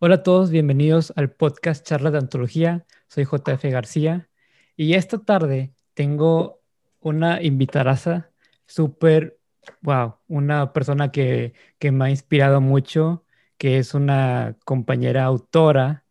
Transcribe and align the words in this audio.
Hola 0.00 0.14
a 0.14 0.22
todos, 0.22 0.52
bienvenidos 0.52 1.12
al 1.16 1.32
podcast 1.32 1.84
Charlas 1.84 2.12
de 2.12 2.18
Antología. 2.18 2.86
Soy 3.08 3.24
JF 3.24 3.64
García 3.64 4.28
y 4.76 4.94
esta 4.94 5.18
tarde 5.18 5.74
tengo 5.94 6.60
una 7.00 7.42
invitaraza 7.42 8.30
súper, 8.64 9.40
wow, 9.82 10.14
una 10.28 10.72
persona 10.72 11.10
que, 11.10 11.52
que 11.80 11.90
me 11.90 12.04
ha 12.04 12.10
inspirado 12.10 12.60
mucho, 12.60 13.24
que 13.56 13.78
es 13.78 13.92
una 13.92 14.56
compañera 14.64 15.24
autora 15.24 16.04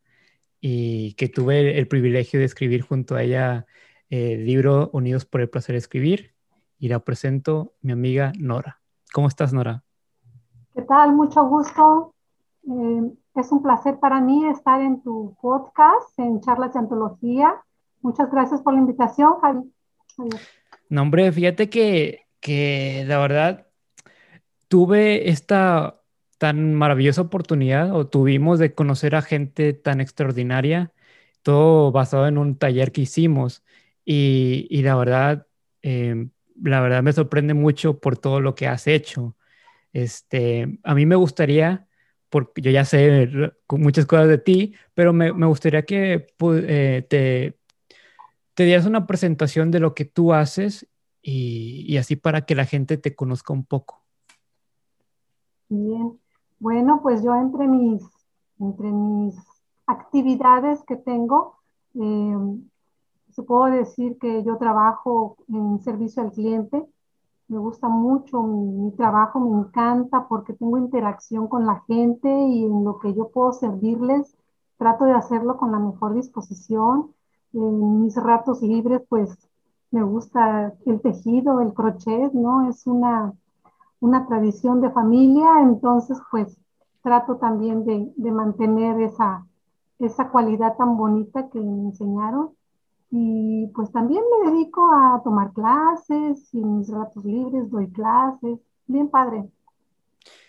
y 0.59 1.13
que 1.13 1.29
tuve 1.29 1.79
el, 1.79 1.88
privilegio 1.88 2.41
de 2.41 2.45
escribir 2.45 2.81
junto 2.81 3.15
a 3.15 3.23
ella 3.23 3.67
el 4.09 4.45
libro 4.45 4.89
Unidos 4.91 5.23
por 5.23 5.39
el 5.39 5.49
Placer 5.49 5.76
de 5.76 5.79
Escribir. 5.79 6.35
Y 6.77 6.90
la 6.90 6.99
presento 6.99 7.73
mi 7.81 7.93
amiga 7.93 8.34
Nora. 8.38 8.81
¿Cómo 9.13 9.29
estás, 9.29 9.54
Nora? 9.54 9.85
¿Qué 10.76 10.81
tal? 10.81 11.13
Mucho 11.13 11.45
gusto. 11.45 12.13
Eh, 12.67 13.13
es 13.41 13.52
un 13.52 13.62
placer 13.62 14.00
para 14.00 14.22
mí 14.22 14.48
estar 14.48 14.82
en 14.82 15.02
tu 15.02 15.36
podcast, 15.41 16.18
en 16.18 16.41
Charlas 16.41 16.73
de 16.73 16.80
Antología. 16.80 17.55
Muchas 18.02 18.32
gracias 18.32 18.62
por 18.62 18.73
la 18.73 18.80
invitación, 18.80 19.34
Javi. 19.41 19.72
No, 20.90 21.02
hombre, 21.02 21.32
fíjate 21.32 21.70
que, 21.70 22.26
que 22.40 23.04
la 23.08 23.20
verdad 23.20 23.68
tuve 24.68 25.30
esta 25.30 26.02
tan 26.38 26.73
maravillosa 26.73 27.22
oportunidad 27.22 27.96
o 27.96 28.08
tuvimos 28.08 28.60
de 28.60 28.73
conocer 28.73 29.16
a 29.16 29.22
gente 29.22 29.74
tan 29.74 30.02
extraordinaria, 30.02 30.94
todo 31.41 31.91
basado 31.91 32.27
en 32.27 32.38
un 32.38 32.58
taller 32.58 32.91
que 32.91 33.02
hicimos 33.02 33.63
y, 34.05 34.68
y 34.70 34.84
la 34.84 34.96
verdad, 34.96 35.48
eh, 35.82 36.27
la 36.62 36.82
verdad 36.82 37.04
me 37.04 37.13
sorprende 37.13 37.54
mucho 37.54 37.99
por 37.99 38.18
todo 38.18 38.40
lo 38.40 38.55
que 38.55 38.68
has 38.68 38.88
hecho. 38.88 39.35
Este, 39.94 40.79
a 40.84 40.94
mí 40.94 41.05
me 41.05 41.16
gustaría, 41.16 41.87
porque 42.29 42.61
yo 42.61 42.71
ya 42.71 42.85
sé 42.85 43.29
muchas 43.70 44.05
cosas 44.05 44.27
de 44.27 44.37
ti, 44.37 44.73
pero 44.93 45.13
me, 45.13 45.31
gustaría 45.31 45.83
que 45.83 46.27
eh, 46.39 47.07
te, 47.09 47.57
te 48.53 48.63
dieras 48.63 48.85
una 48.85 49.07
presentación 49.07 49.71
de 49.71 49.79
lo 49.79 49.93
que 49.93 50.05
tú 50.05 50.33
haces 50.33 50.87
y, 51.21 51.85
y 51.87 51.98
así 51.98 52.15
para 52.15 52.45
que 52.45 52.55
la 52.55 52.65
gente 52.65 52.98
te 52.98 53.15
conozca 53.15 53.53
un 53.53 53.65
poco. 53.65 54.03
Bien, 55.70 56.17
bueno, 56.59 57.01
pues 57.01 57.23
yo 57.23 57.35
entre 57.35 57.67
mis, 57.67 58.01
entre 58.59 58.87
mis 58.87 59.35
actividades 59.85 60.83
que 60.83 60.95
tengo, 60.95 61.57
eh, 61.95 62.37
se 63.31 63.43
puedo 63.43 63.65
decir 63.65 64.17
que 64.19 64.44
yo 64.44 64.57
trabajo 64.57 65.38
en 65.47 65.79
servicio 65.79 66.23
al 66.23 66.31
cliente. 66.31 66.83
Me 67.50 67.57
gusta 67.57 67.88
mucho 67.88 68.44
mi, 68.44 68.91
trabajo, 68.91 69.40
me 69.40 69.59
encanta 69.59 70.28
porque 70.28 70.53
tengo 70.53 70.78
interacción 70.78 71.47
con 71.47 71.66
la 71.66 71.81
gente 71.88 72.29
y 72.29 72.66
en 72.66 72.84
lo 72.84 73.00
que 73.00 73.13
yo 73.13 73.29
puedo 73.29 73.53
servirles, 73.53 74.35
trato 74.78 75.06
de 75.06 75.13
hacerlo 75.13 75.57
con 75.57 75.72
la 75.72 75.79
mejor 75.79 76.13
disposición. 76.13 77.13
En 77.53 78.01
mis 78.03 78.16
ratos 78.17 78.62
libres, 78.62 79.01
pues 79.07 79.38
me 79.91 80.03
gusta 80.03 80.73
el 80.85 81.01
tejido, 81.01 81.62
el 81.62 81.73
crochet, 81.73 82.34
¿no? 82.34 82.67
Es 82.69 82.85
una, 82.85 83.34
una 84.01 84.28
tradición 84.28 84.81
de 84.81 84.91
familia, 84.91 85.61
entonces 85.61 86.19
pues 86.29 86.57
trato 87.01 87.38
también 87.38 87.85
de, 87.85 88.11
de 88.17 88.31
mantener 88.31 89.00
esa, 89.01 89.45
esa 90.00 90.29
cualidad 90.29 90.75
tan 90.75 90.97
bonita 90.97 91.50
que 91.50 91.61
me 91.61 91.84
enseñaron. 91.84 92.56
Y 93.09 93.68
pues 93.74 93.91
también 93.91 94.22
me 94.44 94.52
dedico 94.52 94.91
a 94.91 95.22
tomar 95.24 95.53
clases 95.53 96.53
y 96.53 96.59
en 96.59 96.80
mis 96.80 96.90
ratos 96.90 97.24
libres 97.24 97.69
doy 97.69 97.90
clases. 97.91 98.59
Bien 98.86 99.09
padre. 99.09 99.46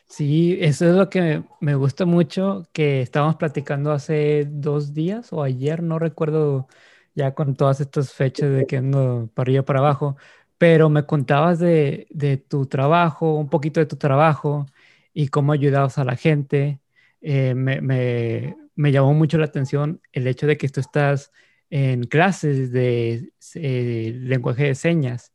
Sí, 0.07 0.57
eso 0.61 0.87
es 0.89 0.95
lo 0.97 1.11
que 1.11 1.45
me 1.61 1.75
gusta 1.75 2.07
mucho, 2.07 2.67
que 2.73 3.03
estábamos 3.03 3.37
platicando 3.37 3.93
hace 3.93 4.47
dos 4.51 4.95
días 4.95 5.33
o 5.33 5.43
ayer, 5.43 5.83
no 5.83 5.99
recuerdo 5.99 6.67
ya 7.15 7.35
con 7.35 7.57
todas 7.57 7.81
estas 7.81 8.13
fechas 8.13 8.51
de 8.51 8.67
que 8.67 8.79
ando 8.79 9.29
para 9.35 9.45
arriba 9.45 9.65
para 9.65 9.81
abajo, 9.81 10.17
pero 10.57 10.89
me 10.89 11.05
contabas 11.07 11.59
de, 11.59 12.07
de 12.11 12.39
tu 12.39 12.67
trabajo, 12.67 13.35
un 13.37 13.49
poquito 13.51 13.81
de 13.81 13.87
tu 13.87 13.97
trabajo 13.97 14.67
y 15.13 15.29
cómo 15.29 15.53
ayudabas 15.53 15.99
a 15.99 16.05
la 16.05 16.17
gente. 16.17 16.81
Eh, 17.21 17.55
me, 17.55 17.81
me, 17.81 18.57
me, 18.77 18.93
llamó 18.93 19.15
mucho 19.15 19.39
la 19.39 19.47
atención 19.47 20.01
el 20.13 20.27
hecho 20.27 20.47
de 20.47 20.57
que 20.57 20.69
tú 20.69 20.81
estás 20.81 21.33
en 21.71 22.05
clases 22.05 22.73
de 22.73 23.33
eh, 23.55 24.13
lenguaje 24.21 24.65
de 24.65 24.75
señas 24.75 25.33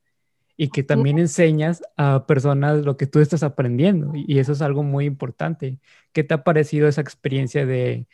y 0.56 0.70
que 0.70 0.84
también 0.84 1.20
enseñas 1.20 1.82
a 1.98 2.26
personas 2.26 2.86
lo 2.86 2.96
que 2.96 3.08
tú 3.08 3.20
estás 3.20 3.44
aprendiendo 3.44 4.12
y 4.14 4.40
eso 4.40 4.52
es 4.52 4.62
algo 4.62 4.84
muy 4.84 5.06
importante. 5.06 5.80
¿Qué 6.12 6.24
te 6.24 6.34
ha 6.34 6.44
parecido 6.44 6.88
esa 6.88 7.02
experiencia 7.02 7.66
de, 7.66 8.08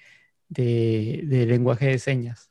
de, 0.47 1.24
de 1.28 1.46
lenguaje 1.46 1.88
de 1.88 2.00
señas? 2.00 2.50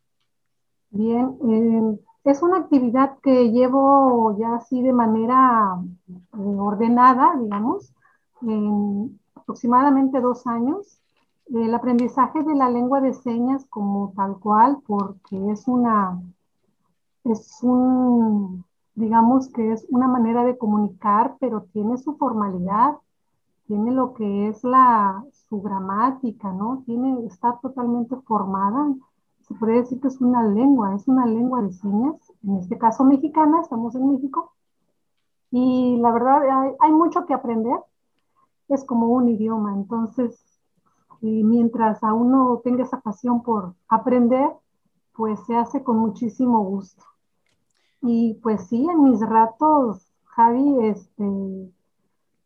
Bien, 0.90 1.36
eh, 1.48 1.98
es 2.24 2.42
una 2.42 2.58
actividad 2.58 3.18
que 3.22 3.50
llevo 3.50 4.36
ya 4.38 4.56
así 4.56 4.82
de 4.82 4.92
manera 4.92 5.78
eh, 6.06 6.36
ordenada, 6.36 7.34
digamos, 7.40 7.92
en 8.42 9.18
aproximadamente 9.34 10.20
dos 10.20 10.46
años 10.46 11.00
el 11.54 11.74
aprendizaje 11.74 12.42
de 12.42 12.54
la 12.54 12.68
lengua 12.68 13.00
de 13.00 13.14
señas 13.14 13.64
como 13.66 14.12
tal 14.14 14.38
cual, 14.38 14.78
porque 14.86 15.50
es 15.50 15.66
una, 15.66 16.20
es 17.24 17.58
un, 17.62 18.64
digamos 18.94 19.48
que 19.48 19.72
es 19.72 19.86
una 19.88 20.08
manera 20.08 20.44
de 20.44 20.58
comunicar, 20.58 21.36
pero 21.40 21.62
tiene 21.72 21.96
su 21.96 22.16
formalidad, 22.16 22.96
tiene 23.66 23.92
lo 23.92 24.14
que 24.14 24.48
es 24.48 24.62
la, 24.64 25.24
su 25.48 25.60
gramática, 25.60 26.52
¿no? 26.52 26.82
Tiene, 26.86 27.26
está 27.26 27.58
totalmente 27.60 28.16
formada. 28.26 28.94
Se 29.42 29.54
puede 29.54 29.78
decir 29.78 30.00
que 30.00 30.08
es 30.08 30.20
una 30.20 30.42
lengua, 30.42 30.94
es 30.94 31.08
una 31.08 31.26
lengua 31.26 31.62
de 31.62 31.72
señas, 31.72 32.16
en 32.42 32.56
este 32.58 32.78
caso 32.78 33.04
mexicana, 33.04 33.60
estamos 33.62 33.94
en 33.94 34.10
México. 34.10 34.52
Y 35.50 35.98
la 36.00 36.12
verdad, 36.12 36.42
hay, 36.42 36.72
hay 36.80 36.92
mucho 36.92 37.24
que 37.26 37.34
aprender. 37.34 37.78
Es 38.68 38.84
como 38.84 39.08
un 39.08 39.28
idioma, 39.28 39.74
entonces 39.74 40.47
y 41.20 41.44
mientras 41.44 42.02
a 42.02 42.12
uno 42.12 42.60
tenga 42.64 42.84
esa 42.84 43.00
pasión 43.00 43.42
por 43.42 43.74
aprender, 43.88 44.50
pues 45.14 45.40
se 45.46 45.56
hace 45.56 45.82
con 45.82 45.98
muchísimo 45.98 46.64
gusto. 46.64 47.04
Y 48.02 48.34
pues 48.42 48.68
sí, 48.68 48.86
en 48.88 49.02
mis 49.02 49.20
ratos, 49.20 50.12
Javi, 50.24 50.86
este, 50.86 51.72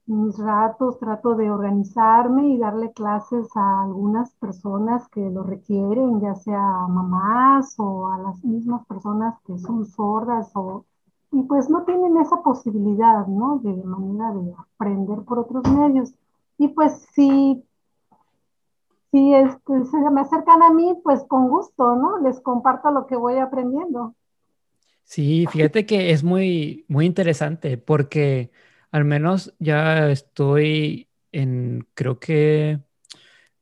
mis 0.06 0.38
ratos 0.38 0.99
trato 0.99 1.34
de 1.34 1.50
organizarme 1.50 2.49
y 2.49 2.59
darle 2.59 2.93
clases 2.93 3.49
a 3.56 3.83
algunas 3.83 4.33
personas 4.34 5.09
que 5.09 5.21
lo 5.31 5.43
requieren, 5.43 6.21
ya 6.21 6.34
sea 6.34 6.87
mamás 6.89 7.75
o 7.78 8.09
a 8.09 8.19
las 8.19 8.44
mismas 8.44 8.84
personas 8.87 9.39
que 9.47 9.59
son 9.59 9.84
sordas 9.87 10.50
o, 10.54 10.84
y 11.31 11.43
pues 11.44 11.71
no 11.71 11.84
tienen 11.84 12.16
esa 12.19 12.43
posibilidad, 12.43 13.27
¿no? 13.27 13.59
De 13.59 13.75
manera 13.84 14.33
de 14.33 14.54
aprender 14.75 15.22
por 15.22 15.39
otros 15.39 15.65
medios. 15.71 16.15
Y 16.59 16.69
pues 16.69 17.06
sí, 17.15 17.65
si 19.12 19.34
este, 19.34 19.84
se 19.84 20.11
me 20.11 20.23
acercan 20.23 20.62
a 20.62 20.71
mí, 20.71 20.99
pues 21.05 21.23
con 21.28 21.49
gusto, 21.49 21.95
¿no? 21.97 22.19
Les 22.23 22.41
comparto 22.41 22.91
lo 22.91 23.06
que 23.06 23.15
voy 23.15 23.37
aprendiendo. 23.37 24.15
Sí, 25.05 25.47
fíjate 25.50 25.84
que 25.84 26.11
es 26.11 26.25
muy, 26.25 26.87
muy 26.89 27.05
interesante 27.05 27.77
porque 27.77 28.51
al 28.91 29.05
menos 29.05 29.55
ya 29.59 30.11
estoy 30.11 31.09
en, 31.31 31.87
creo 31.95 32.19
que 32.19 32.81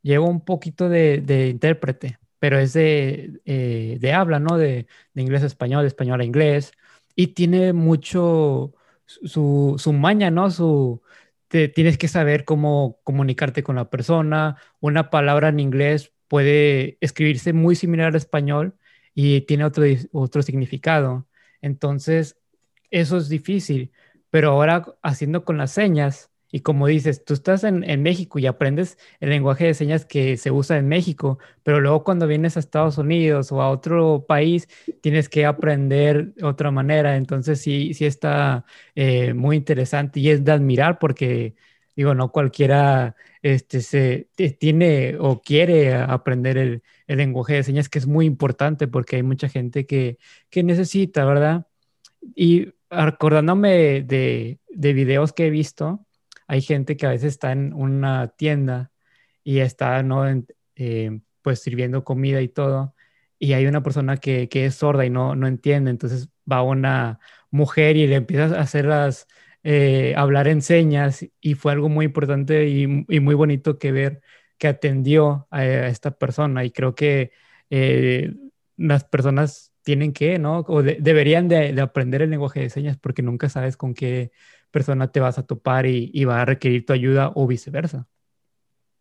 llevo 0.03 0.29
un 0.29 0.45
poquito 0.45 0.89
de, 0.89 1.49
intérprete, 1.51 2.21
pero 2.39 2.59
es 2.59 2.73
de, 2.73 3.41
eh, 3.45 3.99
de 4.01 4.13
habla, 4.13 4.39
¿no? 4.39 4.57
De, 4.57 4.87
de, 5.15 5.23
inglés 5.23 5.43
a 5.43 5.47
español, 5.47 5.83
de 5.83 5.89
español 5.89 6.21
a 6.21 6.25
inglés, 6.25 6.73
y 7.17 7.29
tiene 7.29 7.73
mucho 7.73 8.73
su, 9.05 9.75
su 9.79 9.93
maña, 9.93 10.31
¿no? 10.31 10.51
Su, 10.51 11.03
tienes 11.51 11.99
que 11.99 12.09
saber 12.09 12.45
cómo 12.45 13.01
comunicarte 13.05 13.63
con 13.63 13.77
la 13.77 13.91
persona. 13.91 14.57
Una 14.79 15.11
palabra 15.11 15.49
en 15.49 15.61
inglés 15.61 16.13
puede 16.29 16.97
escribirse 17.01 17.53
muy 17.53 17.75
similar 17.75 18.09
al 18.09 18.15
español 18.17 18.77
y 19.15 19.41
tiene 19.43 19.65
otro, 19.65 19.85
otro 20.13 20.43
significado. 20.43 21.27
Entonces, 21.61 22.39
eso 22.91 23.17
es 23.19 23.29
difícil, 23.29 23.93
pero 24.31 24.51
ahora 24.51 24.85
haciendo 25.03 25.45
con 25.45 25.59
las 25.59 25.73
señas, 25.73 26.30
y 26.53 26.61
como 26.61 26.87
dices, 26.87 27.25
tú 27.25 27.35
estás 27.35 27.65
en, 27.65 28.03
México 28.03 28.39
y 28.39 28.47
aprendes 28.47 28.99
el 29.21 29.31
lenguaje 29.31 29.67
de 29.67 29.75
señas 29.75 30.05
que 30.05 30.37
se 30.37 30.51
usa 30.51 30.79
en 30.79 30.89
México, 30.89 31.39
pero 31.63 31.81
luego 31.81 32.03
cuando 32.05 32.27
vienes 32.27 32.57
a 32.57 32.61
Estados 32.61 32.99
Unidos 32.99 33.53
o 33.53 33.63
a 33.63 33.71
otro 33.71 34.25
país, 34.27 34.69
tienes 35.01 35.29
que 35.29 35.47
aprender 35.47 36.33
otra 36.43 36.71
manera. 36.71 37.17
Entonces 37.17 37.61
sí, 37.61 37.95
sí 37.95 38.05
está 38.07 38.65
eh, 38.95 39.35
muy 39.35 39.57
interesante 39.57 40.21
y 40.21 40.31
es 40.31 40.45
de 40.45 40.53
admirar 40.53 40.99
porque, 40.99 41.55
digo, 41.95 42.15
no 42.15 42.33
cualquiera 42.33 43.15
este, 43.43 43.81
se, 43.81 44.29
tiene 44.59 45.17
o 45.19 45.41
quiere 45.43 45.95
aprender 45.95 46.59
el, 46.59 46.83
lenguaje 47.07 47.55
de 47.55 47.65
señas, 47.65 47.89
que 47.89 47.99
es 47.99 48.07
muy 48.07 48.27
importante 48.27 48.87
porque 48.89 49.17
hay 49.17 49.23
mucha 49.25 49.49
gente 49.49 49.87
que, 49.87 50.19
que 50.49 50.63
necesita, 50.63 51.25
¿verdad? 51.25 51.67
Y 52.35 52.75
acordándome 52.91 54.03
de, 54.03 54.61
de 54.69 54.93
videos 54.93 55.33
que 55.33 55.47
he 55.47 55.51
visto, 55.51 56.07
hay 56.51 56.63
gente 56.63 56.97
que 56.97 57.07
a 57.07 57.11
veces 57.11 57.29
está 57.35 57.53
en 57.53 57.73
una 57.73 58.29
tienda 58.37 58.91
y 59.45 59.61
está, 59.61 60.03
¿no? 60.03 60.25
eh, 60.75 61.21
pues 61.43 61.61
sirviendo 61.61 62.03
comida 62.03 62.43
y 62.43 62.49
todo, 62.49 62.95
y 63.39 63.53
hay 63.53 63.67
una 63.67 63.85
persona 63.85 64.17
que, 64.17 64.49
es 64.53 64.75
sorda 64.75 65.07
y 65.07 65.11
no, 65.11 65.37
no 65.37 65.47
entiende, 65.47 65.93
entonces 65.93 66.29
va 66.51 66.63
una 66.65 67.21
mujer 67.53 67.97
y 67.97 68.09
le 68.09 68.17
empieza 68.17 68.47
a 68.59 68.63
hacerlas 68.63 69.29
eh, 69.63 70.15
hablar 70.17 70.49
en 70.49 70.61
señas 70.63 71.25
y 71.41 71.55
fue 71.55 71.71
algo 71.73 71.89
muy 71.89 72.07
importante 72.07 72.69
y, 72.69 72.89
muy 72.89 73.35
bonito 73.37 73.79
que 73.79 73.93
ver 73.93 74.21
que 74.59 74.69
atendió 74.69 75.47
a, 75.53 75.65
esta 75.65 76.19
persona 76.19 76.65
y 76.65 76.73
creo 76.73 76.97
que 76.97 77.31
eh, 77.71 78.35
las 78.77 79.05
personas 79.05 79.73
tienen 79.83 80.13
que, 80.13 80.39
¿no? 80.41 80.61
O 80.69 80.83
deberían 80.83 81.49
de, 81.49 81.73
de, 81.73 81.81
aprender 81.81 82.23
el 82.23 82.31
lenguaje 82.31 82.61
de 82.61 82.71
señas 82.71 82.99
porque 82.99 83.23
nunca 83.23 83.49
sabes 83.49 83.77
con 83.77 83.95
qué 83.95 84.33
persona 84.71 85.09
te 85.09 85.21
vas 85.21 85.39
a 85.39 85.43
topar 85.43 85.87
y, 85.87 86.25
va 86.25 86.43
a 86.43 86.45
requerir 86.45 86.87
tu 86.87 86.93
ayuda 86.93 87.33
o 87.35 87.47
viceversa. 87.47 88.07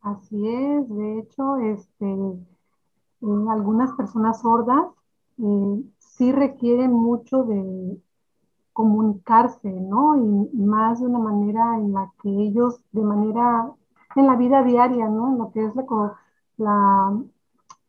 Así 0.02 0.48
es, 0.48 0.90
de 0.90 1.20
hecho, 1.20 1.58
este, 1.58 2.06
algunas 3.22 3.92
personas 3.94 4.42
sordas 4.42 4.86
eh, 5.38 5.84
sí 5.98 6.32
requieren 6.32 6.92
mucho 6.92 7.44
de 7.44 7.98
comunicarse, 8.74 9.70
¿no? 9.70 10.16
Y, 10.16 10.58
más 10.58 11.00
de 11.00 11.08
una 11.08 11.20
manera 11.20 11.78
en 11.78 11.94
la 11.94 12.12
que 12.22 12.30
ellos, 12.30 12.80
de 12.92 13.02
manera, 13.02 13.72
en 14.16 14.26
la 14.26 14.36
vida 14.36 14.64
diaria, 14.64 15.10
¿no? 15.10 15.30
En 15.30 15.38
lo 15.38 15.52
que 15.52 15.66
es 15.66 15.76
la, 15.76 17.18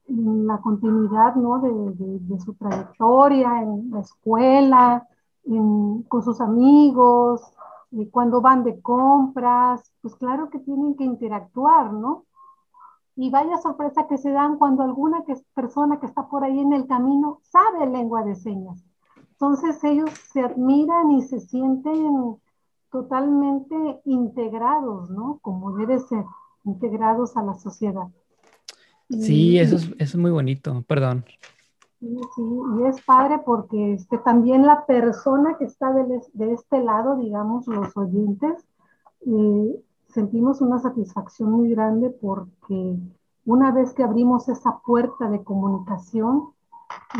la, 0.09 0.59
continuidad, 0.59 1.37
¿no? 1.37 1.61
De, 1.61 2.41
su 2.41 2.55
trayectoria 2.55 3.63
en 3.63 3.91
la 3.93 4.01
escuela, 4.01 5.07
con 6.09 6.23
sus 6.23 6.41
amigos, 6.41 7.41
y 7.91 8.07
cuando 8.07 8.41
van 8.41 8.63
de 8.65 8.81
compras, 8.81 9.93
pues 10.01 10.15
claro 10.15 10.51
que 10.51 10.61
tienen 10.61 10.95
que 10.97 11.05
interactuar, 11.05 11.93
¿no? 11.93 12.27
Y 13.17 13.31
vaya 13.31 13.59
sorpresa 13.59 14.07
que 14.09 14.19
se 14.19 14.31
dan 14.31 14.57
cuando 14.57 14.83
alguna 14.83 15.25
que, 15.25 15.35
persona 15.55 15.99
que 15.99 16.07
está 16.07 16.29
por 16.29 16.45
ahí 16.45 16.59
en 16.61 16.73
el 16.73 16.87
camino 16.87 17.41
sabe 17.43 17.87
lengua 17.87 18.23
de 18.23 18.37
señas. 18.37 18.85
Entonces 19.33 19.83
ellos 19.85 20.11
se 20.33 20.41
admiran 20.41 21.11
y 21.11 21.23
se 21.23 21.41
sienten 21.41 22.37
totalmente 22.91 24.01
integrados, 24.05 25.11
¿no? 25.11 25.39
Como 25.43 25.77
debe 25.77 25.99
ser, 25.99 26.25
integrados 26.65 27.37
a 27.37 27.43
la 27.43 27.55
sociedad. 27.55 28.09
Sí, 29.09 29.59
eso 29.59 29.77
es, 29.77 29.85
eso 29.85 29.95
es 29.99 30.17
muy 30.17 30.31
bonito, 30.31 30.83
perdón. 30.87 31.25
Sí, 32.01 32.19
sí, 32.35 32.43
y 32.79 32.85
es 32.87 33.03
padre 33.03 33.41
porque 33.45 33.93
este, 33.93 34.17
también 34.19 34.65
la 34.65 34.87
persona 34.87 35.59
que 35.59 35.67
está 35.67 35.93
de, 35.93 36.23
de 36.33 36.53
este 36.55 36.83
lado, 36.83 37.17
digamos, 37.17 37.67
los 37.67 37.95
oyentes, 37.95 38.65
eh, 39.27 39.85
sentimos 40.09 40.63
una 40.63 40.79
satisfacción 40.79 41.51
muy 41.53 41.71
grande 41.71 42.09
porque 42.11 42.97
una 43.45 43.71
vez 43.73 43.93
que 43.93 44.03
abrimos 44.03 44.49
esa 44.49 44.79
puerta 44.79 45.29
de 45.29 45.45
comunicación, 45.45 46.55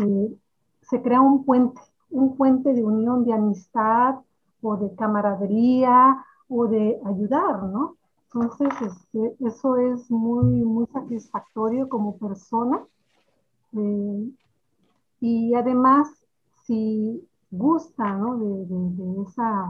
eh, 0.03 0.35
se 0.81 1.01
crea 1.03 1.21
un 1.21 1.45
puente, 1.45 1.79
un 2.09 2.35
puente 2.35 2.73
de 2.73 2.83
unión, 2.83 3.23
de 3.23 3.33
amistad 3.33 4.15
o 4.63 4.77
de 4.77 4.95
camaradería 4.95 6.25
o 6.49 6.67
de 6.67 6.99
ayudar, 7.05 7.63
¿no? 7.63 7.97
Entonces, 8.33 8.69
este, 8.81 9.35
eso 9.45 9.77
es 9.77 10.09
muy, 10.09 10.45
muy 10.63 10.87
satisfactorio 10.87 11.87
como 11.87 12.17
persona. 12.17 12.81
Eh, 13.73 14.31
y 15.21 15.53
además, 15.53 16.09
si 16.65 17.25
gusta 17.51 18.15
¿no? 18.15 18.37
de, 18.37 18.65
de, 18.65 19.21
esa, 19.21 19.69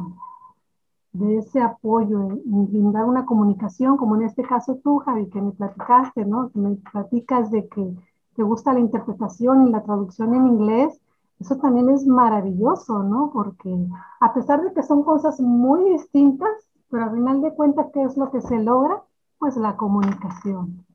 de 1.11 1.37
ese 1.39 1.61
apoyo 1.61 2.21
en, 2.21 2.67
brindar 2.71 3.05
una 3.05 3.25
comunicación, 3.25 3.97
como 3.97 4.15
en 4.15 4.23
este 4.23 4.43
caso 4.43 4.79
tú, 4.81 4.99
Javi, 4.99 5.29
que 5.29 5.41
me 5.41 5.51
platicaste, 5.51 6.25
¿no? 6.25 6.49
que 6.51 6.59
me 6.59 6.75
platicas 6.91 7.51
de 7.51 7.67
que 7.67 7.93
te 8.35 8.43
gusta 8.43 8.73
la 8.73 8.79
interpretación 8.79 9.67
y 9.67 9.71
la 9.71 9.83
traducción 9.83 10.33
en 10.33 10.47
inglés, 10.47 11.01
eso 11.39 11.57
también 11.57 11.89
es 11.89 12.05
maravilloso, 12.05 13.01
¿no? 13.01 13.31
Porque 13.33 13.75
a 14.19 14.33
pesar 14.33 14.61
de 14.61 14.73
que 14.73 14.83
son 14.83 15.03
cosas 15.03 15.39
muy 15.41 15.91
distintas, 15.91 16.51
pero 16.89 17.05
al 17.05 17.11
final 17.15 17.41
de 17.41 17.53
cuentas, 17.55 17.87
¿qué 17.91 18.03
es 18.03 18.15
lo 18.15 18.29
que 18.31 18.41
se 18.41 18.59
logra? 18.59 19.03
Pues 19.39 19.57
la 19.57 19.75
comunicación. 19.75 20.85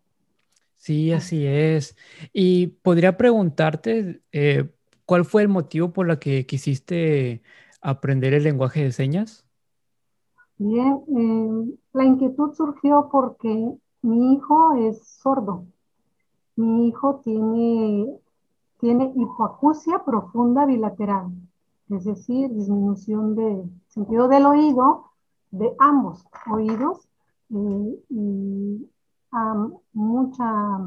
Sí, 0.77 1.13
así 1.13 1.47
es. 1.47 1.97
Y 2.33 2.69
podría 2.69 3.17
preguntarte, 3.17 4.23
eh, 4.33 4.71
¿cuál 5.05 5.25
fue 5.25 5.43
el 5.43 5.49
motivo 5.49 5.93
por 5.93 6.11
el 6.11 6.19
que 6.19 6.47
quisiste 6.47 7.43
aprender 7.81 8.35
el 8.35 8.45
lenguaje 8.45 8.85
de 8.85 8.93
señas? 8.93 9.47
Bien, 10.59 11.03
eh, 11.17 11.79
la 11.93 12.05
inquietud 12.05 12.55
surgió 12.55 13.09
porque 13.11 13.49
mi 14.03 14.35
hijo 14.35 14.75
es 14.77 15.07
sordo. 15.07 15.67
Mi 16.57 16.89
hijo 16.89 17.21
tiene, 17.25 18.09
tiene 18.81 19.13
hipoacusia 19.17 20.05
profunda 20.05 20.67
bilateral, 20.67 21.31
es 21.91 22.05
decir, 22.05 22.51
disminución 22.53 23.35
de 23.37 23.65
sentido 23.89 24.29
del 24.29 24.47
oído 24.47 25.13
de 25.51 25.73
ambos 25.79 26.25
oídos 26.51 27.09
eh, 27.51 27.99
y 28.11 28.89
mucha 29.93 30.79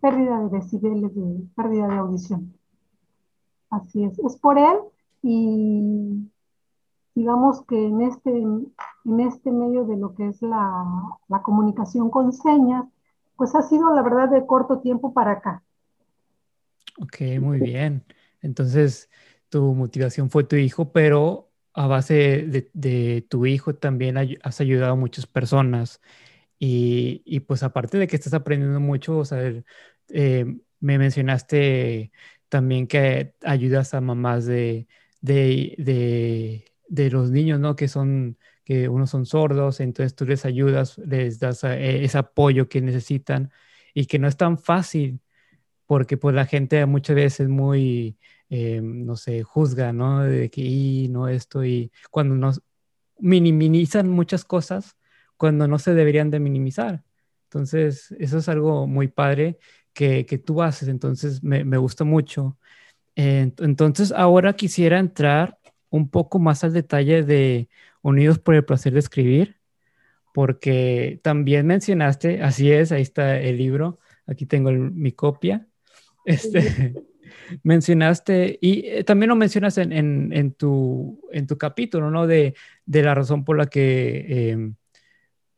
pérdida 0.00 0.40
de 0.44 0.58
decibeles, 0.58 1.14
de 1.14 1.44
pérdida 1.56 1.88
de 1.88 1.96
audición. 1.96 2.54
Así 3.70 4.04
es, 4.04 4.18
es 4.18 4.36
por 4.36 4.58
él 4.58 4.78
y 5.22 6.30
digamos 7.14 7.62
que 7.66 7.86
en 7.86 8.00
este, 8.02 8.30
en 8.30 9.20
este 9.20 9.50
medio 9.50 9.84
de 9.84 9.96
lo 9.96 10.14
que 10.14 10.28
es 10.28 10.40
la, 10.40 10.84
comunicación 11.42 12.10
con 12.10 12.32
señas, 12.32 12.84
pues 13.36 13.54
ha 13.54 13.62
sido 13.62 13.92
la 13.94 14.02
verdad 14.02 14.28
de 14.28 14.46
corto 14.46 14.80
tiempo 14.80 15.12
para 15.12 15.32
acá. 15.32 15.62
Ok, 17.00 17.40
muy 17.40 17.58
bien. 17.58 18.04
Entonces, 18.40 19.10
tu 19.48 19.74
motivación 19.74 20.30
fue 20.30 20.44
tu 20.44 20.56
hijo, 20.56 20.92
pero 20.92 21.50
a 21.74 21.86
base 21.86 22.70
de 22.72 23.26
tu 23.28 23.46
hijo 23.46 23.74
también 23.74 24.16
has 24.42 24.60
ayudado 24.60 24.92
a 24.92 24.96
muchas 24.96 25.26
personas 25.26 26.00
y, 26.58 27.22
y, 27.24 27.40
pues 27.40 27.62
aparte 27.62 27.98
de 27.98 28.06
que 28.08 28.16
estás 28.16 28.34
aprendiendo 28.34 28.80
mucho, 28.80 29.18
o 29.18 29.24
eh, 30.10 30.56
me 30.80 30.98
mencionaste 30.98 32.12
también 32.48 32.86
que 32.86 33.34
ayudas 33.42 33.94
a 33.94 34.00
mamás 34.00 34.46
de, 34.46 34.88
de, 35.20 35.74
de, 35.78 36.64
de, 36.88 37.10
los 37.10 37.30
niños, 37.30 37.60
¿no? 37.60 37.76
Que 37.76 37.88
son, 37.88 38.38
que 38.64 38.88
unos 38.88 39.10
son 39.10 39.26
sordos, 39.26 39.80
entonces 39.80 40.14
tú 40.14 40.24
les 40.26 40.44
ayudas, 40.44 40.98
les 40.98 41.38
das 41.38 41.64
eh, 41.64 42.04
ese 42.04 42.18
apoyo 42.18 42.68
que 42.68 42.80
necesitan 42.80 43.52
y 43.94 44.06
que 44.06 44.18
no 44.18 44.28
es 44.28 44.36
tan 44.36 44.58
fácil 44.58 45.20
porque 45.88 46.18
pues 46.18 46.34
la 46.34 46.46
gente 46.46 46.84
muchas 46.86 47.16
veces 47.16 47.48
muy, 47.48 48.18
eh, 48.50 48.80
no 48.82 49.16
sé, 49.16 49.42
juzga, 49.42 49.92
¿no? 49.94 50.22
De 50.22 50.50
que, 50.50 50.60
y 50.60 51.08
no 51.08 51.28
esto, 51.28 51.64
y 51.64 51.90
cuando 52.10 52.34
nos 52.34 52.62
minimizan 53.18 54.10
muchas 54.10 54.44
cosas, 54.44 54.97
cuando 55.38 55.66
no 55.68 55.78
se 55.78 55.94
deberían 55.94 56.30
de 56.30 56.40
minimizar. 56.40 57.02
Entonces, 57.44 58.14
eso 58.18 58.38
es 58.38 58.48
algo 58.50 58.86
muy 58.86 59.08
padre 59.08 59.58
que, 59.94 60.26
que 60.26 60.36
tú 60.38 60.62
haces, 60.62 60.88
entonces 60.88 61.42
me, 61.42 61.64
me 61.64 61.78
gusta 61.78 62.04
mucho. 62.04 62.58
entonces, 63.16 64.12
ahora 64.12 64.54
quisiera 64.54 64.98
entrar 64.98 65.58
un 65.90 66.10
poco 66.10 66.38
más 66.38 66.64
al 66.64 66.72
detalle 66.74 67.22
de 67.22 67.68
Unidos 68.02 68.38
por 68.38 68.54
el 68.54 68.64
placer 68.64 68.92
de 68.92 69.00
escribir, 69.00 69.56
porque 70.32 71.20
también 71.22 71.66
mencionaste, 71.66 72.42
así 72.42 72.70
es, 72.70 72.92
ahí 72.92 73.02
está 73.02 73.40
el 73.40 73.58
libro, 73.58 73.98
aquí 74.26 74.46
tengo 74.46 74.70
mi 74.70 75.12
copia. 75.12 75.66
Este, 76.24 76.92
mencionaste, 77.62 78.58
y 78.60 78.86
eh, 78.86 79.04
también 79.04 79.30
lo 79.30 79.36
mencionas 79.36 79.78
en, 79.78 79.92
en, 79.92 80.30
en, 80.32 80.52
tu, 80.52 81.20
en 81.32 81.46
tu 81.46 81.56
capítulo, 81.56 82.10
¿no? 82.10 82.26
De, 82.26 82.54
de 82.84 83.02
la 83.02 83.14
razón 83.14 83.44
por 83.44 83.56
la 83.56 83.66
que 83.66 84.50
em, 84.50 84.74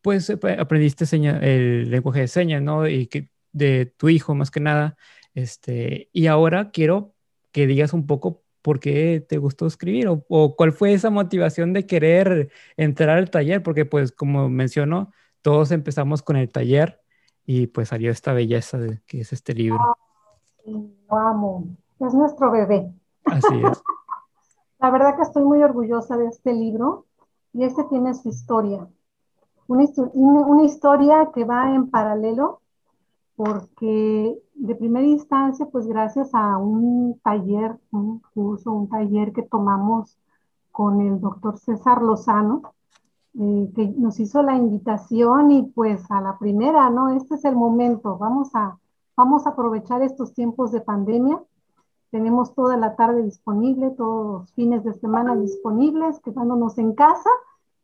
pues 0.02 0.30
eh, 0.30 0.38
aprendiste 0.59 1.04
el 1.14 1.90
lenguaje 1.90 2.21
de 2.21 2.28
señas, 2.28 2.62
¿no? 2.62 2.88
Y 2.88 3.07
que 3.07 3.30
de 3.52 3.87
tu 3.87 4.09
hijo 4.09 4.35
más 4.35 4.50
que 4.50 4.61
nada. 4.61 4.97
Este, 5.35 6.09
y 6.12 6.26
ahora 6.26 6.71
quiero 6.71 7.14
que 7.52 7.66
digas 7.66 7.92
un 7.92 8.07
poco 8.07 8.42
por 8.62 8.80
qué 8.80 9.25
te 9.26 9.38
gustó 9.38 9.66
escribir 9.66 10.09
o, 10.09 10.57
cuál 10.57 10.73
fue 10.73 10.92
esa 10.92 11.11
motivación 11.11 11.73
de 11.73 11.87
querer 11.87 12.50
entrar 12.76 13.16
al 13.16 13.30
taller, 13.30 13.62
porque 13.62 13.85
pues 13.85 14.12
como 14.12 14.49
menciono, 14.49 15.12
todos 15.42 15.71
empezamos 15.73 16.23
con 16.23 16.37
el 16.37 16.50
taller 16.50 17.00
y 17.47 17.69
pues 17.69 17.88
salió 17.88 18.11
esta 18.11 18.33
belleza 18.33 18.78
de, 18.78 19.00
que 19.07 19.23
es 19.23 19.33
este 19.33 19.54
libro. 19.54 19.97
lo 20.66 21.19
amo, 21.19 21.66
es 22.00 22.14
nuestro 22.14 22.50
bebé. 22.50 22.92
Así 23.25 23.54
es. 23.71 23.83
La 24.78 24.90
verdad 24.90 25.16
que 25.16 25.23
estoy 25.23 25.45
muy 25.45 25.62
orgullosa 25.62 26.16
de 26.16 26.26
este 26.26 26.54
libro 26.54 27.07
y 27.52 27.64
este 27.64 27.85
tiene 27.85 28.14
su 28.14 28.28
historia 28.30 28.88
una, 29.70 30.64
historia 30.64 31.30
que 31.32 31.44
va 31.44 31.74
en 31.74 31.90
paralelo 31.90 32.60
porque 33.36 34.36
de 34.54 34.74
primera 34.74 35.06
instancia, 35.06 35.66
pues 35.66 35.86
gracias 35.86 36.34
a 36.34 36.58
un 36.58 37.18
taller, 37.22 37.78
un 37.92 38.20
curso, 38.34 38.72
un 38.72 38.88
taller 38.88 39.32
que 39.32 39.42
tomamos 39.42 40.18
con 40.72 41.00
el 41.00 41.20
doctor 41.20 41.56
César 41.58 42.02
Lozano, 42.02 42.62
eh, 43.38 43.70
que 43.74 43.86
nos 43.86 44.18
hizo 44.18 44.42
la 44.42 44.56
invitación 44.56 45.52
y 45.52 45.62
pues 45.62 46.10
a 46.10 46.20
la 46.20 46.36
primera, 46.36 46.90
¿no? 46.90 47.10
Este 47.10 47.36
es 47.36 47.44
el 47.44 47.54
momento, 47.54 48.18
vamos 48.18 48.50
a, 48.54 48.76
vamos 49.16 49.46
a 49.46 49.50
aprovechar 49.50 50.02
estos 50.02 50.34
tiempos 50.34 50.72
de 50.72 50.80
pandemia. 50.80 51.40
Tenemos 52.10 52.54
toda 52.54 52.76
la 52.76 52.96
tarde 52.96 53.22
disponible, 53.22 53.90
todos 53.90 54.40
los 54.40 54.52
fines 54.52 54.82
de 54.82 54.94
semana 54.94 55.36
disponibles, 55.36 56.18
quedándonos 56.20 56.76
en 56.76 56.92
casa. 56.92 57.30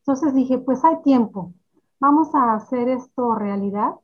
Entonces 0.01 0.35
dije, 0.35 0.59
pues 0.59 0.85
hay 0.85 1.01
tiempo, 1.03 1.53
vamos 2.01 2.35
a 2.35 2.55
hacer 2.55 2.89
esto 2.89 3.35
realidad. 3.35 3.95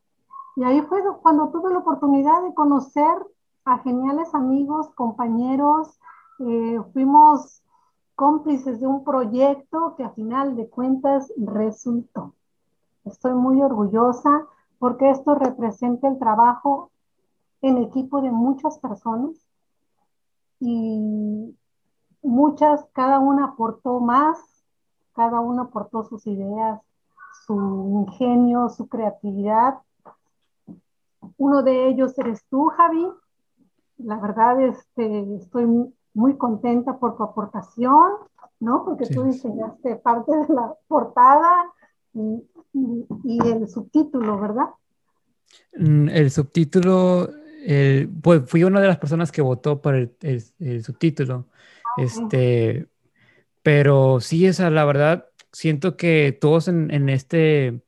Y 0.56 0.64
ahí 0.64 0.82
fue 0.82 1.02
cuando 1.22 1.48
tuve 1.48 1.72
la 1.72 1.78
oportunidad 1.78 2.42
de 2.42 2.54
conocer 2.54 3.14
a 3.64 3.78
geniales 3.78 4.34
amigos, 4.34 4.88
compañeros, 4.94 5.98
eh, 6.40 6.80
fuimos 6.92 7.62
cómplices 8.14 8.80
de 8.80 8.86
un 8.86 9.04
proyecto 9.04 9.94
que 9.96 10.04
a 10.04 10.10
final 10.10 10.56
de 10.56 10.68
cuentas 10.68 11.32
resultó. 11.36 12.34
Estoy 13.04 13.34
muy 13.34 13.62
orgullosa 13.62 14.46
porque 14.78 15.10
esto 15.10 15.34
representa 15.34 16.08
el 16.08 16.18
trabajo 16.18 16.90
en 17.62 17.78
equipo 17.78 18.20
de 18.20 18.30
muchas 18.30 18.78
personas 18.78 19.36
y 20.60 21.56
muchas, 22.22 22.84
cada 22.92 23.18
una 23.18 23.46
aportó 23.46 24.00
más, 24.00 24.38
cada 25.14 25.40
una 25.40 25.62
aportó 25.62 26.04
sus 26.04 26.26
ideas, 26.26 26.80
su 27.46 28.06
ingenio, 28.06 28.68
su 28.68 28.88
creatividad. 28.88 29.78
Uno 31.36 31.62
de 31.62 31.88
ellos 31.88 32.18
eres 32.18 32.44
tú, 32.48 32.66
Javi. 32.66 33.06
La 33.98 34.18
verdad, 34.18 34.60
este, 34.60 35.36
estoy 35.36 35.66
muy 36.14 36.36
contenta 36.36 36.98
por 36.98 37.16
tu 37.16 37.22
aportación, 37.22 38.10
¿no? 38.60 38.84
Porque 38.84 39.06
tú 39.06 39.24
diseñaste 39.24 39.96
parte 39.96 40.32
de 40.32 40.54
la 40.54 40.74
portada 40.88 41.72
y, 42.14 42.42
el 43.24 43.68
subtítulo, 43.68 44.40
¿verdad? 44.40 44.68
Mm, 45.76 46.08
el 46.08 46.30
subtítulo, 46.30 47.28
pues 48.22 48.42
fui 48.46 48.64
una 48.64 48.80
de 48.80 48.88
las 48.88 48.98
personas 48.98 49.32
que 49.32 49.42
votó 49.42 49.80
por 49.80 49.94
el, 49.94 50.82
subtítulo. 50.82 51.46
Ah, 51.84 52.02
este, 52.02 52.88
pero 53.62 54.20
sí, 54.20 54.46
esa, 54.46 54.70
la 54.70 54.84
verdad, 54.84 55.26
siento 55.52 55.96
que 55.96 56.36
todos 56.40 56.68
en, 56.68 57.08
este, 57.08 57.82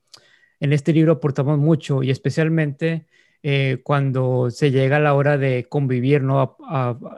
en 0.60 0.72
este 0.72 0.92
libro 0.92 1.14
aportamos 1.14 1.58
mucho 1.58 2.02
y 2.02 2.10
especialmente 2.10 3.06
eh, 3.42 3.80
cuando 3.84 4.50
se 4.50 4.70
llega 4.70 4.96
a 4.96 5.00
la 5.00 5.14
hora 5.14 5.36
de 5.38 5.68
convivir, 5.68 6.22
¿no? 6.22 6.56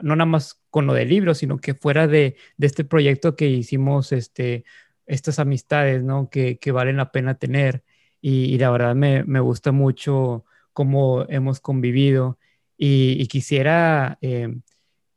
no 0.01 0.15
nada 0.15 0.25
más 0.25 0.61
con 0.69 0.85
lo 0.87 0.93
del 0.93 1.09
libro, 1.09 1.33
sino 1.33 1.57
que 1.57 1.73
fuera 1.73 2.07
de, 2.07 2.35
este 2.59 2.83
proyecto 2.83 3.35
que 3.35 3.47
hicimos, 3.47 4.11
este, 4.11 4.65
estas 5.05 5.39
amistades, 5.39 6.03
¿no? 6.03 6.29
Que, 6.29 6.59
valen 6.73 6.97
la 6.97 7.11
pena 7.11 7.39
tener. 7.39 7.83
Y, 8.21 8.57
la 8.57 8.71
verdad 8.71 8.95
me, 8.95 9.39
gusta 9.39 9.71
mucho 9.71 10.45
cómo 10.73 11.25
hemos 11.29 11.61
convivido. 11.61 12.37
Y, 12.77 13.25
quisiera 13.27 14.17
eh, 14.21 14.57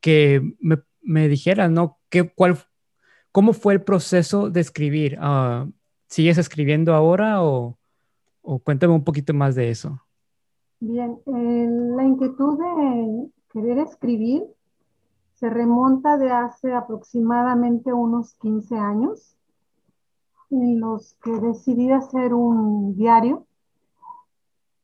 que 0.01 0.43
me, 0.61 0.79
me 1.03 1.29
dijeras, 1.29 1.71
¿no? 1.71 1.99
¿Qué, 2.09 2.31
cuál, 2.31 2.57
¿Cómo 3.33 3.53
fue 3.53 3.75
el 3.75 3.83
proceso 3.83 4.51
de 4.51 4.61
escribir? 4.61 5.17
Ah, 5.21 5.67
¿Sigues 6.09 6.39
escribiendo 6.39 6.95
ahora 6.95 7.43
o, 7.43 7.79
o 8.43 8.59
cuéntame 8.59 8.95
un 8.95 9.05
poquito 9.05 9.33
más 9.33 9.55
de 9.55 9.71
eso? 9.71 10.01
Bien, 10.81 11.21
la 11.27 12.05
inquietud 12.05 12.59
de 12.59 13.31
querer 13.53 13.79
escribir 13.79 14.45
se 15.35 15.49
remonta 15.49 16.19
de 16.19 16.31
hace 16.31 16.75
aproximadamente 16.75 17.93
unos 17.93 18.35
15 18.35 18.77
años, 18.77 19.37
en 20.51 20.81
los 20.81 21.15
que 21.23 21.31
decidí 21.31 21.91
hacer 21.93 22.35
un 22.35 22.95
diario 22.97 23.47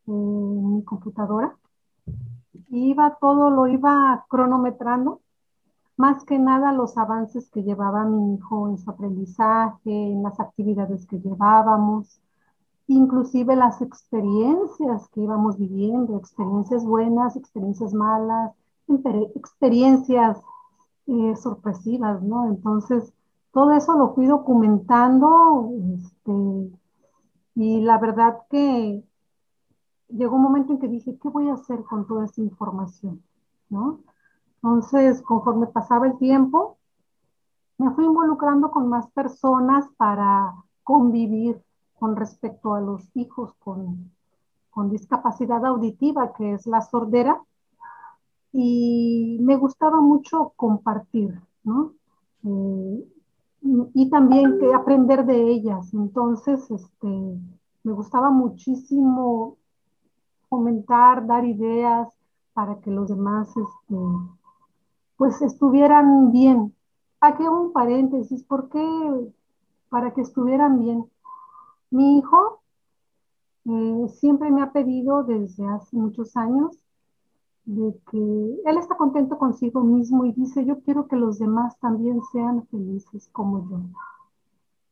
en 0.07 0.77
mi 0.77 0.85
computadora. 0.85 1.57
Iba 2.71 3.19
todo, 3.21 3.51
lo 3.51 3.67
iba 3.67 4.25
cronometrando, 4.29 5.21
más 5.97 6.25
que 6.25 6.39
nada 6.39 6.73
los 6.73 6.99
avances 6.99 7.49
que 7.51 7.63
llevaba 7.63 8.05
mi 8.05 8.35
hijo 8.35 8.69
en 8.69 8.79
su 8.79 8.91
aprendizaje, 8.91 9.91
en 9.91 10.23
las 10.23 10.39
actividades 10.41 11.07
que 11.07 11.19
llevábamos, 11.19 12.21
inclusive 12.87 13.57
las 13.57 13.81
experiencias 13.81 15.09
que 15.09 15.23
íbamos 15.23 15.59
viviendo, 15.59 16.19
experiencias 16.19 16.85
buenas, 16.85 17.37
experiencias 17.37 17.95
malas, 17.95 18.53
experiencias 19.35 20.39
eh, 21.07 21.35
sorpresivas, 21.37 22.23
¿no? 22.23 22.47
Entonces, 22.47 23.13
todo 23.53 23.73
eso 23.73 23.97
lo 23.97 24.15
fui 24.15 24.27
documentando 24.27 25.71
este, 25.95 26.71
y 27.55 27.81
la 27.81 27.99
verdad 27.99 28.43
que 28.51 29.03
llegó 30.09 30.37
un 30.37 30.43
momento 30.43 30.73
en 30.73 30.79
que 30.79 30.89
dije, 30.89 31.19
¿qué 31.21 31.29
voy 31.29 31.49
a 31.49 31.55
hacer 31.55 31.83
con 31.85 32.07
toda 32.07 32.27
esa 32.27 32.43
información? 32.43 33.23
¿No? 33.71 34.01
Entonces, 34.57 35.23
conforme 35.23 35.67
pasaba 35.67 36.07
el 36.07 36.19
tiempo, 36.19 36.79
me 37.79 37.91
fui 37.91 38.05
involucrando 38.05 38.71
con 38.71 38.89
más 38.89 39.07
personas 39.11 39.87
para 39.97 40.55
convivir 40.83 41.63
con 41.99 42.17
respecto 42.17 42.75
a 42.75 42.81
los 42.81 43.05
hijos 43.15 43.53
con, 43.59 44.11
discapacidad 44.91 45.65
auditiva, 45.65 46.35
que 46.35 46.53
es 46.53 46.67
la 46.67 46.83
sordera, 46.83 47.41
y 48.53 49.39
me 49.41 49.57
gustaba 49.57 50.03
mucho 50.03 50.53
compartir, 50.55 51.41
¿no? 51.65 51.95
Eh, 52.45 53.09
y 53.95 54.11
también 54.11 54.59
que 54.59 54.75
aprender 54.75 55.25
de 55.25 55.51
ellas. 55.51 55.95
Entonces, 55.95 56.71
este, 56.71 57.09
me 57.85 57.93
gustaba 57.93 58.29
muchísimo 58.31 59.57
comentar, 60.51 61.27
dar 61.27 61.47
ideas 61.47 62.09
para 62.53 62.79
que 62.81 62.91
los 62.91 63.09
demás, 63.09 63.49
este, 63.57 63.97
pues, 65.17 65.43
estuvieran 65.43 66.33
bien. 66.33 66.75
Aquí 67.21 67.43
un 67.43 67.73
paréntesis, 67.73 68.43
¿por 68.45 68.69
qué? 68.69 69.33
Para 69.89 70.13
que 70.15 70.21
estuvieran 70.21 70.81
bien. 70.81 71.07
Mi 71.91 72.19
hijo 72.19 72.61
eh, 73.65 74.09
siempre 74.21 74.51
me 74.51 74.63
ha 74.63 74.73
pedido 74.73 75.25
desde 75.25 75.67
hace 75.67 75.97
muchos 75.97 76.37
años 76.37 76.77
de 77.65 77.99
que 78.11 78.19
él 78.65 78.79
está 78.79 78.97
contento 78.97 79.39
consigo 79.39 79.81
mismo 79.83 80.25
y 80.25 80.33
dice, 80.33 80.65
yo 80.65 80.81
quiero 80.83 81.09
que 81.09 81.17
los 81.17 81.39
demás 81.39 81.77
también 81.81 82.23
sean 82.33 82.65
felices 82.69 83.29
como 83.33 83.69
yo. 83.69 83.81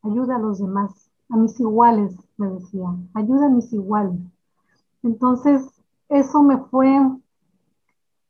Ayuda 0.03 0.37
a 0.37 0.41
los 0.41 0.59
demás, 0.59 1.09
a 1.31 1.37
mis 1.37 1.59
iguales, 1.61 2.17
me 2.37 2.49
decía, 2.49 2.87
ayuda 3.15 3.47
a 3.47 3.51
mis 3.51 3.73
iguales. 3.73 4.21
Entonces, 5.05 5.63
eso 6.09 6.43
me 6.43 6.59
fue 6.59 7.01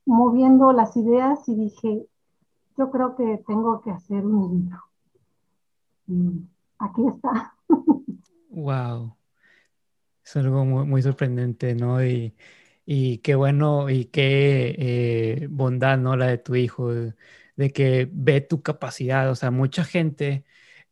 moviendo 0.07 0.73
las 0.73 0.97
ideas 0.97 1.49
y 1.49 1.55
dije, 1.55 2.07
yo 2.77 2.91
creo 2.91 3.17
que 3.17 3.43
tengo 3.47 3.81
que 3.83 3.91
hacer 3.91 4.25
un 4.25 4.51
libro. 4.51 4.83
Y 6.07 6.47
aquí 6.79 7.03
está. 7.07 7.55
Wow. 8.51 9.17
Es 10.25 10.37
algo 10.37 10.65
muy, 10.65 11.03
sorprendente, 11.03 11.75
¿no? 11.75 12.05
Y, 12.05 12.35
qué 13.23 13.35
bueno 13.35 13.91
y 13.91 14.07
qué 14.07 14.75
eh, 14.79 15.49
bondad, 15.51 15.99
¿no? 15.99 16.17
La 16.17 16.27
de 16.29 16.39
tu 16.39 16.55
hijo, 16.55 16.93
de, 16.93 17.73
que 17.73 18.09
ve 18.13 18.41
tu 18.41 18.63
capacidad. 18.63 19.31
O 19.31 19.35
sea, 19.35 19.51
mucha 19.51 19.85
gente, 19.85 20.45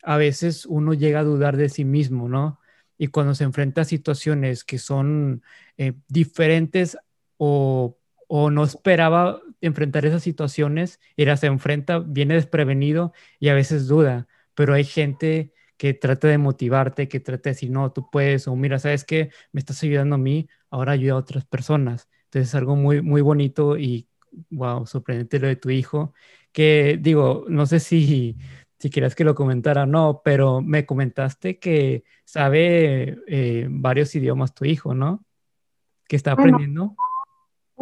a 0.03 0.17
veces 0.17 0.67
uno 0.67 0.95
llega 0.95 1.21
a 1.21 1.25
dudar 1.25 1.57
de 1.57 1.69
sí 1.69 1.85
mismo, 1.85 2.29
¿no? 2.29 2.61
Y 2.99 3.09
cuando 3.09 3.35
se 3.35 3.45
enfrenta 3.45 3.83
a 3.83 3.85
situaciones 3.85 4.65
que 4.65 4.79
son 4.79 5.43
eh, 5.77 5.95
diferentes 6.09 6.99
o, 7.37 7.97
o 8.35 8.49
no 8.51 8.65
esperaba 8.65 9.43
enfrentar 9.61 10.07
esas 10.07 10.23
situaciones, 10.23 11.01
y 11.17 11.27
se 11.37 11.47
enfrenta, 11.49 11.99
viene 11.99 12.33
desprevenido 12.33 13.13
y 13.39 13.51
a 13.51 13.55
veces 13.55 13.89
duda, 13.89 14.27
pero 14.55 14.73
hay 14.73 14.85
gente 14.85 15.53
que 15.77 15.93
trate 15.93 16.29
de 16.29 16.39
motivarte, 16.39 17.09
que 17.09 17.21
trate 17.21 17.51
de 17.51 17.55
decir, 17.55 17.71
no, 17.71 17.93
tú 17.93 18.09
puedes, 18.11 18.49
o 18.49 18.57
mira, 18.57 18.79
¿sabes 18.79 19.05
qué? 19.05 19.29
Me 19.53 19.59
estás 19.59 19.83
ayudando 19.83 20.15
a 20.15 20.19
mí, 20.19 20.49
ahora 20.71 20.93
ayuda 20.93 21.13
a 21.13 21.17
otras 21.17 21.45
personas. 21.45 22.09
Entonces 22.25 22.49
es 22.49 22.55
algo 22.55 22.75
muy, 22.75 23.03
muy 23.03 23.21
bonito 23.21 23.77
y, 23.77 24.09
wow, 24.49 24.87
sorprendente 24.87 25.39
lo 25.39 25.49
de 25.49 25.57
tu 25.57 25.69
hijo, 25.69 26.15
que 26.53 26.99
digo, 26.99 27.45
no 27.49 27.67
sé 27.67 27.81
si, 27.81 28.39
si 28.79 28.89
quieras 28.89 29.15
que 29.15 29.25
lo 29.25 29.35
comentara 29.35 29.83
o 29.83 29.87
no, 29.87 30.23
pero 30.25 30.63
me 30.63 30.87
comentaste 30.87 31.59
que 31.59 32.05
sabe 32.25 33.19
eh, 33.27 33.67
varios 33.69 34.15
idiomas 34.15 34.55
tu 34.55 34.65
hijo, 34.65 34.95
¿no? 34.95 35.23
Que 36.09 36.17
está 36.17 36.33
aprendiendo. 36.33 36.95
Bueno, 36.97 37.12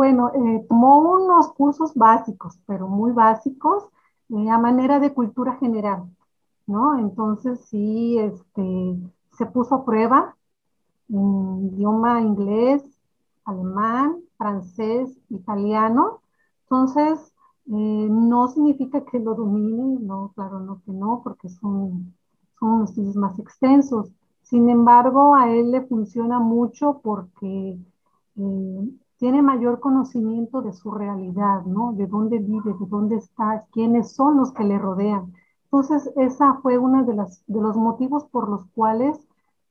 eh, 0.09 0.67
tomó 0.69 1.01
unos 1.01 1.53
cursos 1.53 1.95
básicos, 1.95 2.59
pero 2.67 2.89
muy 2.89 3.13
básicos, 3.13 3.85
eh, 4.31 4.51
a 4.51 4.59
manera 4.59 4.99
de 5.01 5.13
cultura 5.13 5.57
general. 5.57 6.05
¿no? 6.67 6.99
Entonces 6.99 7.61
sí, 7.69 8.19
este, 8.19 8.97
se 9.33 9.47
puso 9.47 9.75
a 9.77 9.85
prueba 9.85 10.37
en 11.09 11.71
idioma 11.75 12.21
inglés, 12.21 12.83
alemán, 13.45 14.21
francés, 14.39 15.11
italiano. 15.31 16.21
Entonces, 16.63 17.33
eh, 17.67 18.09
no 18.11 18.49
significa 18.49 19.05
que 19.05 19.19
lo 19.19 19.35
domine, 19.35 19.99
no, 20.01 20.33
claro, 20.35 20.61
no 20.61 20.81
que 20.85 20.93
no, 20.93 21.21
porque 21.25 21.49
son, 21.49 22.15
son 22.59 22.85
estudios 22.85 23.17
más 23.17 23.39
extensos. 23.39 24.11
Sin 24.43 24.69
embargo, 24.69 25.35
a 25.35 25.51
él 25.53 25.73
le 25.73 25.83
funciona 25.83 26.39
mucho 26.39 27.01
porque 27.03 27.79
eh, 28.37 28.91
tiene 29.21 29.43
mayor 29.43 29.81
conocimiento 29.81 30.63
de 30.63 30.73
su 30.73 30.91
realidad, 30.91 31.63
¿no? 31.67 31.93
De 31.93 32.07
dónde 32.07 32.39
vive, 32.39 32.73
de 32.73 32.87
dónde 32.89 33.17
está, 33.17 33.67
quiénes 33.71 34.13
son 34.13 34.39
los 34.39 34.51
que 34.51 34.65
le 34.65 34.79
rodean. 34.79 35.35
Entonces, 35.65 36.11
esa 36.17 36.55
fue 36.63 36.79
una 36.79 37.03
de, 37.03 37.15
las, 37.15 37.45
de 37.47 37.61
los 37.61 37.77
motivos 37.77 38.25
por 38.25 38.49
los 38.49 38.65
cuales, 38.75 39.19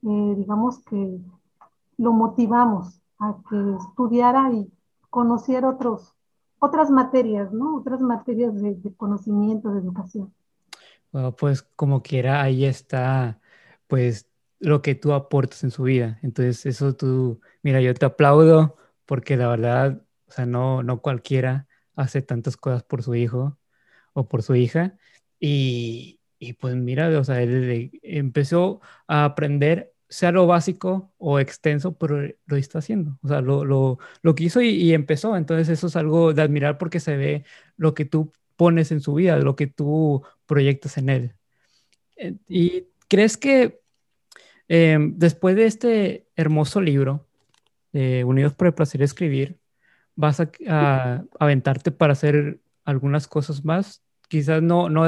eh, 0.03 0.36
digamos 0.38 0.77
que 0.86 1.18
lo 1.98 2.13
motivamos 2.13 3.01
a 3.18 3.38
que 3.50 3.75
estudiara 3.79 4.53
y 4.53 4.72
conociera 5.10 5.68
otros, 5.68 6.13
otras 6.60 6.91
materias, 6.91 7.51
¿no? 7.51 7.77
Otras 7.77 8.01
materias 8.01 8.53
de, 8.62 8.77
conocimiento, 8.98 9.74
de 9.74 9.79
educación. 9.79 10.32
Bueno, 11.12 11.36
pues 11.36 11.63
como 11.75 12.03
quiera, 12.03 12.44
ahí 12.44 12.65
está, 12.65 13.39
pues 13.88 14.29
lo 14.60 14.84
que 14.84 14.94
tú 14.94 15.12
aportas 15.12 15.63
en 15.63 15.72
su 15.72 15.84
vida. 15.84 16.20
Entonces, 16.22 16.68
eso 16.68 16.94
tú, 16.94 17.41
mira, 17.63 17.82
yo 17.82 17.96
te 17.96 18.06
aplaudo 18.06 18.75
porque 19.09 19.37
la 19.37 19.47
verdad, 19.47 20.03
o 20.27 20.31
sea, 20.31 20.45
no, 20.45 20.83
no 20.83 21.01
cualquiera 21.01 21.67
hace 21.95 22.21
tantas 22.21 22.57
cosas 22.57 22.83
por 22.83 23.01
su 23.01 23.15
hijo 23.15 23.57
o 24.13 24.27
por 24.29 24.43
su 24.43 24.55
hija. 24.55 24.99
Y, 25.39 26.19
y 26.37 26.53
pues 26.53 26.75
mira, 26.75 27.09
o 27.19 27.23
sea, 27.23 27.41
él 27.41 27.91
empezó 28.03 28.81
a 29.07 29.25
aprender, 29.25 29.95
sea 30.09 30.31
lo 30.31 30.45
básico 30.45 31.11
o 31.17 31.39
extenso, 31.39 31.97
pero 31.97 32.21
lo 32.45 32.55
está 32.55 32.79
haciendo. 32.79 33.17
O 33.23 33.29
sea, 33.29 33.41
lo, 33.41 33.65
lo, 33.65 33.97
lo 34.21 34.35
que 34.35 34.43
y, 34.63 34.93
empezó. 34.93 35.35
Entonces 35.35 35.69
eso 35.69 35.87
es 35.87 35.95
algo 35.95 36.33
de 36.33 36.43
admirar 36.43 36.77
porque 36.77 36.99
se 36.99 37.17
ve 37.17 37.45
lo 37.77 37.95
que 37.95 38.05
tú 38.05 38.31
pones 38.57 38.91
en 38.91 39.01
su 39.01 39.15
vida, 39.15 39.37
lo 39.37 39.55
que 39.55 39.65
tú 39.65 40.23
proyectas 40.45 40.99
en 40.99 41.09
él. 41.09 41.35
Eh, 42.17 42.35
¿Y 42.47 42.89
crees 43.07 43.37
que 43.37 43.81
eh, 44.67 44.99
después 45.01 45.55
de 45.55 45.65
este 45.65 46.27
hermoso 46.35 46.81
libro, 46.81 47.28
eh, 47.93 48.24
Unidos 48.24 48.53
por 48.53 48.67
el 48.67 48.74
Placer 48.74 49.00
de 49.00 49.05
Escribir, 49.05 49.60
vas 50.15 50.39
a, 50.39 51.25
aventarte 51.39 51.91
para 51.91 52.13
hacer 52.13 52.62
algunas 52.86 53.27
cosas 53.27 53.65
más? 53.65 54.03
Quizás 54.27 54.62
no, 54.62 54.89
no, 54.89 55.08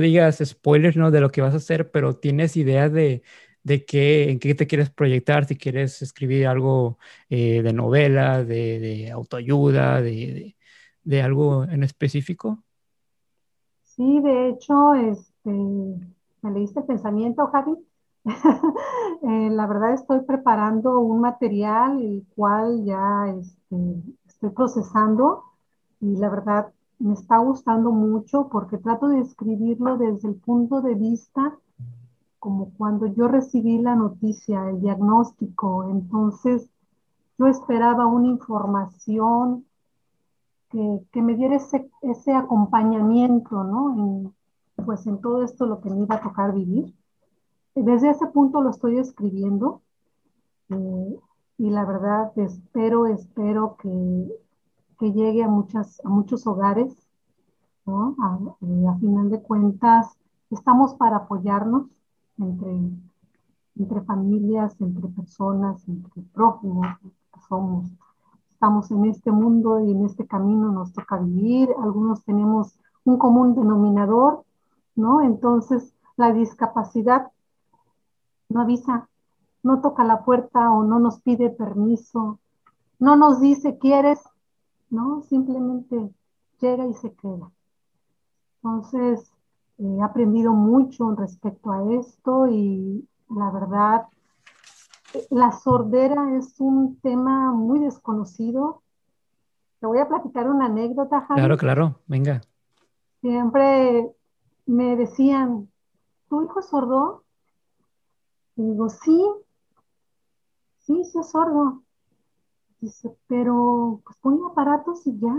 digas 0.00 0.38
spoilers 0.44 0.96
¿no? 0.96 1.10
de 1.10 1.20
lo 1.20 1.30
que 1.30 1.42
vas 1.42 1.54
a 1.54 1.58
hacer, 1.58 1.90
pero 1.90 2.16
tienes 2.16 2.56
ideas 2.56 2.92
de, 2.92 3.22
de 3.62 3.84
qué, 3.84 4.30
en 4.30 4.38
qué 4.38 4.54
te 4.54 4.66
quieres 4.66 4.90
proyectar, 4.90 5.44
si 5.44 5.56
quieres 5.56 6.02
escribir 6.02 6.46
algo 6.46 6.98
eh, 7.30 7.62
de 7.62 7.72
novela, 7.72 8.44
de, 8.44 9.10
autoayuda, 9.12 10.00
de, 10.00 10.10
de, 10.10 10.56
de, 11.04 11.22
algo 11.22 11.64
en 11.64 11.82
específico. 11.82 12.64
Sí, 13.82 14.20
de 14.20 14.48
hecho, 14.48 14.94
este, 14.94 15.50
me 15.50 16.50
leíste 16.50 16.80
el 16.80 16.86
pensamiento, 16.86 17.46
Javi. 17.48 17.76
eh, 19.22 19.50
la 19.50 19.66
verdad 19.66 19.94
estoy 19.94 20.20
preparando 20.20 21.00
un 21.00 21.20
material 21.20 22.00
el 22.00 22.26
cual 22.36 22.84
ya 22.84 23.28
este, 23.28 24.02
estoy 24.26 24.50
procesando 24.50 25.44
y 26.00 26.16
la 26.16 26.28
verdad 26.28 26.72
me 26.98 27.14
está 27.14 27.38
gustando 27.38 27.90
mucho 27.90 28.48
porque 28.48 28.78
trato 28.78 29.08
de 29.08 29.20
escribirlo 29.20 29.98
desde 29.98 30.28
el 30.28 30.36
punto 30.36 30.82
de 30.82 30.94
vista 30.94 31.58
como 32.42 32.72
cuando 32.76 33.06
yo 33.06 33.28
recibí 33.28 33.78
la 33.78 33.94
noticia, 33.94 34.68
el 34.68 34.80
diagnóstico. 34.80 35.88
Entonces, 35.88 36.68
yo 37.38 37.46
esperaba 37.46 38.06
una 38.06 38.26
información 38.26 39.64
que, 40.68 41.06
que 41.12 41.22
me 41.22 41.36
diera 41.36 41.54
ese, 41.54 42.32
acompañamiento, 42.34 43.62
¿no? 43.62 43.94
En, 43.96 44.34
pues 44.84 45.06
en 45.06 45.20
todo 45.20 45.44
esto 45.44 45.66
lo 45.66 45.80
que 45.80 45.90
me 45.90 46.02
iba 46.02 46.16
a 46.16 46.20
tocar 46.20 46.52
vivir. 46.52 46.92
Desde 47.74 48.10
ese 48.10 48.26
punto 48.26 48.60
lo 48.60 48.70
estoy 48.70 48.98
escribiendo 48.98 49.80
eh, 50.68 51.20
y 51.58 51.70
la 51.70 51.84
verdad 51.84 52.32
espero, 52.36 53.06
espero 53.06 53.76
que, 53.76 54.28
que 54.98 55.12
llegue 55.12 55.42
a, 55.42 55.48
muchas, 55.48 56.04
a 56.04 56.08
muchos 56.08 56.46
hogares, 56.46 56.94
¿no? 57.86 58.14
A, 58.20 58.38
eh, 58.60 58.98
final 59.00 59.30
de 59.30 59.40
cuentas, 59.40 60.18
estamos 60.50 60.94
para 60.94 61.16
apoyarnos 61.16 61.86
entre, 62.38 62.78
entre 63.76 64.00
familias, 64.02 64.78
entre 64.80 65.08
personas, 65.08 65.88
entre 65.88 66.22
prójimos, 66.34 66.86
somos. 67.48 67.90
Estamos 68.50 68.90
en 68.92 69.06
este 69.06 69.32
mundo 69.32 69.80
y 69.80 69.90
en 69.90 70.04
este 70.04 70.26
camino 70.26 70.70
nos 70.70 70.92
toca 70.92 71.18
vivir, 71.18 71.70
algunos 71.82 72.22
tenemos 72.22 72.78
un 73.04 73.18
común 73.18 73.54
denominador, 73.56 74.44
¿no? 74.94 75.20
Entonces, 75.20 75.94
la 76.16 76.32
discapacidad 76.32 77.31
no 78.52 78.60
avisa, 78.60 79.08
no 79.62 79.80
toca 79.80 80.04
la 80.04 80.24
puerta 80.24 80.70
o 80.70 80.84
no 80.84 80.98
nos 80.98 81.20
pide 81.20 81.50
permiso, 81.50 82.38
no 82.98 83.16
nos 83.16 83.40
dice 83.40 83.78
quieres, 83.78 84.20
¿no? 84.90 85.22
Simplemente 85.22 86.10
llega 86.60 86.86
y 86.86 86.94
se 86.94 87.12
queda. 87.14 87.50
Entonces, 88.62 89.32
eh, 89.78 89.96
he 89.98 90.02
aprendido 90.02 90.52
mucho 90.52 91.14
respecto 91.16 91.72
a 91.72 91.92
esto 91.94 92.46
y 92.46 93.08
la 93.28 93.50
verdad, 93.50 94.06
la 95.30 95.52
sordera 95.52 96.36
es 96.36 96.60
un 96.60 96.98
tema 97.00 97.52
muy 97.52 97.80
desconocido. 97.80 98.82
Te 99.80 99.86
voy 99.86 99.98
a 99.98 100.08
platicar 100.08 100.48
una 100.48 100.66
anécdota, 100.66 101.22
Javi. 101.22 101.40
Claro, 101.40 101.56
claro, 101.56 102.00
venga. 102.06 102.40
Siempre 103.20 104.12
me 104.66 104.96
decían, 104.96 105.68
¿tu 106.28 106.44
hijo 106.44 106.60
es 106.60 106.66
sordo? 106.66 107.21
Digo, 108.62 108.88
sí, 108.88 109.20
sí, 110.78 111.02
sí 111.04 111.18
es 111.18 111.30
sordo. 111.30 111.82
Dice, 112.80 113.12
pero 113.26 114.00
pues 114.04 114.16
pon 114.18 114.40
aparatos 114.48 115.04
y 115.04 115.18
ya. 115.18 115.34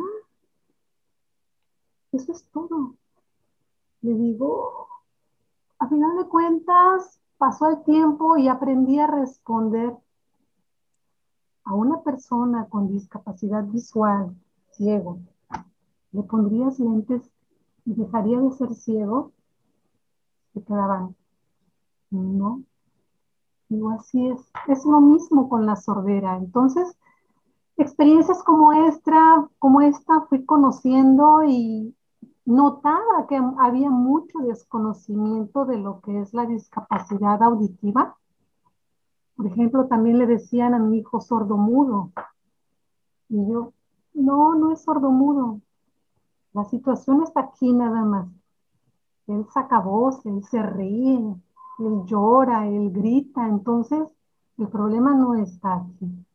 Eso 2.11 2.33
es 2.33 2.43
todo. 2.51 2.95
Le 4.01 4.13
digo, 4.13 4.89
a 5.79 5.87
final 5.87 6.17
de 6.17 6.27
cuentas, 6.27 7.21
pasó 7.37 7.69
el 7.69 7.81
tiempo 7.85 8.35
y 8.35 8.49
aprendí 8.49 8.99
a 8.99 9.07
responder 9.07 9.95
a 11.63 11.73
una 11.73 12.01
persona 12.01 12.67
con 12.67 12.89
discapacidad 12.89 13.63
visual, 13.63 14.35
ciego. 14.71 15.19
¿Le 16.11 16.23
pondrías 16.23 16.77
lentes 16.77 17.31
y 17.85 17.93
dejaría 17.93 18.41
de 18.41 18.51
ser 18.51 18.73
ciego? 18.75 19.31
Se 20.53 20.61
quedaban, 20.61 21.15
no. 22.11 22.63
Así 23.97 24.27
es. 24.27 24.51
Es 24.67 24.85
lo 24.85 24.99
mismo 25.01 25.49
con 25.49 25.65
la 25.65 25.75
sordera. 25.75 26.37
Entonces, 26.37 26.97
experiencias 27.77 28.43
como 28.43 28.73
esta, 28.73 29.47
como 29.59 29.81
esta 29.81 30.21
fui 30.21 30.45
conociendo 30.45 31.43
y 31.43 31.95
notaba 32.45 33.27
que 33.27 33.39
había 33.59 33.89
mucho 33.89 34.39
desconocimiento 34.39 35.65
de 35.65 35.77
lo 35.77 36.01
que 36.01 36.21
es 36.21 36.33
la 36.33 36.45
discapacidad 36.45 37.41
auditiva. 37.41 38.17
Por 39.35 39.47
ejemplo, 39.47 39.87
también 39.87 40.19
le 40.19 40.27
decían 40.27 40.73
a 40.73 40.79
mi 40.79 40.99
hijo 40.99 41.21
sordomudo. 41.21 42.11
Y 43.29 43.47
yo, 43.47 43.73
no, 44.13 44.55
no 44.55 44.71
es 44.71 44.81
sordomudo. 44.83 45.61
La 46.53 46.65
situación 46.65 47.23
está 47.23 47.41
aquí 47.41 47.73
nada 47.73 48.03
más. 48.03 48.27
Él 49.27 49.45
saca 49.53 49.79
voz, 49.79 50.25
él 50.25 50.43
se 50.43 50.61
ríe, 50.61 51.35
él 51.79 52.03
llora, 52.05 52.67
él 52.67 52.91
grita. 52.91 53.47
Entonces, 53.47 54.01
el 54.57 54.67
problema 54.67 55.13
no 55.13 55.35
está 55.35 55.75
aquí. 55.75 56.25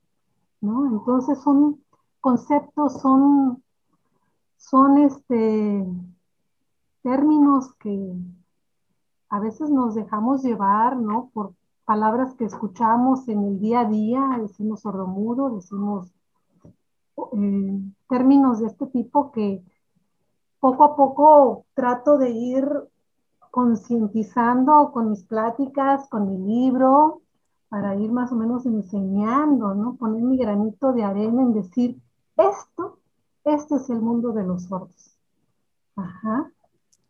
¿no? 0.60 0.86
Entonces 0.86 1.40
son 1.42 1.82
conceptos, 2.20 3.00
son, 3.00 3.62
son 4.56 4.98
este, 4.98 5.86
términos 7.02 7.72
que 7.74 8.12
a 9.30 9.40
veces 9.40 9.70
nos 9.70 9.94
dejamos 9.94 10.42
llevar, 10.42 10.96
¿no? 10.96 11.30
Por 11.32 11.54
palabras 11.84 12.34
que 12.34 12.44
escuchamos 12.44 13.28
en 13.28 13.44
el 13.44 13.60
día 13.60 13.80
a 13.80 13.84
día, 13.84 14.38
decimos 14.40 14.80
sordomudo, 14.80 15.50
decimos 15.50 16.12
eh, 17.36 17.80
términos 18.08 18.60
de 18.60 18.66
este 18.66 18.86
tipo 18.86 19.30
que 19.32 19.62
poco 20.60 20.84
a 20.84 20.96
poco 20.96 21.66
trato 21.74 22.18
de 22.18 22.30
ir 22.30 22.68
concientizando 23.50 24.90
con 24.92 25.10
mis 25.10 25.22
pláticas, 25.24 26.08
con 26.08 26.30
mi 26.30 26.38
libro, 26.38 27.22
para 27.68 27.94
ir 27.96 28.10
más 28.10 28.32
o 28.32 28.34
menos 28.34 28.64
enseñando, 28.66 29.74
¿no? 29.74 29.96
Poner 29.96 30.22
mi 30.22 30.38
granito 30.38 30.92
de 30.92 31.04
arena 31.04 31.42
en 31.42 31.52
decir, 31.52 31.96
esto, 32.36 32.98
este 33.44 33.76
es 33.76 33.90
el 33.90 34.00
mundo 34.00 34.32
de 34.32 34.44
los 34.44 34.64
sordos. 34.64 35.16
Ajá. 35.96 36.50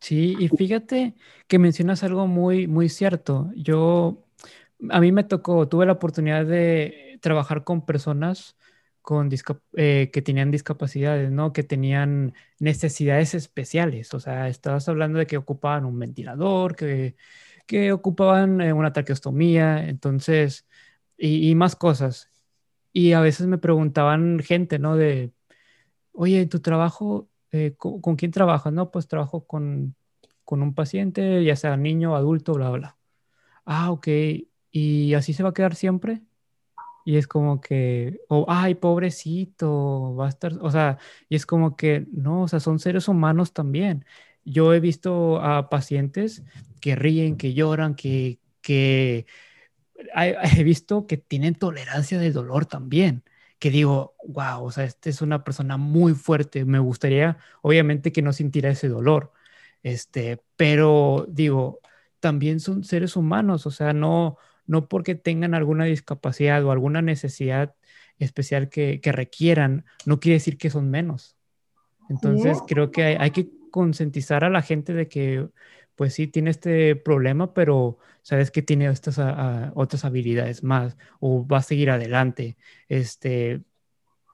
Sí, 0.01 0.37
y 0.39 0.49
fíjate 0.49 1.15
que 1.47 1.59
mencionas 1.59 2.03
algo 2.03 2.27
muy, 2.27 2.67
muy 2.67 2.89
cierto. 2.89 3.51
Yo, 3.55 4.19
a 4.91 5.01
mí 5.01 5.13
me 5.13 5.25
tocó, 5.25 5.69
tuve 5.69 5.87
la 5.87 5.93
oportunidad 5.93 6.47
de 6.47 7.19
trabajar 7.21 7.65
con 7.65 7.85
personas 7.85 8.57
con 9.09 9.31
eh, 9.75 10.11
que 10.13 10.21
tenían 10.21 10.51
discapacidades, 10.51 11.31
¿no? 11.31 11.55
Que 11.55 11.63
tenían 11.63 12.35
necesidades 12.59 13.33
especiales. 13.35 14.13
O 14.13 14.21
sea, 14.21 14.49
estabas 14.49 14.87
hablando 14.87 15.19
de 15.19 15.27
que 15.27 15.39
ocupaban 15.39 15.87
un 15.87 15.99
ventilador, 15.99 16.77
que 16.77 17.17
que 17.67 17.93
ocupaban 17.93 18.61
eh, 18.63 18.73
una 18.75 18.93
traqueostomía, 18.93 19.89
entonces, 19.89 20.67
y, 21.19 21.51
y, 21.51 21.55
más 21.55 21.77
cosas. 21.77 22.31
y 22.93 23.13
a 23.15 23.21
veces 23.21 23.47
me 23.49 23.59
preguntaban 23.59 24.41
gente, 24.41 24.79
¿no? 24.79 24.97
De, 24.97 25.33
oye, 26.13 26.47
¿tu 26.47 26.61
trabajo, 26.61 27.31
eh, 27.53 27.75
¿con, 27.79 28.01
¿con, 28.03 28.17
quién 28.17 28.33
trabajas? 28.33 28.73
No, 28.73 28.91
pues 28.93 29.09
trabajo 29.09 29.47
con, 29.47 29.97
con 30.45 30.63
un 30.63 30.75
paciente, 30.75 31.45
ya 31.45 31.57
sea 31.57 31.77
niño, 31.79 32.17
adulto, 32.17 32.55
bla, 32.55 32.71
bla. 32.71 32.99
Ah, 33.67 33.93
ok. 33.93 34.09
¿Y 34.73 35.15
así 35.15 35.35
se 35.35 35.43
va 35.43 35.51
a 35.51 35.55
quedar 35.55 35.75
siempre? 35.77 36.23
Y 37.09 37.17
es 37.17 37.27
como 37.27 37.61
que, 37.63 38.21
oh, 38.29 38.45
ay, 38.49 38.75
pobrecito, 38.75 40.15
va 40.15 40.27
a 40.27 40.29
estar, 40.29 40.53
o 40.61 40.71
sea, 40.71 40.99
y 41.31 41.37
es 41.37 41.47
como 41.47 41.75
que, 41.77 42.07
no, 42.13 42.43
o 42.43 42.49
sea, 42.49 42.61
son 42.61 42.79
seres 42.81 43.09
humanos 43.09 43.55
también. 43.55 44.05
Yo 44.45 44.75
he 44.75 44.81
visto 44.81 45.41
a 45.41 45.71
pacientes 45.71 46.43
que 46.83 46.97
ríen, 46.97 47.39
que 47.39 47.55
lloran, 47.55 47.95
que, 47.95 48.41
que 48.61 49.27
he 50.59 50.65
visto 50.65 51.07
que 51.07 51.17
tienen 51.17 51.55
tolerancia 51.55 52.19
del 52.19 52.33
dolor 52.33 52.67
también, 52.67 53.25
que 53.59 53.71
digo, 53.71 54.15
wow, 54.27 54.65
o 54.65 54.71
sea, 54.71 54.85
esta 54.85 55.11
es 55.11 55.23
una 55.23 55.45
persona 55.45 55.77
muy 55.77 56.15
fuerte, 56.15 56.65
me 56.65 56.79
gustaría, 56.79 57.39
obviamente, 57.63 58.13
que 58.13 58.23
no 58.23 58.33
sintiera 58.33 58.71
ese 58.71 58.89
dolor, 58.89 59.33
este, 59.83 60.43
pero 60.57 61.27
digo, 61.29 61.81
también 62.21 62.61
son 62.61 62.85
seres 62.85 63.17
humanos, 63.17 63.67
o 63.67 63.71
sea, 63.71 63.93
no, 63.93 64.39
no 64.69 64.89
porque 64.89 65.17
tengan 65.17 65.55
alguna 65.55 65.85
discapacidad 65.87 66.65
o 66.65 66.71
alguna 66.71 67.03
necesidad 67.03 67.75
especial 68.19 68.69
que, 68.69 69.01
que 69.01 69.11
requieran, 69.11 69.85
no 70.07 70.21
quiere 70.21 70.35
decir 70.35 70.59
que 70.59 70.71
son 70.71 70.91
menos. 70.91 71.37
Entonces, 72.09 72.59
creo 72.69 72.93
que 72.93 73.03
hay, 73.03 73.17
hay 73.19 73.31
que 73.33 73.49
concientizar 73.73 74.45
a 74.45 74.51
la 74.51 74.63
gente 74.63 74.95
de 74.95 75.09
que 75.09 75.49
pues 75.99 76.15
sí, 76.15 76.29
tiene 76.29 76.51
este 76.51 76.95
problema, 76.95 77.53
pero 77.53 77.99
sabes 78.23 78.53
que 78.53 78.63
tiene 78.63 78.87
estas 78.87 79.19
otras 79.75 80.05
habilidades 80.05 80.63
más 80.63 80.97
o 81.19 81.45
va 81.45 81.59
a 81.59 81.63
seguir 81.63 81.91
adelante. 81.91 82.57
Este, 82.89 83.65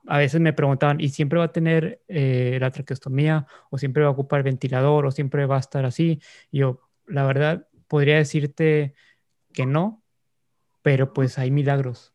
a 0.06 0.18
veces 0.18 0.42
me 0.42 0.52
preguntaban, 0.52 1.00
¿y 1.00 1.08
siempre 1.08 1.38
va 1.38 1.46
a 1.46 1.52
tener 1.52 2.02
eh, 2.06 2.58
la 2.60 2.70
traqueostomía 2.70 3.46
o 3.70 3.78
siempre 3.78 4.02
va 4.02 4.10
a 4.10 4.12
ocupar 4.12 4.42
ventilador 4.42 5.06
o 5.06 5.10
siempre 5.10 5.46
va 5.46 5.56
a 5.56 5.60
estar 5.60 5.86
así? 5.86 6.20
Y 6.50 6.58
yo, 6.58 6.82
la 7.06 7.24
verdad, 7.24 7.66
podría 7.88 8.18
decirte 8.18 8.94
que 9.54 9.64
no, 9.64 10.03
pero 10.84 11.14
pues 11.14 11.38
hay 11.38 11.50
milagros. 11.50 12.12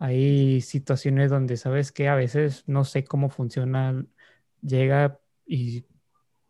Hay 0.00 0.62
situaciones 0.62 1.30
donde 1.30 1.56
sabes 1.56 1.92
que 1.92 2.08
a 2.08 2.16
veces 2.16 2.64
no 2.66 2.84
sé 2.84 3.04
cómo 3.04 3.30
funciona, 3.30 4.04
llega 4.62 5.20
y, 5.46 5.86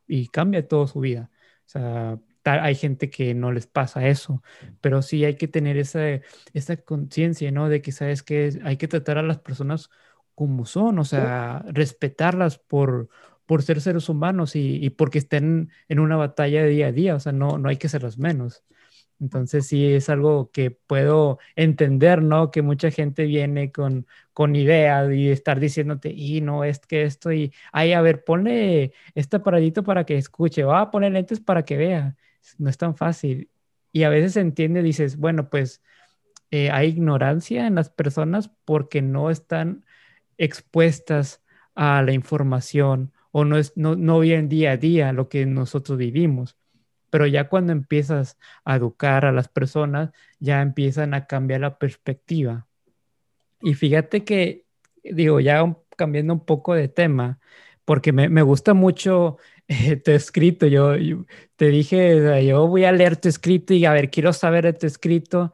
y 0.06 0.28
cambia 0.28 0.66
toda 0.66 0.86
su 0.86 1.00
vida. 1.00 1.30
O 1.66 1.68
sea, 1.68 2.18
hay 2.44 2.74
gente 2.76 3.10
que 3.10 3.34
no 3.34 3.52
les 3.52 3.66
pasa 3.66 4.08
eso, 4.08 4.42
pero 4.80 5.02
sí 5.02 5.22
hay 5.26 5.36
que 5.36 5.48
tener 5.48 5.76
esa, 5.76 6.00
esa 6.54 6.78
conciencia, 6.78 7.52
¿no? 7.52 7.68
De 7.68 7.82
que 7.82 7.92
sabes 7.92 8.22
que 8.22 8.58
hay 8.64 8.78
que 8.78 8.88
tratar 8.88 9.18
a 9.18 9.22
las 9.22 9.38
personas 9.40 9.90
como 10.34 10.64
son, 10.64 10.98
o 10.98 11.04
sea, 11.04 11.62
respetarlas 11.68 12.58
por, 12.58 13.10
por 13.44 13.62
ser 13.62 13.82
seres 13.82 14.08
humanos 14.08 14.56
y, 14.56 14.88
porque 14.90 15.18
estén 15.18 15.70
en 15.88 15.98
una 15.98 16.16
batalla 16.16 16.62
de 16.62 16.70
día 16.70 16.86
a 16.86 16.92
día, 16.92 17.16
o 17.16 17.20
sea, 17.20 17.32
no, 17.32 17.58
no 17.58 17.68
hay 17.68 17.76
que 17.76 17.90
serlas 17.90 18.16
menos. 18.16 18.64
Entonces 19.20 19.66
sí 19.66 19.92
es 19.92 20.08
algo 20.08 20.50
que 20.50 20.70
puedo 20.70 21.38
entender, 21.56 22.22
¿no? 22.22 22.50
Que 22.50 22.62
mucha 22.62 22.90
gente 22.90 23.24
viene 23.26 23.70
con, 23.72 24.06
con 24.32 24.56
ideas 24.56 25.12
y 25.12 25.28
estar 25.30 25.60
diciéndote, 25.60 26.10
y 26.10 26.40
no, 26.40 26.64
es 26.64 26.78
que 26.80 27.02
esto, 27.04 27.32
y, 27.32 27.52
ay, 27.72 27.92
a 27.92 28.00
ver, 28.00 28.24
ponle 28.24 28.92
este 29.14 29.38
paradito 29.40 29.82
para 29.84 30.04
que 30.04 30.16
escuche, 30.16 30.64
va 30.64 30.80
a 30.80 30.90
poner 30.90 31.12
lentes 31.12 31.40
para 31.40 31.64
que 31.64 31.76
vea 31.76 32.16
no 32.58 32.70
es 32.70 32.78
tan 32.78 32.96
fácil. 32.96 33.50
Y 33.92 34.04
a 34.04 34.08
veces 34.08 34.36
entiende, 34.36 34.82
dices, 34.82 35.16
bueno, 35.16 35.50
pues 35.50 35.82
eh, 36.50 36.70
hay 36.70 36.88
ignorancia 36.90 37.66
en 37.66 37.76
las 37.76 37.90
personas 37.90 38.50
porque 38.64 39.02
no 39.02 39.30
están 39.30 39.84
expuestas 40.38 41.42
a 41.76 42.02
la 42.02 42.12
información 42.12 43.12
o 43.32 43.44
no, 43.46 43.58
es, 43.58 43.74
no, 43.76 43.96
no 43.96 44.20
día 44.22 44.72
a 44.72 44.78
día 44.78 45.12
lo 45.14 45.30
que 45.30 45.46
nosotros 45.46 45.98
vivimos. 45.98 46.58
Pero 47.10 47.26
ya 47.26 47.48
cuando 47.48 47.72
empiezas 47.72 48.38
a 48.64 48.76
educar 48.76 49.24
a 49.26 49.32
las 49.32 49.48
personas, 49.48 50.10
ya 50.38 50.62
empiezan 50.62 51.14
a 51.14 51.26
cambiar 51.26 51.60
la 51.60 51.78
perspectiva. 51.78 52.66
Y 53.60 53.74
fíjate 53.74 54.24
que, 54.24 54.66
digo, 55.04 55.40
ya 55.40 55.76
cambiando 55.96 56.32
un 56.32 56.44
poco 56.44 56.74
de 56.74 56.88
tema, 56.88 57.40
porque 57.84 58.12
me, 58.12 58.28
me 58.28 58.42
gusta 58.42 58.74
mucho 58.74 59.38
tu 60.04 60.10
escrito. 60.12 60.66
Yo, 60.66 60.94
te 61.56 61.68
dije, 61.68 62.46
yo 62.46 62.66
voy 62.68 62.84
a 62.84 62.92
leer 62.92 63.16
tu 63.16 63.28
escrito 63.28 63.74
y 63.74 63.84
a 63.84 63.92
ver, 63.92 64.10
quiero 64.10 64.32
saber 64.32 64.64
de 64.64 64.72
tu 64.72 64.86
escrito. 64.86 65.52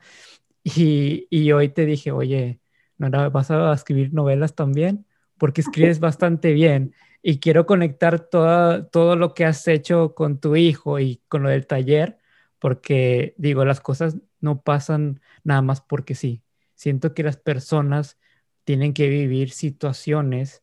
Y, 0.64 1.26
y 1.30 1.52
hoy 1.52 1.68
te 1.70 1.86
dije, 1.86 2.12
oye, 2.12 2.60
¿no 2.98 3.30
vas 3.30 3.50
a 3.50 3.72
escribir 3.72 4.12
novelas 4.12 4.54
también? 4.54 5.06
Porque 5.38 5.60
escribes 5.60 6.00
bastante 6.00 6.52
bien 6.52 6.94
y 7.28 7.40
quiero 7.40 7.66
conectar 7.66 8.20
todo, 8.20 8.86
todo 8.86 9.16
lo 9.16 9.34
que 9.34 9.44
has 9.44 9.66
hecho 9.66 10.14
con 10.14 10.38
tu 10.38 10.54
hijo 10.54 11.00
y 11.00 11.20
con 11.26 11.42
lo 11.42 11.48
del 11.48 11.66
taller, 11.66 12.18
porque 12.60 13.34
digo, 13.36 13.64
las 13.64 13.80
cosas 13.80 14.18
no 14.40 14.62
pasan 14.62 15.20
nada 15.42 15.60
más 15.60 15.80
porque 15.80 16.14
sí. 16.14 16.44
Siento 16.76 17.14
que 17.14 17.24
las 17.24 17.36
personas 17.36 18.16
tienen 18.62 18.94
que 18.94 19.08
vivir 19.08 19.50
situaciones 19.50 20.62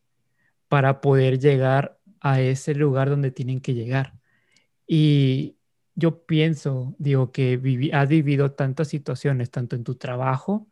para 0.68 1.02
poder 1.02 1.38
llegar 1.38 1.98
a 2.20 2.40
ese 2.40 2.74
lugar 2.74 3.10
donde 3.10 3.30
tienen 3.30 3.60
que 3.60 3.74
llegar. 3.74 4.14
Y 4.86 5.58
yo 5.96 6.24
pienso, 6.26 6.94
digo, 6.98 7.32
que 7.32 7.58
viví, 7.58 7.90
has 7.92 8.08
vivido 8.08 8.52
tantas 8.52 8.88
situaciones, 8.88 9.50
tanto 9.50 9.76
en 9.76 9.84
tu 9.84 9.96
trabajo, 9.96 10.66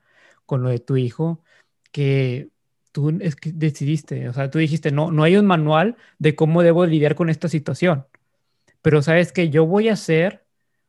con 0.46 0.62
lo 0.62 0.70
de 0.70 0.78
tu 0.81 0.96
hijo, 0.96 1.44
que 1.92 2.52
tú 2.92 3.16
es 3.20 3.37
que 3.37 3.52
decidiste, 3.52 4.28
o 4.28 4.33
sea, 4.33 4.50
tú 4.50 4.59
dijiste, 4.59 4.92
no, 4.92 5.11
no 5.11 5.24
hay 5.24 5.37
un 5.37 5.46
manual 5.46 5.96
de 6.18 6.35
cómo 6.35 6.62
debo 6.62 6.87
lidiar 6.87 7.14
con 7.14 7.31
esta 7.31 7.48
situación, 7.48 8.07
pero 8.83 9.02
sabes 9.02 9.33
que 9.33 9.50
yo 9.50 9.66
voy 9.66 9.88
a 9.88 9.94
hacer 9.94 10.44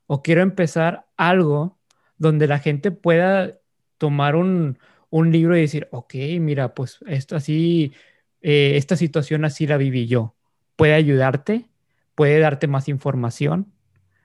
o 0.07 0.21
quiero 0.23 0.41
empezar 0.41 1.07
algo 1.17 1.79
donde 2.17 2.47
la 2.47 2.59
gente 2.59 2.91
pueda 2.91 3.51
tomar 3.97 4.35
un, 4.35 4.79
un 5.09 5.31
libro 5.31 5.57
y 5.57 5.61
decir, 5.61 5.87
ok, 5.91 6.15
mira, 6.39 6.73
pues 6.75 6.99
esto 7.07 7.35
así, 7.35 7.93
eh, 8.41 8.73
esta 8.77 8.95
situación 8.97 9.45
así 9.45 9.67
la 9.67 9.77
viví 9.77 10.07
yo 10.07 10.35
puede 10.75 10.93
ayudarte, 10.93 11.69
puede 12.15 12.39
darte 12.39 12.67
más 12.67 12.87
información. 12.89 13.71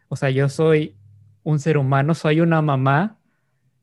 O 0.09 0.17
sea, 0.17 0.31
yo 0.31 0.49
soy 0.49 0.97
un 1.43 1.59
ser 1.59 1.79
humano, 1.79 2.15
soy 2.15 2.41
una 2.41 2.63
mamá, 2.63 3.19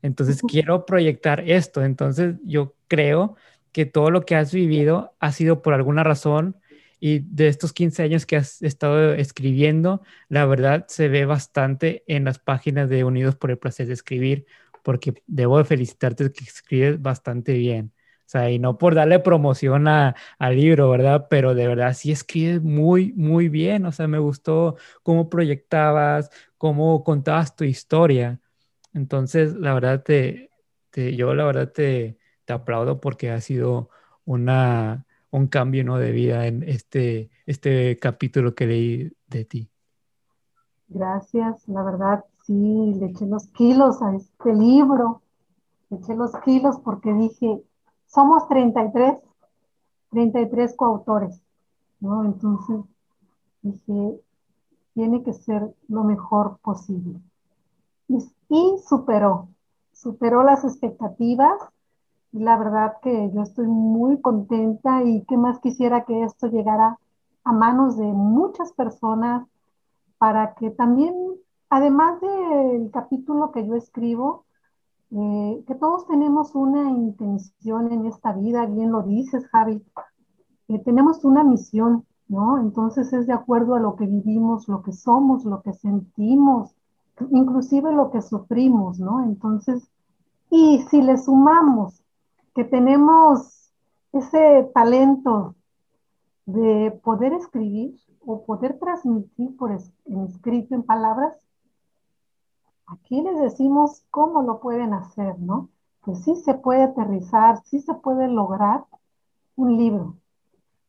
entonces 0.01 0.41
quiero 0.41 0.85
proyectar 0.85 1.41
esto. 1.49 1.83
Entonces 1.83 2.35
yo 2.43 2.75
creo 2.87 3.35
que 3.75 3.85
todo 3.85 4.09
lo 4.09 4.25
que 4.25 4.35
has 4.35 4.53
vivido 4.53 5.17
ha 5.19 5.33
sido 5.33 5.61
por 5.61 5.73
alguna 5.73 6.01
razón 6.01 6.55
y 7.01 7.19
de 7.19 7.49
estos 7.49 7.73
15 7.73 8.03
años 8.03 8.25
que 8.25 8.37
has 8.37 8.61
estado 8.61 9.13
escribiendo, 9.13 10.01
la 10.29 10.45
verdad 10.45 10.85
se 10.87 11.09
ve 11.09 11.25
bastante 11.25 12.05
en 12.07 12.23
las 12.23 12.39
páginas 12.39 12.89
de 12.89 13.03
Unidos 13.03 13.35
por 13.35 13.51
el 13.51 13.57
Placer 13.57 13.87
de 13.87 13.93
Escribir, 13.93 14.45
porque 14.81 15.21
debo 15.27 15.57
de 15.57 15.65
felicitarte 15.65 16.31
que 16.31 16.45
escribes 16.45 17.01
bastante 17.01 17.51
bien. 17.51 17.91
O 18.21 18.29
sea, 18.29 18.49
y 18.49 18.59
no 18.59 18.77
por 18.77 18.95
darle 18.95 19.19
promoción 19.19 19.89
al 19.89 20.15
libro, 20.55 20.89
¿verdad? 20.89 21.27
Pero 21.29 21.53
de 21.53 21.67
verdad 21.67 21.93
sí 21.95 22.13
escribes 22.13 22.61
muy, 22.61 23.11
muy 23.17 23.49
bien. 23.49 23.85
O 23.85 23.91
sea, 23.91 24.07
me 24.07 24.19
gustó 24.19 24.77
cómo 25.03 25.29
proyectabas, 25.29 26.29
cómo 26.57 27.03
contabas 27.03 27.57
tu 27.57 27.65
historia. 27.65 28.39
Entonces, 28.93 29.53
la 29.55 29.73
verdad, 29.73 30.01
te, 30.01 30.49
yo 30.93 31.33
la 31.35 31.43
verdad 31.43 31.73
te, 31.73 32.17
te 32.45 32.53
aplaudo 32.53 32.99
porque 33.01 33.31
ha 33.31 33.41
sido 33.41 33.89
una, 34.25 35.05
un 35.31 35.47
cambio 35.47 35.83
¿no? 35.83 35.97
de 35.97 36.11
vida 36.11 36.47
en 36.47 36.63
este, 36.63 37.29
este 37.45 37.97
capítulo 37.99 38.55
que 38.55 38.67
leí 38.67 39.13
de 39.27 39.45
ti. 39.45 39.69
Gracias, 40.87 41.67
la 41.67 41.83
verdad, 41.83 42.25
sí, 42.45 42.93
le 42.99 43.07
eché 43.07 43.25
los 43.25 43.47
kilos 43.47 44.01
a 44.01 44.15
este 44.15 44.53
libro, 44.53 45.21
le 45.89 45.97
eché 45.97 46.15
los 46.15 46.31
kilos 46.43 46.79
porque 46.83 47.11
dije, 47.13 47.61
somos 48.05 48.47
33, 48.47 49.17
33 50.11 50.75
coautores, 50.75 51.41
¿no? 51.99 52.23
Entonces, 52.23 52.81
dije, 53.61 54.21
tiene 54.93 55.23
que 55.23 55.33
ser 55.33 55.75
lo 55.87 56.03
mejor 56.03 56.57
posible. 56.59 57.19
Y, 58.07 58.77
superó, 58.87 59.49
superó 59.91 60.43
las 60.43 60.63
expectativas. 60.63 61.59
La 62.37 62.57
verdad 62.57 62.97
que 63.01 63.31
yo 63.33 63.43
estoy 63.43 63.65
muy 63.65 64.19
contenta 64.19 65.01
y 65.03 65.23
qué 65.23 65.37
más 65.37 65.59
quisiera 65.59 66.03
que 66.03 66.23
esto 66.23 66.47
llegara 66.47 66.99
a 67.45 67.53
manos 67.53 67.95
de 67.95 68.03
muchas 68.07 68.73
personas 68.73 69.47
para 70.17 70.53
que 70.55 70.69
también, 70.69 71.15
además 71.69 72.19
del 72.19 72.91
capítulo 72.91 73.53
que 73.53 73.65
yo 73.65 73.75
escribo, 73.75 74.43
eh, 75.11 75.63
que 75.65 75.75
todos 75.75 76.07
tenemos 76.07 76.53
una 76.55 76.91
intención 76.91 77.93
en 77.93 78.05
esta 78.05 78.33
vida, 78.33 78.65
bien 78.65 78.91
lo 78.91 79.03
dices, 79.03 79.47
Javi, 79.47 79.81
eh, 80.67 80.79
tenemos 80.79 81.23
una 81.23 81.41
misión, 81.41 82.05
¿no? 82.27 82.59
Entonces 82.59 83.13
es 83.13 83.27
de 83.27 83.33
acuerdo 83.33 83.75
a 83.75 83.79
lo 83.79 83.95
que 83.95 84.07
vivimos, 84.07 84.67
lo 84.67 84.81
que 84.81 84.91
somos, 84.91 85.45
lo 85.45 85.61
que 85.61 85.71
sentimos, 85.71 86.75
inclusive 87.31 87.93
lo 87.93 88.11
que 88.11 88.21
sufrimos, 88.21 88.99
¿no? 88.99 89.23
Entonces, 89.23 89.89
y 90.49 90.81
si 90.89 91.01
le 91.01 91.17
sumamos 91.17 92.01
que 92.55 92.63
tenemos 92.63 93.71
ese 94.13 94.71
talento 94.73 95.55
de 96.45 96.91
poder 97.03 97.33
escribir 97.33 97.99
o 98.25 98.45
poder 98.45 98.79
transmitir 98.79 99.55
por 99.57 99.71
en 99.71 100.23
escrito, 100.25 100.73
en 100.73 100.83
palabras, 100.83 101.35
aquí 102.87 103.21
les 103.21 103.39
decimos 103.39 104.05
cómo 104.09 104.41
lo 104.41 104.59
pueden 104.61 104.93
hacer, 104.93 105.37
¿no? 105.39 105.69
Que 106.05 106.15
sí 106.15 106.35
se 106.37 106.53
puede 106.53 106.83
aterrizar, 106.83 107.61
sí 107.65 107.81
se 107.81 107.93
puede 107.93 108.29
lograr 108.29 108.85
un 109.57 109.77
libro. 109.77 110.15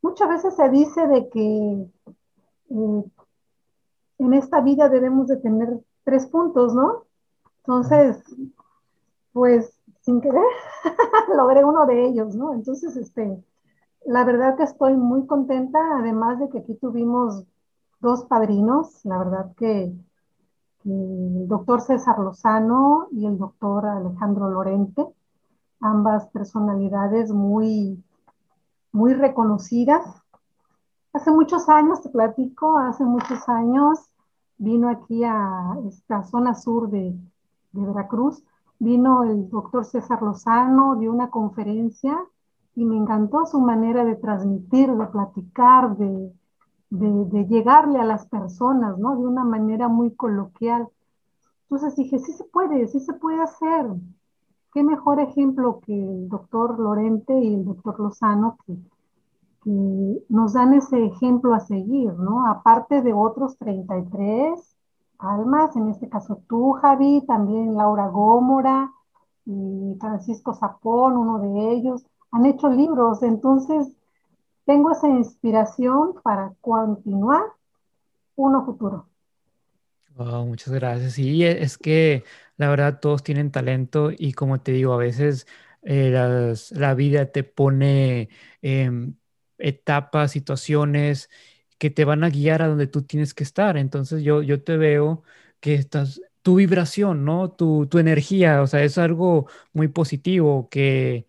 Muchas 0.03 0.29
veces 0.29 0.55
se 0.55 0.69
dice 0.69 1.07
de 1.09 1.29
que 1.29 1.91
eh, 2.71 3.05
en 4.19 4.35
esta 4.35 4.61
vida 4.61 4.89
debemos 4.89 5.27
de 5.27 5.39
tener 5.39 5.81
tres 6.05 6.27
puntos, 6.27 6.75
¿no? 6.75 7.05
Entonces, 7.59 8.23
pues 9.33 9.76
sin 10.07 10.21
querer, 10.21 10.41
logré 11.37 11.65
uno 11.65 11.85
de 11.85 12.07
ellos, 12.07 12.37
¿no? 12.37 12.55
Entonces, 12.55 12.97
este, 12.97 13.43
la 14.05 14.25
verdad 14.25 14.57
que 14.57 14.63
estoy 14.63 14.95
muy 14.97 15.27
contenta, 15.27 15.81
además 15.99 16.39
de 16.39 16.49
que 16.49 16.59
aquí 16.59 16.75
tuvimos 16.75 17.43
dos 17.99 18.25
padrinos, 18.27 19.05
la 19.05 19.19
verdad 19.19 19.53
que, 19.57 19.93
el 20.85 21.49
doctor 21.49 21.81
César 21.81 22.21
Lozano 22.21 23.09
y 23.11 23.27
el 23.27 23.37
doctor 23.37 23.87
Alejandro 23.87 24.49
Lorente, 24.49 25.05
ambas 25.81 26.29
personalidades 26.29 27.33
muy, 27.33 28.01
muy 28.93 29.13
reconocidas. 29.13 30.05
Hace 31.13 31.33
muchos 31.33 31.69
años, 31.69 32.03
te 32.03 32.11
platico, 32.11 32.79
hace 32.79 33.05
muchos 33.05 33.49
años 33.49 33.99
vino 34.59 34.89
aquí 34.89 35.25
a 35.25 35.77
esta 35.89 36.23
zona 36.23 36.55
sur 36.55 36.89
de, 36.89 37.19
de 37.73 37.85
Veracruz, 37.85 38.45
vino 38.79 39.25
el 39.25 39.49
doctor 39.49 39.85
César 39.85 40.23
Lozano, 40.23 40.97
dio 40.97 41.13
una 41.13 41.31
conferencia 41.31 42.19
y 42.75 42.85
me 42.85 42.97
encantó 42.97 43.47
su 43.47 43.61
manera 43.61 44.05
de 44.05 44.17
transmitir, 44.17 44.93
de 44.93 45.07
platicar, 45.07 45.97
de, 45.97 46.33
llegarle 46.91 47.99
a 47.99 48.05
las 48.05 48.27
personas, 48.27 48.99
¿no? 48.99 49.17
De 49.17 49.27
una 49.27 49.45
manera 49.45 49.89
muy 49.89 50.15
coloquial. 50.15 50.89
Entonces 51.63 51.97
dije, 51.97 52.19
sí 52.19 52.33
se 52.33 52.45
puede, 52.45 52.87
sí 52.89 53.01
se 53.01 53.15
puede 53.15 53.43
hacer. 53.43 53.87
Qué 54.73 54.85
mejor 54.85 55.21
ejemplo 55.21 55.81
que 55.81 55.95
el 55.95 56.29
doctor 56.29 56.79
Lorente 56.79 57.39
y 57.39 57.55
el 57.55 57.65
doctor 57.65 57.99
Lozano 57.99 58.59
que, 58.67 58.77
que 59.65 60.23
nos 60.29 60.53
dan 60.53 60.75
ese 60.75 61.07
ejemplo 61.07 61.55
a 61.55 61.61
seguir, 61.61 62.13
¿no? 62.15 62.47
Aparte 62.47 63.01
de 63.01 63.15
otros 63.15 63.57
33 63.57 64.76
almas, 65.19 65.75
en 65.77 65.89
este 65.89 66.09
caso 66.09 66.43
tú, 66.49 66.73
Javi, 66.73 67.25
también 67.27 67.75
Laura 67.77 68.09
Gómora 68.09 68.93
y 69.45 69.97
Francisco 70.01 70.55
Zapón, 70.55 71.17
uno 71.17 71.39
de 71.39 71.73
ellos 71.73 72.05
han 72.33 72.47
hecho 72.47 72.69
libros, 72.69 73.23
entonces 73.23 73.97
tengo 74.65 74.91
esa 74.91 75.09
inspiración 75.09 76.15
para 76.23 76.53
continuar 76.61 77.45
uno 78.37 78.65
futuro. 78.65 79.07
muchas 80.17 80.73
gracias. 80.75 81.15
Sí, 81.15 81.45
es 81.45 81.79
que 81.79 82.25
la 82.57 82.69
verdad 82.69 83.01
todos 83.01 83.23
tienen 83.23 83.51
talento 83.51 84.11
y 84.17 84.33
como 84.33 84.61
te 84.61 84.73
digo, 84.73 84.93
a 84.95 84.97
veces 84.97 85.47
eh, 85.83 86.11
la 86.71 86.95
vida 86.95 87.27
te 87.33 87.45
pone 87.45 88.29
em, 88.63 89.15
etapas, 89.59 90.33
situaciones 90.33 91.31
que 91.79 91.91
te 91.91 92.05
van 92.05 92.25
a 92.25 92.31
guiar 92.31 92.63
a 92.63 92.69
donde 92.69 92.87
tú 92.87 93.03
tienes 93.03 93.35
que 93.35 93.45
estar. 93.45 93.77
Entonces 93.77 94.23
yo, 94.23 94.43
yo 94.43 94.63
te 94.63 94.77
veo 94.77 95.23
que 95.61 95.75
estás, 95.75 96.21
tu 96.43 96.57
vibración, 96.57 97.25
¿no? 97.25 97.51
Tu, 97.53 97.87
tu 97.89 97.99
energía, 97.99 98.63
o 98.63 98.67
sea, 98.67 98.83
es 98.85 98.99
algo 98.99 99.49
muy 99.73 99.89
positivo 99.89 100.69
que, 100.71 101.27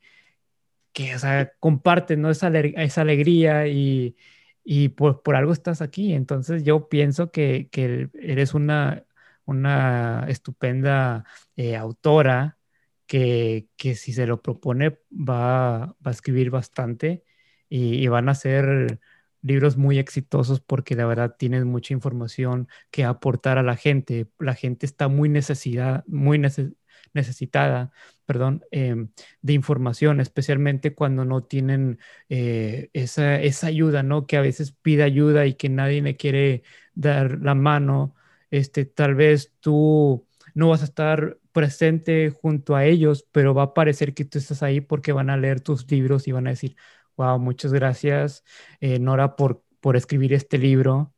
que, 0.94 1.16
o 1.16 1.20
sea, 1.20 1.54
comparten, 1.60 2.22
¿no? 2.22 2.30
Esa, 2.32 2.50
esa 2.50 3.02
alegría 3.02 3.68
y, 3.68 4.16
y 4.64 4.90
por, 4.90 5.22
por, 5.24 5.36
algo 5.36 5.54
estás 5.54 5.82
aquí. 5.82 6.14
Entonces 6.14 6.64
yo 6.64 6.90
pienso 6.90 7.32
que, 7.32 7.70
que 7.72 8.10
eres 8.14 8.54
una, 8.54 9.06
una 9.46 10.26
estupenda 10.30 11.26
eh, 11.56 11.76
autora 11.78 12.58
que, 13.08 13.70
que, 13.78 13.96
si 13.96 14.14
se 14.14 14.28
lo 14.28 14.42
propone 14.42 15.00
va, 15.12 15.96
a 16.04 16.12
escribir 16.12 16.50
bastante 16.52 17.24
y, 17.70 18.08
van 18.08 18.30
a 18.30 18.36
ser 18.36 19.00
libros 19.48 19.78
muy 19.78 20.00
exitosos 20.00 20.60
porque 20.62 20.96
la 20.96 21.06
verdad 21.06 21.36
tienen 21.38 21.68
mucha 21.68 21.94
información 21.94 22.68
que 22.92 23.04
aportar 23.06 23.58
a 23.58 23.64
la 23.64 23.76
gente. 23.78 24.28
La 24.40 24.56
gente 24.56 24.86
está 24.86 25.08
muy, 25.08 25.30
necesidad, 25.30 26.04
muy 26.08 26.40
necesitada 27.14 27.92
perdón, 28.28 28.66
em, 28.72 29.10
de 29.42 29.54
información, 29.54 30.20
especialmente 30.20 30.94
cuando 30.94 31.26
no 31.26 31.44
tienen 31.44 32.00
eh, 32.30 32.90
esa, 32.94 33.42
esa, 33.42 33.68
ayuda, 33.68 34.04
¿no? 34.04 34.28
Que 34.28 34.38
a 34.38 34.42
veces 34.42 34.74
pide 34.74 35.04
ayuda 35.04 35.46
y 35.48 35.54
que 35.56 35.70
nadie 35.70 36.02
le 36.02 36.18
quiere 36.18 36.64
dar 36.94 37.40
la 37.42 37.56
mano. 37.56 38.16
Este, 38.52 38.86
tal 38.86 39.16
vez 39.16 39.54
tú 39.62 40.28
no 40.54 40.70
vas 40.70 40.82
a 40.82 40.86
estar 40.86 41.38
presente 41.54 42.30
junto 42.30 42.76
a 42.76 42.86
ellos, 42.86 43.26
pero 43.32 43.54
va 43.54 43.64
a 43.64 43.74
parecer 43.74 44.14
que 44.14 44.26
tú 44.26 44.38
estás 44.40 44.62
ahí 44.62 44.82
porque 44.82 45.14
van 45.14 45.30
a 45.30 45.38
leer 45.38 45.62
tus 45.62 45.90
libros 45.90 46.28
y 46.28 46.32
van 46.34 46.48
a 46.48 46.52
decir, 46.52 46.76
wow, 47.18 47.40
muchas 47.40 47.74
gracias, 47.74 48.44
eh, 48.80 49.00
Nora, 49.00 49.36
por, 49.36 49.64
por 49.82 49.98
escribir 49.98 50.34
este 50.34 50.58
libro. 50.58 51.14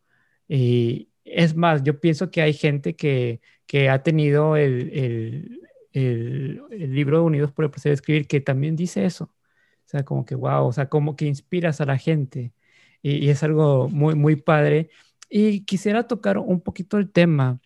Y 0.48 1.10
es 1.26 1.56
más, 1.56 1.84
yo 1.84 2.00
pienso 2.00 2.32
que 2.32 2.42
hay 2.42 2.54
gente 2.54 2.96
que, 2.96 3.42
que 3.68 3.90
ha 3.90 4.04
tenido 4.04 4.56
el, 4.56 5.60
el, 5.94 6.94
libro 6.94 7.24
Unidos 7.24 7.52
por 7.52 7.66
el 7.66 7.72
placer 7.72 7.92
de 7.92 7.96
escribir, 7.96 8.28
que 8.28 8.42
también 8.42 8.76
dice 8.76 9.06
eso. 9.06 9.26
O 9.26 9.90
sea, 9.90 10.04
como 10.06 10.26
que, 10.26 10.36
wow, 10.36 10.66
o 10.68 10.74
sea, 10.74 10.90
como 10.90 11.16
que 11.16 11.26
inspiras 11.26 11.82
a 11.82 11.86
la 11.86 11.98
gente. 11.98 12.54
Y, 13.02 13.30
es 13.30 13.44
algo 13.44 13.90
muy, 13.90 14.16
muy 14.16 14.36
padre. 14.36 14.90
Y 15.30 15.66
quisiera 15.66 16.08
tocar 16.08 16.38
un 16.38 16.62
poquito 16.62 16.98
el 16.98 17.12
tema 17.12 17.60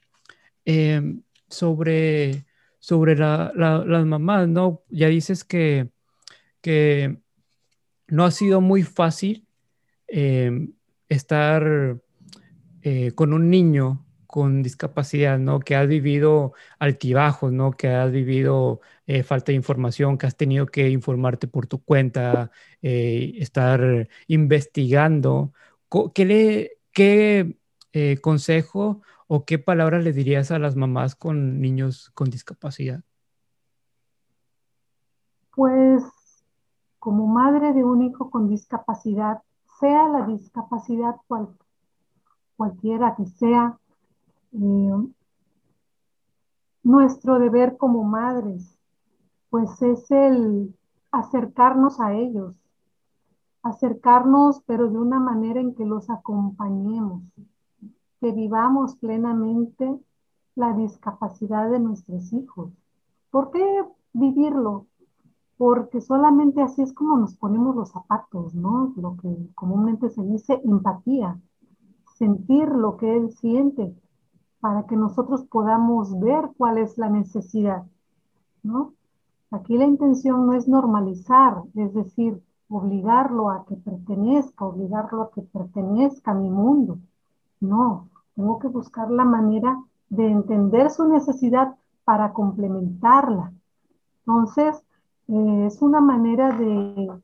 em, 0.65 1.23
sobre, 1.49 2.45
sobre 2.79 3.15
las 3.17 4.05
mamás, 4.05 4.47
¿no? 4.47 4.83
Ya 4.89 5.07
dices 5.07 5.43
que, 5.43 5.89
que 6.61 7.22
no 8.13 8.25
ha 8.25 8.31
sido 8.31 8.61
muy 8.61 8.83
fácil 8.83 9.47
em, 10.07 10.73
estar 11.09 11.97
eh, 12.83 13.11
con 13.15 13.33
un 13.33 13.49
niño 13.49 14.05
con 14.27 14.61
discapacidad, 14.61 15.39
¿no? 15.39 15.59
Que 15.59 15.75
has 15.75 15.87
vivido 15.87 16.53
altibajos, 16.77 17.51
¿no? 17.51 17.71
Que 17.71 17.87
has 17.87 18.11
vivido 18.11 18.81
eh, 19.07 19.23
falta 19.23 19.51
de 19.51 19.55
información, 19.55 20.17
que 20.17 20.27
has 20.27 20.37
tenido 20.37 20.67
que 20.67 20.89
informarte 20.89 21.47
por 21.47 21.65
tu 21.65 21.83
cuenta, 21.83 22.51
eh, 22.83 23.33
estar 23.37 24.07
investigando. 24.27 25.53
¿Qué, 26.13 26.25
le, 26.25 26.71
qué 26.91 27.57
eh, 27.93 28.17
consejo 28.21 29.01
o 29.27 29.45
qué 29.45 29.57
palabras 29.57 30.03
le 30.03 30.13
dirías 30.13 30.51
a 30.51 30.59
las 30.59 30.75
mamás 30.75 31.15
con 31.15 31.61
niños 31.61 32.11
con 32.13 32.29
discapacidad? 32.29 33.03
Pues 35.55 36.03
como 37.03 37.27
madre 37.27 37.73
de 37.73 37.83
un 37.83 38.01
hijo 38.01 38.29
con 38.29 38.47
discapacidad, 38.47 39.41
sea 39.81 40.07
la 40.07 40.25
discapacidad 40.25 41.17
cual, 41.27 41.49
cualquiera 42.55 43.13
que 43.17 43.25
sea, 43.25 43.77
eh, 44.53 45.07
nuestro 46.81 47.39
deber 47.39 47.75
como 47.75 48.05
madres, 48.05 48.79
pues 49.49 49.81
es 49.81 50.09
el 50.11 50.73
acercarnos 51.11 51.99
a 51.99 52.13
ellos, 52.13 52.55
acercarnos 53.63 54.61
pero 54.65 54.89
de 54.89 54.97
una 54.97 55.19
manera 55.19 55.59
en 55.59 55.75
que 55.75 55.83
los 55.83 56.09
acompañemos, 56.09 57.21
que 58.21 58.31
vivamos 58.31 58.95
plenamente 58.95 59.93
la 60.55 60.71
discapacidad 60.71 61.69
de 61.69 61.79
nuestros 61.79 62.31
hijos. 62.31 62.71
¿Por 63.29 63.51
qué 63.51 63.83
vivirlo? 64.13 64.85
Porque 65.57 66.01
solamente 66.01 66.61
así 66.61 66.81
es 66.81 66.93
como 66.93 67.17
nos 67.17 67.35
ponemos 67.35 67.75
los 67.75 67.91
zapatos, 67.91 68.53
¿no? 68.53 68.93
Lo 68.97 69.17
que 69.17 69.29
comúnmente 69.55 70.09
se 70.09 70.23
dice 70.23 70.59
empatía, 70.63 71.39
sentir 72.17 72.69
lo 72.69 72.97
que 72.97 73.15
él 73.15 73.31
siente, 73.31 73.95
para 74.59 74.85
que 74.87 74.95
nosotros 74.95 75.43
podamos 75.43 76.17
ver 76.19 76.51
cuál 76.57 76.77
es 76.77 76.97
la 76.97 77.09
necesidad, 77.09 77.83
¿no? 78.63 78.93
Aquí 79.51 79.77
la 79.77 79.85
intención 79.85 80.47
no 80.47 80.53
es 80.53 80.67
normalizar, 80.67 81.61
es 81.75 81.93
decir, 81.93 82.41
obligarlo 82.69 83.49
a 83.49 83.65
que 83.65 83.75
pertenezca, 83.75 84.65
obligarlo 84.65 85.23
a 85.23 85.31
que 85.31 85.41
pertenezca 85.41 86.31
a 86.31 86.35
mi 86.35 86.49
mundo. 86.49 86.97
No, 87.59 88.09
tengo 88.35 88.57
que 88.57 88.67
buscar 88.67 89.11
la 89.11 89.25
manera 89.25 89.79
de 90.09 90.27
entender 90.27 90.89
su 90.89 91.07
necesidad 91.07 91.75
para 92.03 92.33
complementarla. 92.33 93.51
Entonces, 94.25 94.81
eh, 95.27 95.65
es 95.67 95.81
una 95.81 96.01
manera 96.01 96.57
de 96.57 97.21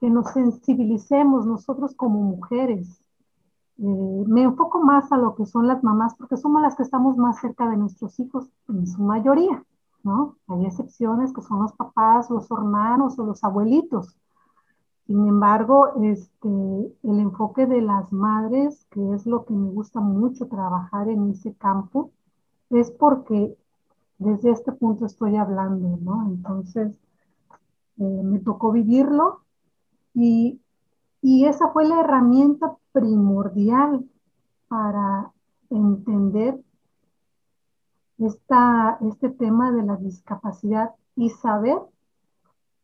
que 0.00 0.10
nos 0.10 0.32
sensibilicemos 0.32 1.46
nosotros 1.46 1.94
como 1.94 2.20
mujeres, 2.20 3.02
eh, 3.78 4.24
me 4.26 4.42
enfoco 4.42 4.80
más 4.80 5.10
a 5.12 5.16
lo 5.16 5.34
que 5.34 5.46
son 5.46 5.66
las 5.66 5.82
mamás 5.82 6.14
porque 6.16 6.36
somos 6.36 6.62
las 6.62 6.76
que 6.76 6.82
estamos 6.82 7.16
más 7.16 7.40
cerca 7.40 7.68
de 7.68 7.76
nuestros 7.76 8.18
hijos 8.20 8.48
en 8.68 8.86
su 8.86 9.02
mayoría. 9.02 9.64
¿no? 10.02 10.36
Hay 10.48 10.66
excepciones 10.66 11.32
que 11.32 11.42
son 11.42 11.60
los 11.62 11.72
papás, 11.72 12.30
los 12.30 12.50
hermanos 12.50 13.18
o 13.18 13.24
los 13.24 13.42
abuelitos. 13.44 14.16
Sin 15.06 15.26
embargo, 15.26 16.00
este, 16.02 16.48
el 16.48 17.18
enfoque 17.18 17.66
de 17.66 17.82
las 17.82 18.12
madres, 18.12 18.86
que 18.90 19.14
es 19.14 19.26
lo 19.26 19.44
que 19.44 19.54
me 19.54 19.70
gusta 19.70 20.00
mucho 20.00 20.46
trabajar 20.48 21.08
en 21.08 21.30
ese 21.30 21.54
campo, 21.54 22.10
es 22.70 22.90
porque 22.90 23.56
desde 24.22 24.50
este 24.50 24.72
punto 24.72 25.06
estoy 25.06 25.36
hablando, 25.36 25.98
¿no? 26.00 26.26
Entonces, 26.26 26.98
eh, 27.98 28.22
me 28.24 28.38
tocó 28.40 28.72
vivirlo 28.72 29.44
y, 30.14 30.60
y 31.20 31.44
esa 31.46 31.68
fue 31.72 31.86
la 31.86 32.00
herramienta 32.00 32.76
primordial 32.92 34.04
para 34.68 35.32
entender 35.70 36.58
esta, 38.18 38.98
este 39.08 39.30
tema 39.30 39.72
de 39.72 39.82
la 39.82 39.96
discapacidad 39.96 40.90
y 41.16 41.30
saber 41.30 41.78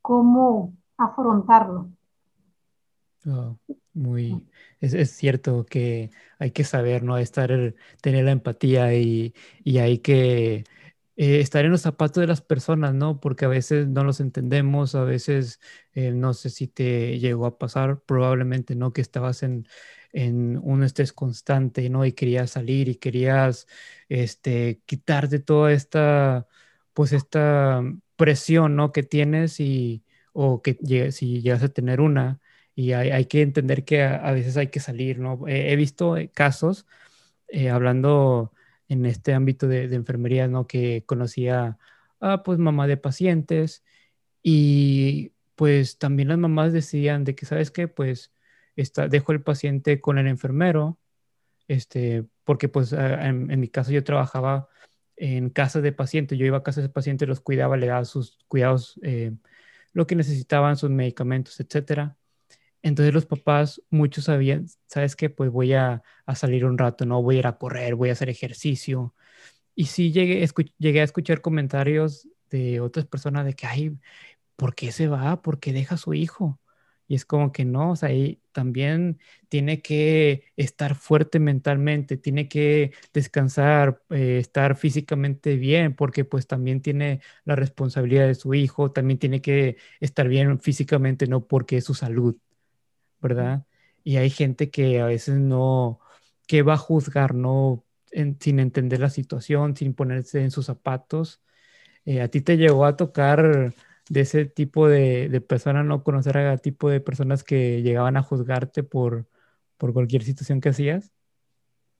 cómo 0.03 0.75
afrontarlo. 0.97 1.91
Oh, 3.27 3.57
muy, 3.93 4.47
es, 4.81 5.11
cierto 5.11 5.67
que 5.67 6.11
hay 6.39 6.53
que 6.53 6.65
saber, 6.65 7.03
¿no? 7.03 7.19
Estar, 7.19 7.75
tener 8.01 8.25
la 8.25 8.31
empatía 8.31 8.95
y, 8.95 9.35
y 9.65 9.79
hay 9.79 9.99
que 9.99 10.65
eh, 11.19 11.41
estar 11.41 11.65
en 11.65 11.73
los 11.73 11.83
zapatos 11.83 12.21
de 12.21 12.29
las 12.29 12.43
personas, 12.43 12.95
¿no? 12.95 13.21
Porque 13.21 13.45
a 13.45 13.49
veces 13.49 13.89
no 13.89 14.05
los 14.05 14.21
entendemos, 14.21 14.95
a 14.95 15.03
veces 15.05 15.61
eh, 15.93 16.13
no 16.13 16.33
sé 16.33 16.49
si 16.51 16.69
te 16.69 17.19
llegó 17.19 17.47
a 17.47 17.59
pasar, 17.59 18.01
probablemente 18.03 18.77
no, 18.77 18.93
que 18.93 19.01
estabas 19.01 19.43
en, 19.43 19.67
en 20.13 20.59
un 20.63 20.85
estrés 20.85 21.13
constante, 21.13 21.91
¿no? 21.91 22.07
Y 22.07 22.13
querías 22.13 22.53
salir 22.53 22.89
y 22.89 22.97
querías 22.97 23.67
este, 24.09 24.81
quitarte 24.87 25.41
toda 25.41 25.73
esta, 25.73 26.47
pues 26.95 27.13
esta 27.13 27.83
presión, 28.17 28.77
¿no? 28.77 28.93
Que 28.93 29.03
tienes 29.03 29.59
y, 29.61 30.05
o 30.33 30.63
que 30.63 30.77
si 31.13 31.43
llegas 31.43 31.63
a 31.65 31.69
tener 31.69 32.01
una, 32.01 32.41
y 32.75 32.93
hay, 32.93 33.25
que 33.27 33.43
entender 33.43 33.85
que 33.85 34.05
a, 34.05 34.31
veces 34.33 34.57
hay 34.57 34.69
que 34.69 34.79
salir, 34.81 35.19
¿no? 35.19 35.41
he 35.49 35.75
visto 35.75 36.17
eh, 36.17 36.31
casos, 36.31 36.87
eh, 37.49 37.71
hablando 37.71 38.53
en 38.89 39.07
este 39.07 39.35
ámbito 39.35 39.69
de, 39.69 39.85
enfermería, 39.95 40.49
¿no? 40.49 40.67
Que 40.67 41.05
conocía 41.07 41.79
a, 42.21 42.43
pues, 42.43 42.59
mamá 42.59 42.87
de 42.87 42.97
pacientes 42.97 43.85
y 44.43 45.33
pues 45.57 45.99
también 45.99 46.29
las 46.29 46.39
mamás 46.39 46.73
decían 46.73 47.25
de 47.25 47.35
que, 47.35 47.47
¿sabes 47.47 47.71
qué? 47.71 47.89
Pues 47.89 48.33
dejo 49.11 49.33
el 49.33 49.43
paciente 49.43 50.01
con 50.01 50.19
el 50.19 50.29
enfermero, 50.29 50.99
este, 51.67 52.25
porque 52.45 52.69
pues 52.69 52.93
en, 52.93 53.61
mi 53.61 53.69
caso 53.69 53.91
yo 53.91 54.05
trabajaba 54.05 54.69
en 55.17 55.51
casa 55.51 55.81
de 55.81 55.93
pacientes, 55.93 56.39
yo 56.39 56.47
iba 56.47 56.59
a 56.59 56.63
casa 56.63 56.81
de 56.81 56.89
pacientes, 56.89 57.29
los 57.29 57.41
cuidaba, 57.41 57.77
le 57.77 57.89
daba 57.89 58.05
sus 58.05 58.39
cuidados, 58.49 59.01
eh, 59.03 59.33
lo 59.93 60.07
que 60.07 60.15
necesitaban, 60.17 60.77
sus 60.77 60.91
medicamentos, 60.91 61.59
etcétera. 61.61 62.17
Entonces 62.83 63.15
los 63.15 63.27
papás, 63.27 63.83
muchos 63.91 64.25
sabían, 64.27 64.67
¿sabes 64.87 65.17
qué? 65.17 65.31
Pues 65.31 65.51
voy 65.51 65.75
a, 65.75 66.03
salir 66.35 66.65
un 66.65 66.79
rato, 66.79 67.07
¿no? 67.07 67.23
Voy 67.23 67.37
a 67.37 67.39
ir 67.41 67.47
a 67.47 67.59
correr, 67.59 67.95
voy 67.95 68.11
a 68.11 68.13
hacer 68.13 68.29
ejercicio. 68.29 69.15
Y 69.75 69.87
sí 69.87 70.13
llegué, 70.13 70.47
llegué 70.79 71.01
a 71.01 71.05
escuchar 71.05 71.41
comentarios 71.43 72.29
de 72.51 72.81
otras 72.81 73.07
personas 73.07 73.47
de 73.47 73.55
que, 73.55 73.67
ay, 73.67 73.99
¿por 74.57 74.75
qué 74.75 74.93
se 74.93 75.09
va? 75.09 75.43
¿Por 75.43 75.61
qué 75.61 75.73
deja 75.73 75.97
a 75.97 75.99
su 75.99 76.15
hijo? 76.15 76.61
Y 77.09 77.15
es 77.15 77.25
como 77.25 77.53
que 77.53 77.65
no, 77.65 77.93
o 77.93 77.97
sea, 77.97 78.11
ahí 78.11 78.43
también 78.53 79.19
tiene 79.49 79.81
que 79.83 80.45
estar 80.57 80.95
fuerte 80.95 81.41
mentalmente, 81.41 82.19
tiene 82.19 82.49
que 82.49 82.93
descansar, 83.15 84.03
eh, 84.11 84.39
estar 84.39 84.77
físicamente 84.77 85.57
bien, 85.57 85.95
porque 85.97 86.25
pues 86.27 86.47
también 86.47 86.83
tiene 86.83 87.23
la 87.45 87.57
responsabilidad 87.57 88.27
de 88.27 88.35
su 88.35 88.53
hijo, 88.55 88.93
también 88.93 89.19
tiene 89.19 89.41
que 89.41 89.79
estar 90.01 90.29
bien 90.29 90.61
físicamente, 90.61 91.27
no 91.29 91.47
porque 91.47 91.79
es 91.79 91.85
su 91.85 91.95
salud, 91.95 92.37
¿verdad? 93.21 93.65
Y 94.05 94.17
hay 94.17 94.31
gente 94.31 94.71
que 94.71 95.01
a 95.01 95.07
veces 95.07 95.39
no, 95.39 96.01
que 96.47 96.63
va 96.63 96.75
a 96.75 96.79
juzgar, 96.79 97.35
¿no? 97.35 97.85
sin 98.41 98.59
entender 98.59 99.01
la 99.01 99.11
situación, 99.11 99.77
sin 99.77 99.95
ponerse 99.95 100.43
en 100.43 100.51
sus 100.51 100.67
zapatos. 100.67 101.43
Eh, 102.07 102.23
¿A 102.23 102.29
ti 102.29 102.41
te 102.41 102.57
llegó 102.57 102.87
a 102.87 102.97
tocar 102.97 103.75
de 104.09 104.21
ese 104.21 104.47
tipo 104.47 104.89
de, 104.89 105.29
de 105.29 105.41
personas, 105.41 105.85
no 105.85 106.03
conocer 106.03 106.39
a 106.39 106.57
tipo 106.57 106.89
de 106.89 107.01
personas 107.01 107.45
que 107.45 107.83
llegaban 107.83 108.17
a 108.17 108.23
juzgarte 108.23 108.83
por, 108.83 109.27
por 109.77 109.93
cualquier 109.93 110.23
situación 110.23 110.61
que 110.61 110.71
hacías? 110.71 111.13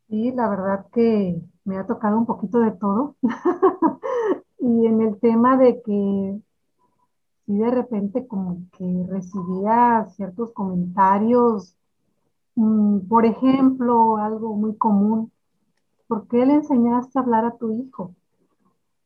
Sí, 0.09 0.33
la 0.33 0.49
verdad 0.49 0.87
que 0.93 1.39
me 1.65 1.77
ha 1.77 1.87
tocado 1.87 2.17
un 2.17 2.25
poquito 2.25 2.61
de 2.61 2.71
todo. 2.73 3.17
y 4.59 4.87
en 4.87 5.03
el 5.03 5.21
tema 5.21 5.59
de 5.59 5.83
que 5.83 6.41
si 7.49 7.57
de 7.57 7.71
repente 7.71 8.27
como 8.27 8.69
que 8.77 9.07
recibía 9.09 10.07
ciertos 10.17 10.53
comentarios, 10.53 11.75
mm, 12.57 13.09
por 13.09 13.25
ejemplo, 13.25 14.19
algo 14.19 14.55
muy 14.55 14.77
común, 14.77 15.33
¿por 16.09 16.29
qué 16.29 16.45
le 16.45 16.57
enseñaste 16.57 17.19
a 17.19 17.23
hablar 17.23 17.47
a 17.47 17.57
tu 17.57 17.73
hijo? 17.73 18.15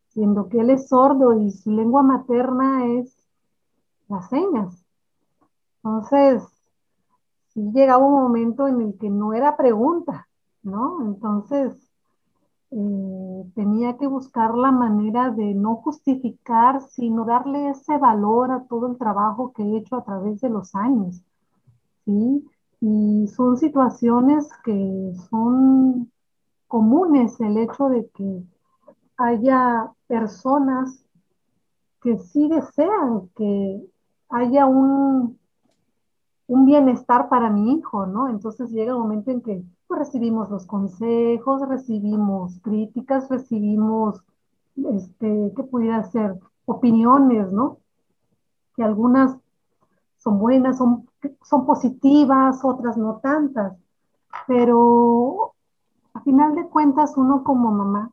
siendo 0.08 0.48
que 0.48 0.60
él 0.60 0.70
es 0.70 0.88
sordo 0.88 1.32
y 1.40 1.50
su 1.50 1.70
lengua 1.70 2.02
materna 2.02 2.86
es 2.86 3.16
las 4.08 4.28
señas. 4.28 4.84
Entonces, 5.76 6.42
sí 7.48 7.70
llegaba 7.72 8.04
un 8.04 8.22
momento 8.22 8.68
en 8.68 8.82
el 8.82 8.98
que 8.98 9.08
no 9.08 9.32
era 9.32 9.56
pregunta, 9.56 10.28
¿no? 10.62 11.02
Entonces, 11.02 11.91
eh, 12.74 13.44
tenía 13.54 13.98
que 13.98 14.06
buscar 14.06 14.54
la 14.54 14.72
manera 14.72 15.30
de 15.30 15.52
no 15.54 15.76
justificar, 15.76 16.80
sino 16.80 17.26
darle 17.26 17.68
ese 17.68 17.98
valor 17.98 18.50
a 18.50 18.64
todo 18.64 18.90
el 18.90 18.96
trabajo 18.96 19.52
que 19.52 19.62
he 19.62 19.76
hecho 19.76 19.96
a 19.96 20.04
través 20.04 20.40
de 20.40 20.48
los 20.48 20.74
años, 20.74 21.22
¿sí? 22.06 22.48
Y 22.80 23.28
son 23.28 23.58
situaciones 23.58 24.48
que 24.64 25.12
son 25.28 26.10
comunes, 26.66 27.38
el 27.40 27.58
hecho 27.58 27.88
de 27.90 28.08
que 28.08 28.42
haya 29.18 29.92
personas 30.06 31.04
que 32.00 32.18
sí 32.18 32.48
desean 32.48 33.28
que 33.36 33.82
haya 34.30 34.66
un, 34.66 35.38
un 36.46 36.64
bienestar 36.66 37.28
para 37.28 37.50
mi 37.50 37.74
hijo, 37.74 38.06
¿no? 38.06 38.28
Entonces 38.28 38.70
llega 38.70 38.96
un 38.96 39.02
momento 39.02 39.30
en 39.30 39.42
que 39.42 39.62
pues, 39.92 40.08
recibimos 40.08 40.48
los 40.48 40.66
consejos, 40.66 41.68
recibimos 41.68 42.58
críticas, 42.62 43.28
recibimos, 43.28 44.22
este, 44.74 45.52
¿qué 45.54 45.62
pudiera 45.64 46.02
ser? 46.04 46.38
Opiniones, 46.64 47.52
¿no? 47.52 47.78
Que 48.74 48.82
algunas 48.82 49.36
son 50.16 50.38
buenas, 50.38 50.78
son, 50.78 51.08
son 51.42 51.66
positivas, 51.66 52.64
otras 52.64 52.96
no 52.96 53.16
tantas, 53.16 53.76
pero 54.46 55.52
a 56.14 56.20
final 56.22 56.54
de 56.54 56.68
cuentas 56.68 57.14
uno 57.16 57.44
como 57.44 57.70
mamá 57.70 58.10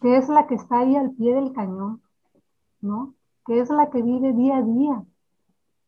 que 0.00 0.16
es 0.16 0.28
la 0.28 0.46
que 0.46 0.54
está 0.54 0.78
ahí 0.78 0.94
al 0.94 1.10
pie 1.10 1.34
del 1.34 1.52
cañón, 1.52 2.00
¿no? 2.80 3.14
Que 3.44 3.58
es 3.58 3.70
la 3.70 3.90
que 3.90 4.02
vive 4.02 4.32
día 4.34 4.58
a 4.58 4.62
día 4.62 5.04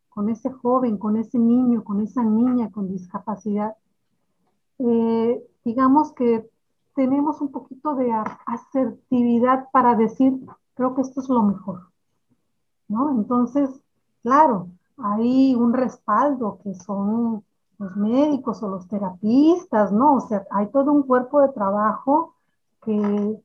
con 0.09 0.29
ese 0.29 0.51
joven, 0.51 0.99
con 0.99 1.17
ese 1.17 1.39
niño, 1.39 1.85
con 1.85 2.01
esa 2.01 2.25
niña 2.25 2.73
con 2.73 2.89
discapacidad. 2.89 3.77
Eh, 4.83 5.47
digamos 5.65 6.13
que 6.13 6.49
tenemos 6.95 7.41
un 7.41 7.53
poquito 7.53 7.95
de 7.95 8.11
asertividad 8.47 9.69
para 9.73 9.95
decir, 9.95 10.41
creo 10.75 10.95
que 10.95 11.03
esto 11.03 11.21
es 11.21 11.29
lo 11.29 11.43
mejor, 11.43 11.91
¿no? 12.89 13.11
Entonces, 13.11 13.71
claro, 14.23 14.69
hay 14.97 15.55
un 15.55 15.75
respaldo 15.75 16.59
que 16.63 16.75
son 16.75 17.45
los 17.79 17.97
médicos 17.97 18.63
o 18.63 18.69
los 18.69 18.89
terapistas, 18.89 19.93
¿no? 19.93 20.15
O 20.17 20.21
sea, 20.21 20.47
hay 20.51 20.69
todo 20.69 20.93
un 20.93 21.03
cuerpo 21.03 21.41
de 21.41 21.49
trabajo 21.49 22.35
que 22.83 23.41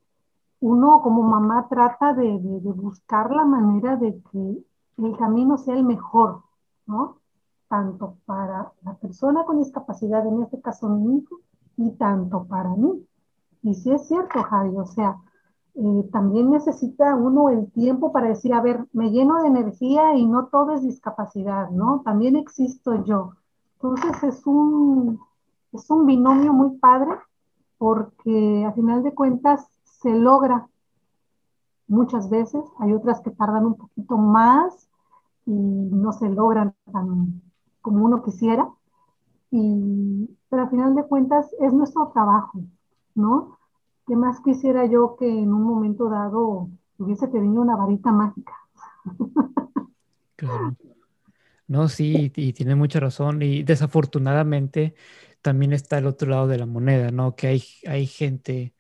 uno 0.62 1.02
como 1.02 1.24
mamá 1.24 1.68
trata 1.70 2.14
de, 2.14 2.38
buscar 2.64 3.32
la 3.32 3.46
manera 3.46 3.98
de 3.98 4.22
que 4.32 4.64
el 4.98 5.18
camino 5.18 5.58
sea 5.58 5.76
el 5.76 5.84
mejor, 5.84 6.44
¿no? 6.86 7.18
Tanto 7.68 8.18
para 8.26 8.72
la 8.84 8.94
persona 8.96 9.44
con 9.44 9.60
discapacidad, 9.60 10.26
en 10.28 10.44
este 10.44 10.62
caso 10.62 10.88
mi 10.90 11.18
hijo, 11.18 11.40
y 11.78 11.92
tanto 11.92 12.46
para 12.46 12.70
mí. 12.70 13.06
Y 13.64 13.74
sí 13.74 13.92
es 13.92 14.08
cierto, 14.08 14.44
Javi, 14.44 14.78
o 14.78 14.86
sea, 14.86 15.18
eh, 15.76 16.10
también 16.12 16.52
necesita 16.52 17.16
uno 17.16 17.50
el 17.50 17.70
tiempo 17.72 18.12
para 18.12 18.30
decir, 18.30 18.54
a 18.54 18.62
ver, 18.62 18.86
me 18.94 19.12
lleno 19.12 19.42
de 19.42 19.48
energía 19.48 20.16
y 20.16 20.26
no 20.26 20.48
todo 20.48 20.74
es 20.74 20.84
discapacidad, 20.84 21.70
¿no? 21.72 22.02
También 22.06 22.36
existo 22.38 23.04
yo. 23.04 23.34
Entonces 23.74 24.24
es 24.24 24.48
un, 24.48 25.20
es 25.74 25.90
un 25.90 26.06
binomio 26.06 26.54
muy 26.54 26.78
padre 26.78 27.12
porque 27.78 28.66
a 28.66 28.72
final 28.72 29.04
de 29.04 29.14
cuentas 29.14 29.68
se 29.84 30.12
logra 30.12 30.70
muchas 31.88 32.30
veces, 32.30 32.64
hay 32.80 32.94
otras 32.94 33.22
que 33.22 33.32
tardan 33.32 33.66
un 33.66 33.76
poquito 33.76 34.18
más 34.18 34.88
y 35.46 35.52
no 35.52 36.14
se 36.14 36.30
logran 36.30 36.74
tan 36.92 37.42
como 37.86 38.04
uno 38.04 38.24
quisiera, 38.24 38.68
y, 39.52 40.28
pero 40.50 40.64
al 40.64 40.70
final 40.72 40.96
de 40.96 41.04
cuentas 41.04 41.46
es 41.60 41.72
nuestro 41.72 42.10
trabajo, 42.12 42.60
¿no? 43.14 43.60
¿Qué 44.08 44.16
más 44.16 44.42
quisiera 44.42 44.88
yo 44.88 45.16
que 45.18 45.30
en 45.30 45.54
un 45.54 45.62
momento 45.62 46.10
dado 46.10 46.70
hubiese 46.98 47.28
tenido 47.28 47.62
una 47.62 47.76
varita 47.76 48.12
mágica. 48.12 48.54
Claro. 50.38 50.76
No, 51.66 51.88
sí, 51.88 52.30
y 52.36 52.52
tiene 52.52 52.76
mucha 52.76 53.00
razón. 53.00 53.42
Y 53.42 53.64
desafortunadamente 53.64 54.96
también 55.42 55.72
está 55.72 55.98
el 55.98 56.08
otro 56.08 56.30
lado 56.30 56.48
de 56.48 56.58
la 56.58 56.66
moneda, 56.66 57.10
¿no? 57.10 57.38
Que 57.38 57.48
hay, 57.48 57.64
hay 57.88 58.06
gente 58.06 58.75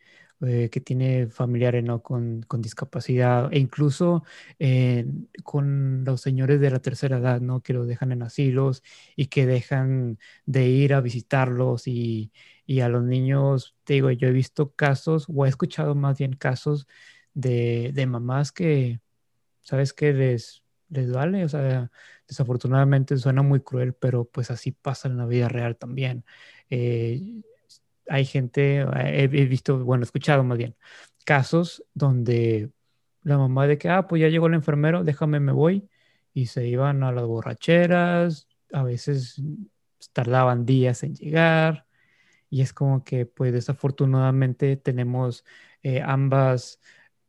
eh, 0.47 0.69
que 0.69 0.81
tiene 0.81 1.27
familiares, 1.27 1.83
¿no? 1.83 2.01
Con, 2.03 2.41
con 2.43 2.61
discapacidad 2.61 3.51
e 3.53 3.59
incluso 3.59 4.23
eh, 4.59 5.05
con 5.43 6.03
los 6.05 6.21
señores 6.21 6.59
de 6.61 6.69
la 6.71 6.79
tercera 6.79 7.17
edad, 7.17 7.41
¿no? 7.41 7.61
Que 7.61 7.73
los 7.73 7.87
dejan 7.87 8.11
en 8.11 8.23
asilos 8.23 8.83
y 9.15 9.27
que 9.27 9.45
dejan 9.45 10.19
de 10.45 10.67
ir 10.67 10.93
a 10.93 11.01
visitarlos 11.01 11.87
y, 11.87 12.31
y 12.65 12.81
a 12.81 12.89
los 12.89 13.03
niños, 13.03 13.75
te 13.83 13.93
digo, 13.95 14.11
yo 14.11 14.27
he 14.27 14.31
visto 14.31 14.73
casos 14.75 15.25
o 15.33 15.45
he 15.45 15.49
escuchado 15.49 15.95
más 15.95 16.17
bien 16.17 16.33
casos 16.33 16.87
de, 17.33 17.91
de 17.93 18.05
mamás 18.07 18.51
que, 18.51 19.01
¿sabes 19.61 19.93
qué? 19.93 20.13
Les, 20.13 20.63
les 20.89 21.07
duele, 21.09 21.45
o 21.45 21.49
sea, 21.49 21.91
desafortunadamente 22.27 23.17
suena 23.17 23.41
muy 23.41 23.61
cruel, 23.61 23.93
pero 23.93 24.25
pues 24.25 24.51
así 24.51 24.71
pasa 24.71 25.07
en 25.07 25.17
la 25.17 25.25
vida 25.25 25.49
real 25.49 25.77
también. 25.77 26.25
Eh, 26.69 27.21
hay 28.07 28.25
gente, 28.25 28.85
he, 28.95 29.27
visto, 29.27 29.79
bueno, 29.83 30.03
he 30.03 30.05
escuchado 30.05 30.43
más 30.43 30.57
bien, 30.57 30.75
casos 31.25 31.83
donde 31.93 32.71
la 33.23 33.37
mamá 33.37 33.67
de 33.67 33.77
que, 33.77 33.89
ah, 33.89 34.07
pues 34.07 34.21
ya 34.21 34.29
llegó 34.29 34.47
el 34.47 34.53
enfermero, 34.53 35.03
déjame, 35.03 35.39
me 35.39 35.51
voy, 35.51 35.89
y 36.33 36.47
se 36.47 36.67
iban 36.67 37.03
a 37.03 37.11
las 37.11 37.25
borracheras, 37.25 38.47
a 38.71 38.83
veces 38.83 39.41
tardaban 40.13 40.65
días 40.65 41.03
en 41.03 41.15
llegar, 41.15 41.87
y 42.49 42.61
es 42.61 42.73
como 42.73 43.03
que, 43.03 43.25
pues 43.25 43.53
desafortunadamente 43.53 44.77
tenemos 44.77 45.45
eh, 45.83 46.01
ambas, 46.01 46.79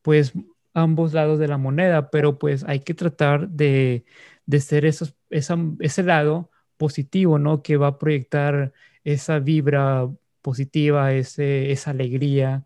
pues 0.02 0.32
ambos 0.74 1.14
lados 1.14 1.38
de 1.38 1.48
la 1.48 1.58
moneda, 1.58 2.10
pero 2.10 2.38
pues 2.38 2.64
hay 2.64 2.80
que 2.80 2.94
tratar 2.94 3.48
de, 3.48 4.04
de 4.46 4.60
ser 4.60 4.84
esos, 4.84 5.16
ese 5.30 6.02
lado 6.02 6.50
positivo, 6.76 7.38
¿no? 7.38 7.62
Que 7.62 7.76
va 7.76 7.88
a 7.88 7.98
proyectar 7.98 8.72
esa 9.04 9.38
vibra 9.38 10.08
positiva, 10.46 11.12
ese, 11.12 11.72
esa 11.72 11.90
alegría. 11.90 12.64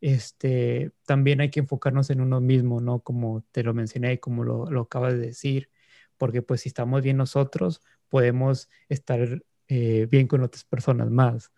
Este, 0.00 0.90
también 1.06 1.40
hay 1.40 1.50
que 1.50 1.60
enfocarnos 1.60 2.10
en 2.10 2.20
uno 2.20 2.40
mismo, 2.40 2.80
¿no? 2.80 3.04
Como 3.04 3.44
te 3.52 3.62
lo 3.62 3.72
mencioné 3.72 4.14
y 4.14 4.18
como 4.18 4.42
lo, 4.42 4.68
lo 4.68 4.80
acabas 4.82 5.12
de 5.12 5.20
decir, 5.20 5.70
porque 6.18 6.42
pues 6.42 6.62
si 6.62 6.70
estamos 6.70 7.02
bien 7.02 7.18
nosotros, 7.18 7.82
podemos 8.08 8.68
estar 8.88 9.44
eh, 9.68 10.08
bien 10.10 10.26
con 10.26 10.42
otras 10.42 10.64
personas 10.64 11.08
más. 11.10 11.52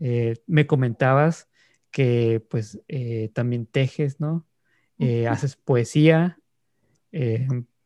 Eh, 0.00 0.36
me 0.46 0.66
comentabas 0.66 1.50
que 1.90 2.42
pues 2.48 2.80
eh, 2.88 3.30
también 3.34 3.66
tejes, 3.66 4.20
¿no? 4.20 4.46
Haces 5.28 5.56
poesía. 5.56 6.40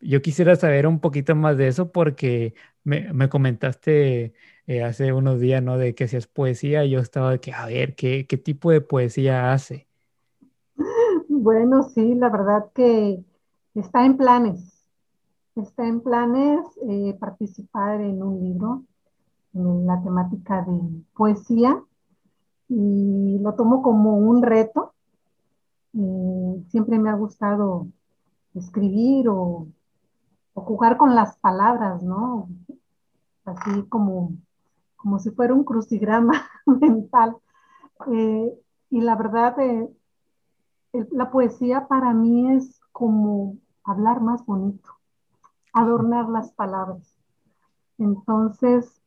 Eh, 0.03 0.09
yo 0.09 0.23
quisiera 0.23 0.57
saber 0.57 0.87
un 0.87 1.01
poquito 1.01 1.35
más 1.35 1.57
de 1.57 1.69
eso 1.69 1.93
porque 1.93 2.55
me, 2.85 3.29
comentaste 3.29 4.35
eh, 4.67 4.83
hace 4.83 5.13
unos 5.13 5.41
días, 5.41 5.63
¿no? 5.63 5.79
De 5.79 5.95
que 5.95 6.05
es 6.05 6.27
poesía, 6.27 6.85
yo 6.85 7.01
estaba 7.01 7.31
de 7.31 7.41
que, 7.41 7.53
a 7.53 7.67
ver, 7.67 7.95
¿qué, 7.95 8.27
qué 8.27 8.37
tipo 8.37 8.71
de 8.71 8.81
poesía 8.81 9.53
hace? 9.53 9.87
Bueno, 11.29 11.83
sí, 11.95 12.15
la 12.15 12.29
verdad 12.29 12.67
que 12.75 13.23
está 13.75 14.05
en 14.05 14.17
planes. 14.17 14.87
Está 15.57 15.87
en 15.87 16.01
planes 16.01 16.61
participar 17.21 18.01
en 18.01 18.23
un 18.23 18.43
libro 18.43 18.85
en 19.55 19.87
la 19.87 20.03
temática 20.03 20.63
de 20.63 21.03
poesía 21.15 21.83
y 22.69 23.39
lo 23.41 23.55
tomo 23.55 23.83
como 23.83 24.17
un 24.17 24.43
reto 24.43 24.95
eh, 25.95 26.63
siempre 26.71 26.99
me 26.99 27.11
ha 27.11 27.15
gustado 27.15 27.87
escribir 28.55 29.29
o, 29.29 29.67
jugar 30.55 30.97
con 30.97 31.15
las 31.15 31.37
palabras, 31.39 32.03
¿no? 32.03 32.49
Así 33.45 33.83
como, 33.89 34.33
como 34.97 35.19
si 35.19 35.31
fuera 35.31 35.55
un 35.55 35.65
crucigrama 35.65 36.47
mental. 36.67 37.37
Eh, 38.13 38.53
y 38.91 39.01
la 39.01 39.17
verdad, 39.17 39.59
eh, 39.61 39.89
la 41.11 41.31
poesía 41.31 41.89
para 41.89 42.13
mí 42.13 42.53
es 42.53 42.81
como 42.93 43.57
hablar 43.85 44.21
más 44.21 44.45
bonito, 44.45 44.91
adornar 45.73 46.29
las 46.29 46.53
palabras. 46.53 47.17
Entonces, 47.99 49.01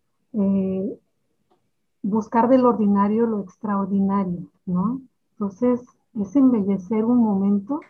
buscar 2.01 2.47
del 2.49 2.65
ordinario 2.65 3.25
lo 3.25 3.41
extraordinario, 3.41 4.51
¿no? 4.65 5.01
Entonces, 5.31 5.81
es 6.19 6.35
embellecer 6.35 7.03
un 7.03 7.17
momento 7.17 7.81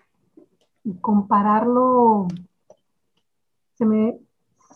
y 0.84 0.93
compararlo, 0.95 2.28
se 3.78 3.86
me, 3.86 4.19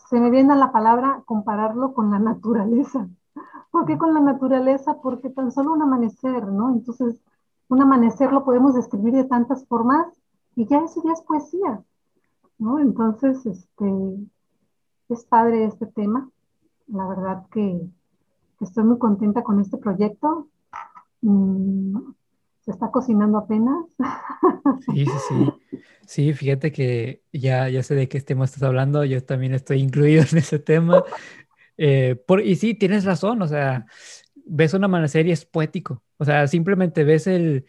se 0.10 0.20
me 0.20 0.30
viene 0.30 0.54
a 0.54 0.58
la 0.58 0.72
palabra 0.72 1.24
compararlo 1.26 1.94
con 1.94 2.12
la 2.12 2.20
naturaleza. 2.20 3.08
¿Por 3.72 3.86
qué 3.86 3.98
con 3.98 4.14
la 4.14 4.20
naturaleza? 4.20 5.00
Porque 5.02 5.30
tan 5.30 5.52
solo 5.52 5.74
un 5.74 5.82
amanecer, 5.82 6.48
¿no? 6.48 6.72
Entonces, 6.74 7.20
un 7.68 7.82
amanecer 7.82 8.32
lo 8.32 8.44
podemos 8.44 8.74
describir 8.74 9.14
de 9.14 9.26
tantas 9.26 9.66
formas 9.68 10.08
y 10.56 10.66
ya 10.66 10.80
eso 10.80 11.02
ya 11.06 11.14
es 11.14 11.22
poesía, 11.22 11.84
¿no? 12.58 12.80
Entonces, 12.80 13.46
este, 13.46 14.28
es 15.10 15.26
padre 15.26 15.66
este 15.66 15.86
tema. 15.86 16.30
La 16.88 17.08
verdad 17.08 17.46
que, 17.52 17.88
estoy 18.60 18.84
muy 18.84 18.98
contenta 18.98 19.44
con 19.44 19.60
este 19.60 19.78
proyecto. 19.78 20.48
Mm, 21.22 21.98
está 22.72 22.92
cocinando 22.92 23.38
apenas. 23.38 23.86
Sí, 24.86 25.06
sí, 25.06 25.12
sí. 25.28 25.80
Sí, 26.06 26.34
fíjate 26.34 26.72
que 26.72 27.22
ya, 27.32 27.70
ya 27.70 27.84
sé 27.84 27.94
de 27.94 28.08
qué 28.08 28.20
tema 28.22 28.46
estás 28.46 28.64
hablando, 28.64 29.06
yo 29.06 29.24
también 29.24 29.54
estoy 29.54 29.80
incluido 29.80 30.24
en 30.32 30.40
ese 30.40 30.58
tema. 30.58 31.04
Eh, 31.78 32.16
por, 32.26 32.42
y 32.42 32.56
sí, 32.56 32.74
tienes 32.74 33.06
razón, 33.06 33.42
o 33.42 33.48
sea, 33.48 33.86
ves 34.46 34.74
un 34.74 34.84
amanecer 34.84 35.28
y 35.28 35.32
es 35.32 35.46
poético, 35.46 36.02
o 36.18 36.26
sea, 36.26 36.48
simplemente 36.48 37.04
ves 37.04 37.28
el, 37.28 37.66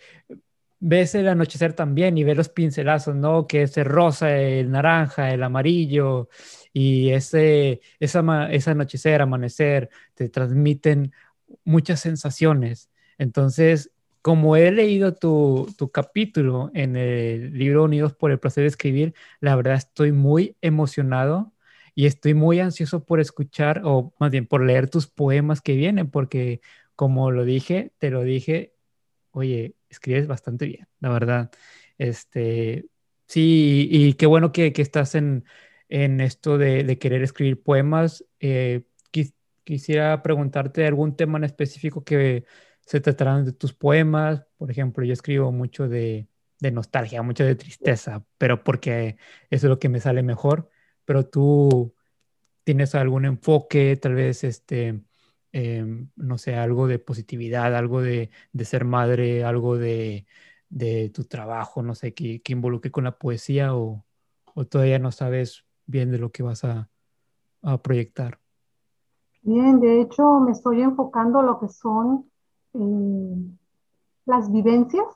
ves 0.81 1.15
el 1.15 1.29
anochecer 1.29 1.75
también 1.75 2.17
y 2.17 2.25
ves 2.25 2.37
los 2.37 2.49
pincelazos, 2.49 3.15
¿no? 3.15 3.47
Que 3.47 3.63
ese 3.63 3.85
rosa, 3.85 4.35
el 4.37 4.71
naranja, 4.71 5.33
el 5.33 5.43
amarillo 5.43 6.31
y 6.73 7.11
ese, 7.11 7.83
esa, 8.01 8.51
ese 8.51 8.71
anochecer, 8.71 9.21
amanecer, 9.21 9.91
te 10.15 10.31
transmiten 10.31 11.13
muchas 11.65 12.01
sensaciones. 12.01 12.91
Entonces, 13.19 13.93
como 14.23 14.57
he 14.57 14.71
leído 14.71 15.15
tu, 15.15 15.67
capítulo 15.93 16.71
en 16.75 16.97
el 16.97 17.57
libro 17.59 17.85
Unidos 17.85 18.15
por 18.15 18.31
el 18.31 18.39
placer 18.39 18.63
de 18.63 18.69
escribir, 18.69 19.15
la 19.41 19.57
verdad 19.57 19.75
estoy 19.75 20.13
muy 20.13 20.57
emocionado 20.61 21.53
y 21.95 22.07
estoy 22.07 22.35
muy 22.35 22.61
ansioso 22.61 23.05
por 23.05 23.21
escuchar, 23.21 23.83
o 23.85 24.15
más 24.19 24.31
bien 24.31 24.47
por 24.47 24.65
leer 24.65 24.89
tus 24.91 25.07
poemas 25.09 25.61
que 25.61 25.75
vienen, 25.77 26.11
porque 26.11 26.61
como 26.97 27.31
lo 27.31 27.45
dije, 27.45 27.93
te 27.99 28.11
lo 28.11 28.23
dije, 28.23 28.75
oye, 29.33 29.75
escribes 29.89 30.27
bastante 30.27 30.67
bien, 30.67 30.89
la 31.01 31.11
verdad. 31.11 31.51
Este, 31.99 32.87
sí, 33.27 33.89
y, 33.91 34.15
qué 34.15 34.27
bueno 34.27 34.53
que, 34.53 34.73
estás 34.77 35.15
en, 35.15 35.45
esto 35.89 36.59
de, 36.59 36.99
querer 36.99 37.23
escribir 37.23 37.63
poemas. 37.63 38.25
Eh, 38.41 38.85
quisiera 39.65 40.23
preguntarte 40.23 40.87
algún 40.87 41.17
tema 41.17 41.39
en 41.39 41.45
específico 41.45 42.05
que 42.05 42.45
se 42.91 43.01
tratarán 43.01 43.45
de 43.45 43.53
tus 43.53 43.73
poemas. 43.73 44.45
Por 44.57 44.69
ejemplo, 44.69 45.05
yo 45.05 45.13
escribo 45.13 45.53
mucho 45.53 45.89
de, 45.89 46.27
nostalgia, 46.73 47.23
mucho 47.23 47.45
de 47.45 47.55
tristeza, 47.55 48.25
pero 48.37 48.65
porque 48.65 49.17
eso 49.49 49.67
es 49.69 49.71
lo 49.71 49.79
que 49.79 49.89
me 49.89 50.01
sale 50.01 50.25
mejor. 50.25 50.69
Pero 51.05 51.25
tú 51.25 51.95
tienes 52.65 52.97
algún 52.97 53.27
enfoque, 53.27 53.97
tal 53.97 54.15
vez, 54.15 54.43
este, 54.43 55.05
em, 55.53 56.11
no 56.17 56.37
sé, 56.37 56.57
algo 56.57 56.89
de 56.89 56.99
positividad, 56.99 57.77
algo 57.77 58.03
de, 58.03 58.31
ser 58.65 58.85
madre, 58.85 59.45
algo 59.45 59.79
de, 59.79 60.27
tu 61.15 61.25
trabajo, 61.27 61.85
no 61.85 61.95
sé, 61.95 62.13
que, 62.13 62.43
que 62.43 62.53
involucre 62.55 62.91
con 62.91 63.05
la 63.05 63.19
poesía 63.19 63.77
o, 63.77 64.05
todavía 64.69 64.99
no 64.99 65.13
sabes 65.13 65.65
bien 65.87 66.11
de 66.11 66.19
lo 66.19 66.33
que 66.33 66.43
vas 66.43 66.65
a, 66.65 66.91
a 67.63 67.81
proyectar. 67.81 68.41
Bien, 69.43 69.79
de 69.79 70.01
hecho 70.01 70.41
me 70.41 70.51
estoy 70.51 70.83
enfocando 70.83 71.41
lo 71.41 71.61
que 71.61 71.69
son 71.69 72.30
las 72.73 74.51
vivencias. 74.51 75.07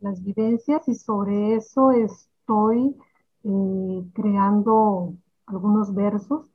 Las 0.00 0.22
vivencias 0.22 0.88
y 0.88 0.94
sobre 0.94 1.56
eso 1.56 1.90
estoy 1.92 2.96
eh, 3.44 4.04
creando 4.14 5.14
algunos 5.46 5.94
versos. 5.94 6.50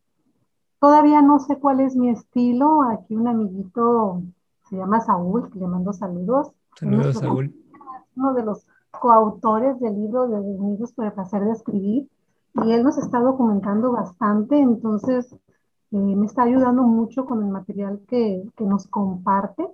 Todavía 0.79 1.21
no 1.21 1.39
sé 1.39 1.57
cuál 1.57 1.79
es 1.79 1.95
mi 1.95 2.09
estilo. 2.09 2.81
Aquí 2.83 3.15
un 3.15 3.27
amiguito 3.27 4.23
se 4.69 4.77
llama 4.77 5.01
Saúl, 5.01 5.49
que 5.51 5.59
le 5.59 5.67
mando 5.67 5.93
saludos. 5.93 6.51
Saludos, 6.75 7.17
Saúl. 7.17 7.53
Uno 8.15 8.33
de 8.33 8.43
los 8.43 8.65
coautores 8.91 9.79
del 9.79 9.95
libro 9.95 10.27
de 10.27 10.39
Unidos 10.39 10.93
por 10.93 11.05
el 11.05 11.13
placer 11.13 11.43
de 11.45 11.51
escribir. 11.51 12.09
Y 12.65 12.71
él 12.71 12.83
nos 12.83 12.97
está 12.97 13.19
documentando 13.19 13.91
bastante, 13.91 14.59
entonces 14.59 15.35
eh, 15.91 15.97
me 15.97 16.25
está 16.25 16.43
ayudando 16.43 16.83
mucho 16.83 17.25
con 17.25 17.43
el 17.43 17.49
material 17.49 18.01
que, 18.07 18.43
que 18.55 18.65
nos 18.65 18.87
comparte. 18.87 19.67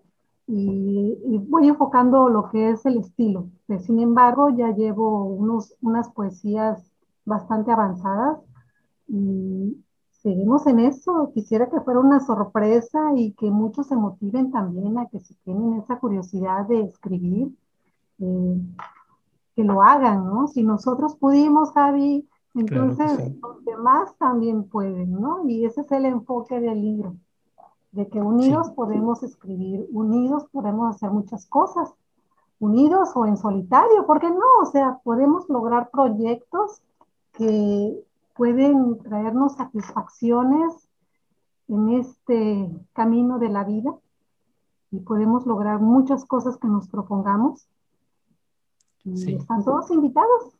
y, 0.48 1.38
voy 1.50 1.68
enfocando 1.68 2.30
lo 2.30 2.50
que 2.50 2.72
es 2.72 2.86
el 2.86 2.98
estilo. 2.98 3.50
Pero, 3.68 3.80
sin 3.82 4.00
embargo, 4.00 4.50
ya 4.50 4.72
llevo 4.72 5.26
unos, 5.26 5.76
unas 5.82 6.10
poesías 6.10 6.92
bastante 7.26 7.72
avanzadas 7.72 8.40
y 9.08 9.78
seguimos 10.12 10.66
en 10.68 10.80
eso. 10.80 11.32
Quisiera 11.34 11.70
que 11.70 11.82
fuera 11.82 12.00
una 12.00 12.20
sorpresa 12.20 13.14
y 13.16 13.34
que 13.34 13.52
muchos 13.52 13.88
se 13.88 13.96
motiven 13.96 14.52
también 14.52 14.98
a 14.98 15.08
que 15.08 15.20
si 15.20 15.36
tienen 15.44 15.76
esa 15.76 16.00
curiosidad 16.00 16.66
de 16.68 16.82
escribir, 16.82 17.50
eh, 18.20 18.62
que 19.56 19.64
lo 19.64 19.82
hagan, 19.82 20.26
¿no? 20.26 20.48
Si 20.48 20.64
nosotros 20.64 21.16
pudimos, 21.16 21.72
Javi, 21.74 22.28
entonces 22.58 23.36
los 23.42 23.64
demás 23.66 24.16
también 24.18 24.64
pueden, 24.64 25.20
¿no? 25.20 25.48
Y 25.48 25.66
ese 25.66 25.82
es 25.82 25.92
el 25.92 26.06
enfoque 26.06 26.60
del 26.60 26.82
libro, 26.82 27.16
de 27.92 28.08
que 28.08 28.22
unidos 28.22 28.72
podemos 28.72 29.24
escribir, 29.24 29.88
unidos 29.92 30.46
podemos 30.52 30.96
hacer 30.96 31.12
muchas 31.12 31.46
cosas, 31.46 31.94
unidos 32.60 33.10
o 33.16 33.26
en 33.26 33.38
solitario, 33.38 34.06
¿por 34.06 34.20
qué 34.20 34.30
no? 34.30 34.46
O 34.62 34.66
sea, 34.66 35.00
podemos 35.04 35.48
lograr 35.50 35.90
proyectos 35.92 36.82
que 37.34 38.04
pueden 38.36 38.98
traernos 39.00 39.54
satisfacciones 39.54 40.90
en 41.68 41.90
este 41.90 42.70
camino 42.94 43.40
de 43.40 43.50
la 43.50 43.64
vida 43.64 43.96
y 44.92 45.00
podemos 45.02 45.46
lograr 45.46 45.80
muchas 45.80 46.26
cosas 46.26 46.58
que 46.58 46.68
nos 46.68 46.88
propongamos. 46.88 47.68
Y 49.04 49.36
están 49.36 49.64
todos 49.64 49.90
invitados. 49.92 50.57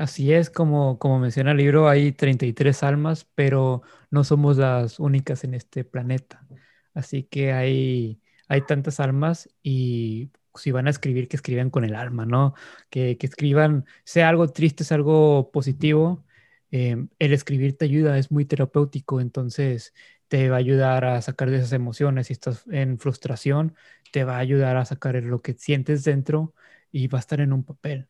Así 0.00 0.32
es, 0.32 0.48
como, 0.48 0.98
como 0.98 1.18
menciona 1.18 1.50
el 1.52 1.58
libro, 1.58 1.88
hay 1.88 2.12
33 2.12 2.82
almas, 2.82 3.26
pero 3.34 3.82
no 4.10 4.24
somos 4.24 4.56
las 4.56 4.98
únicas 4.98 5.44
en 5.44 5.52
este 5.54 5.84
planeta. 5.84 6.46
Así 6.94 7.24
que 7.24 7.52
hay, 7.52 8.20
hay 8.48 8.62
tantas 8.62 8.98
almas 8.98 9.50
y 9.62 10.30
si 10.54 10.70
van 10.72 10.86
a 10.86 10.90
escribir, 10.90 11.28
que 11.28 11.36
escriban 11.36 11.68
con 11.70 11.84
el 11.84 11.94
alma, 11.94 12.24
¿no? 12.24 12.54
Que, 12.88 13.18
que 13.18 13.26
escriban, 13.26 13.84
sea 14.04 14.30
algo 14.30 14.48
triste, 14.48 14.84
sea 14.84 14.96
algo 14.96 15.50
positivo, 15.52 16.24
Em, 16.72 17.08
el 17.18 17.32
escribir 17.32 17.76
te 17.76 17.84
ayuda, 17.86 18.16
es 18.18 18.30
muy 18.30 18.44
terapéutico, 18.44 19.20
entonces 19.20 19.92
te 20.28 20.48
va 20.50 20.56
a 20.56 20.58
ayudar 20.60 21.04
a 21.04 21.20
sacar 21.22 21.50
de 21.50 21.56
esas 21.58 21.72
emociones. 21.72 22.28
Si 22.28 22.32
estás 22.32 22.64
en 22.70 22.98
frustración, 22.98 23.74
te 24.12 24.22
va 24.24 24.36
a 24.36 24.38
ayudar 24.38 24.76
a 24.76 24.84
sacar 24.84 25.16
lo 25.22 25.40
que 25.42 25.54
sientes 25.54 26.04
dentro 26.04 26.54
y 26.92 27.08
va 27.08 27.18
a 27.18 27.20
estar 27.20 27.40
en 27.40 27.52
un 27.52 27.64
papel. 27.64 28.08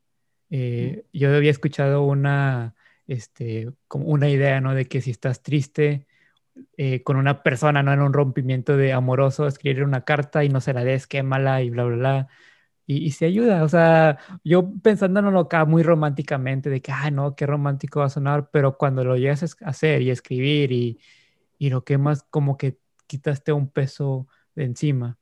Eh, 0.50 1.04
yo 1.12 1.34
había 1.34 1.50
escuchado 1.50 2.02
una, 2.04 2.74
este, 3.06 3.70
como 3.88 4.06
una 4.06 4.28
idea, 4.28 4.60
¿no? 4.60 4.74
De 4.74 4.86
que 4.86 5.00
si 5.00 5.10
estás 5.10 5.42
triste 5.42 6.06
eh, 6.76 7.02
con 7.02 7.16
una 7.16 7.42
persona, 7.42 7.82
¿no? 7.82 7.92
En 7.92 8.00
un 8.02 8.12
rompimiento 8.12 8.76
de 8.76 8.92
amoroso, 8.92 9.46
escribir 9.46 9.84
una 9.84 10.04
carta 10.04 10.44
y 10.44 10.48
no 10.48 10.60
se 10.60 10.74
la 10.74 10.84
des, 10.84 11.06
quémala 11.06 11.62
y 11.62 11.70
bla, 11.70 11.84
bla, 11.84 11.96
bla 11.96 12.28
y, 12.96 13.10
se 13.12 13.26
ayuda. 13.26 13.62
O 13.64 13.68
sea, 13.68 14.18
yo 14.44 14.72
pensándolo 14.82 15.40
acá 15.40 15.64
muy 15.64 15.82
románticamente, 15.82 16.70
de 16.70 16.80
que, 16.82 16.92
ay, 16.92 17.12
no, 17.12 17.36
qué 17.36 17.46
romántico 17.46 18.00
va 18.00 18.06
a 18.06 18.08
sonar, 18.10 18.50
pero 18.50 18.76
cuando 18.78 19.04
lo 19.04 19.16
llegas 19.16 19.42
a 19.62 19.68
hacer 19.68 20.02
y 20.02 20.10
escribir 20.10 20.72
y, 20.72 21.00
y 21.58 21.70
lo 21.70 21.84
más 21.98 22.24
como 22.30 22.56
que 22.56 22.78
quitaste 23.06 23.52
un 23.52 23.70
peso 23.70 24.26
de 24.54 24.64
encima. 24.64 25.19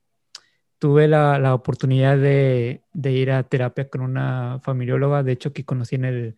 Tuve 0.79 1.09
la, 1.09 1.39
la 1.41 1.55
oportunidad 1.55 2.17
de, 2.19 2.83
de, 2.93 3.13
ir 3.13 3.33
a 3.33 3.43
terapia 3.45 3.89
con 3.89 4.01
una 4.01 4.61
familióloga, 4.63 5.23
de 5.25 5.33
hecho, 5.33 5.53
que 5.53 5.65
conocí 5.65 5.97
en 5.97 6.05
el, 6.05 6.37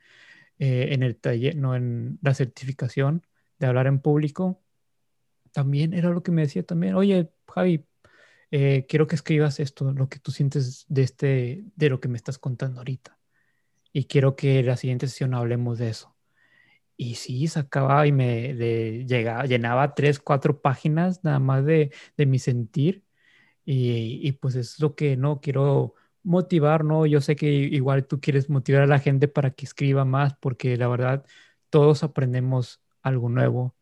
eh, 0.58 0.88
en 0.92 1.02
el 1.02 1.16
taller, 1.16 1.56
no 1.56 1.76
en 1.76 2.18
la 2.22 2.34
certificación 2.34 3.26
de 3.58 3.66
hablar 3.68 3.86
en 3.86 4.00
público. 4.00 4.62
También 5.52 5.94
era 5.94 6.10
lo 6.10 6.22
que 6.22 6.32
me 6.32 6.42
decía 6.42 6.64
también, 6.64 6.94
oye, 6.94 7.30
Javi, 7.48 7.86
eh, 8.50 8.86
quiero 8.88 9.06
que 9.06 9.16
escribas 9.16 9.60
esto, 9.60 9.92
lo 9.92 10.08
que 10.08 10.18
tú 10.20 10.32
sientes 10.32 10.86
de, 10.88 11.02
este, 11.02 11.64
de 11.76 11.90
lo 11.90 12.00
que 12.00 12.08
me 12.08 12.16
estás 12.16 12.38
contando 12.38 12.80
ahorita. 12.80 13.18
Y 13.92 14.06
quiero 14.06 14.36
que 14.36 14.62
la 14.62 14.76
siguiente 14.76 15.08
sesión 15.08 15.34
hablemos 15.34 15.78
de 15.78 15.90
eso. 15.90 16.16
Y 16.96 17.16
sí, 17.16 17.48
sacaba 17.48 18.06
y 18.06 18.12
me 18.12 18.54
llegaba, 19.06 19.46
llenaba 19.46 19.94
tres, 19.94 20.20
cuatro 20.20 20.60
páginas 20.62 21.24
nada 21.24 21.38
más 21.38 21.64
de, 21.64 21.92
de 22.16 22.26
mi 22.26 22.38
sentir. 22.38 23.04
Y, 23.64 24.26
y, 24.26 24.32
pues 24.32 24.56
es 24.56 24.80
lo 24.80 24.94
que 24.94 25.16
no 25.16 25.40
quiero 25.40 25.94
motivar, 26.22 26.84
¿no? 26.84 27.06
Yo 27.06 27.20
sé 27.20 27.36
que 27.36 27.46
igual 27.46 28.06
tú 28.06 28.20
quieres 28.20 28.50
motivar 28.50 28.82
a 28.82 28.86
la 28.86 28.98
gente 28.98 29.28
para 29.28 29.50
que 29.50 29.64
escriba 29.64 30.04
más, 30.04 30.34
porque 30.36 30.76
la 30.76 30.88
verdad 30.88 31.24
todos 31.70 32.02
aprendemos 32.02 32.82
algo 33.02 33.28
nuevo 33.28 33.74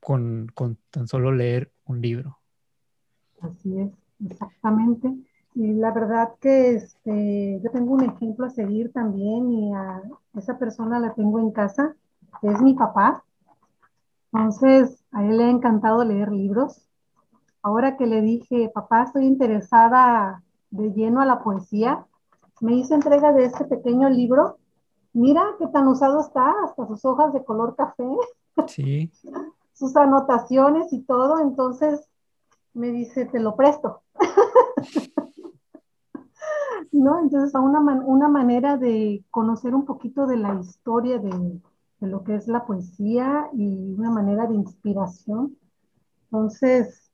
con, 0.00 0.48
con 0.54 0.78
tan 0.90 1.08
solo 1.08 1.32
leer 1.32 1.72
un 1.84 2.00
libro. 2.00 2.38
Así 3.40 3.78
es, 3.78 3.90
exactamente. 4.30 5.14
Y 5.54 5.72
la 5.72 5.90
verdad 5.92 6.34
que 6.40 6.74
este, 6.74 7.60
yo 7.62 7.70
tengo 7.70 7.94
un 7.94 8.04
ejemplo 8.04 8.46
a 8.46 8.50
seguir 8.50 8.92
también 8.92 9.50
y 9.50 9.74
a 9.74 10.02
esa 10.36 10.58
persona 10.58 11.00
la 11.00 11.14
tengo 11.14 11.40
en 11.40 11.50
casa, 11.50 11.96
es 12.42 12.60
mi 12.60 12.74
papá. 12.74 13.24
Entonces, 14.32 15.02
a 15.10 15.24
él 15.24 15.38
le 15.38 15.44
ha 15.44 15.50
encantado 15.50 16.04
leer 16.04 16.30
libros. 16.30 16.87
Ahora 17.68 17.98
que 17.98 18.06
le 18.06 18.22
dije, 18.22 18.70
papá, 18.72 19.02
estoy 19.02 19.26
interesada 19.26 20.42
de 20.70 20.90
lleno 20.94 21.20
a 21.20 21.26
la 21.26 21.42
poesía, 21.42 22.06
me 22.62 22.74
hizo 22.74 22.94
entrega 22.94 23.34
de 23.34 23.44
este 23.44 23.66
pequeño 23.66 24.08
libro. 24.08 24.56
Mira 25.12 25.44
qué 25.58 25.66
tan 25.66 25.86
usado 25.86 26.22
está, 26.22 26.50
hasta 26.64 26.86
sus 26.86 27.04
hojas 27.04 27.34
de 27.34 27.44
color 27.44 27.76
café. 27.76 28.08
Sí. 28.68 29.12
sus 29.74 29.94
anotaciones 29.96 30.94
y 30.94 31.02
todo. 31.02 31.40
Entonces, 31.40 32.08
me 32.72 32.90
dice, 32.90 33.26
te 33.26 33.38
lo 33.38 33.54
presto. 33.54 34.00
¿No? 36.90 37.18
Entonces, 37.18 37.54
una, 37.54 37.80
una 37.80 38.28
manera 38.28 38.78
de 38.78 39.22
conocer 39.30 39.74
un 39.74 39.84
poquito 39.84 40.26
de 40.26 40.38
la 40.38 40.54
historia 40.54 41.18
de, 41.18 41.60
lo 42.00 42.24
que 42.24 42.34
es 42.34 42.48
la 42.48 42.64
poesía 42.64 43.50
y 43.52 43.92
una 43.92 44.10
manera 44.10 44.46
de 44.46 44.54
inspiración. 44.54 45.54
Entonces, 46.30 47.07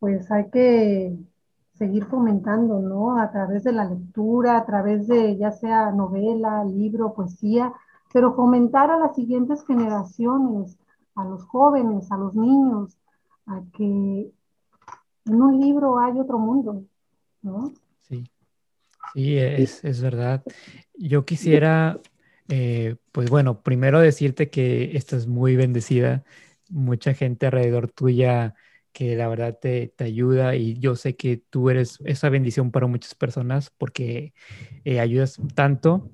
pues 0.00 0.30
hay 0.30 0.50
que 0.50 1.14
seguir 1.74 2.06
fomentando, 2.06 2.80
¿no? 2.80 3.20
A 3.20 3.30
través 3.30 3.62
de 3.64 3.72
la 3.72 3.84
lectura, 3.84 4.58
a 4.58 4.66
través 4.66 5.06
de 5.06 5.36
ya 5.36 5.52
sea 5.52 5.92
novela, 5.92 6.64
libro, 6.64 7.14
poesía, 7.14 7.72
pero 8.12 8.34
fomentar 8.34 8.90
a 8.90 8.98
las 8.98 9.14
siguientes 9.14 9.64
generaciones, 9.64 10.76
a 11.14 11.24
los 11.24 11.44
jóvenes, 11.44 12.10
a 12.10 12.16
los 12.16 12.34
niños, 12.34 12.98
a 13.46 13.62
que 13.72 14.30
en 15.26 15.42
un 15.42 15.60
libro 15.60 15.98
hay 15.98 16.18
otro 16.18 16.38
mundo, 16.38 16.82
¿no? 17.42 17.72
Sí, 18.02 18.24
sí, 19.14 19.38
es, 19.38 19.84
es 19.84 20.02
verdad. 20.02 20.42
Yo 20.94 21.24
quisiera, 21.24 22.00
eh, 22.48 22.96
pues 23.12 23.30
bueno, 23.30 23.60
primero 23.60 24.00
decirte 24.00 24.50
que 24.50 24.96
estás 24.96 25.26
muy 25.26 25.56
bendecida, 25.56 26.24
mucha 26.68 27.14
gente 27.14 27.46
alrededor 27.46 27.90
tuya 27.90 28.54
que 28.92 29.16
la 29.16 29.28
verdad 29.28 29.58
te, 29.60 29.88
te, 29.88 30.04
ayuda 30.04 30.56
y 30.56 30.78
yo 30.78 30.96
sé 30.96 31.16
que 31.16 31.38
tú 31.50 31.70
eres 31.70 31.98
esa 32.04 32.28
bendición 32.28 32.70
para 32.70 32.86
muchas 32.86 33.14
personas 33.14 33.70
porque 33.78 34.34
eh, 34.84 35.00
ayudas 35.00 35.40
tanto. 35.54 36.10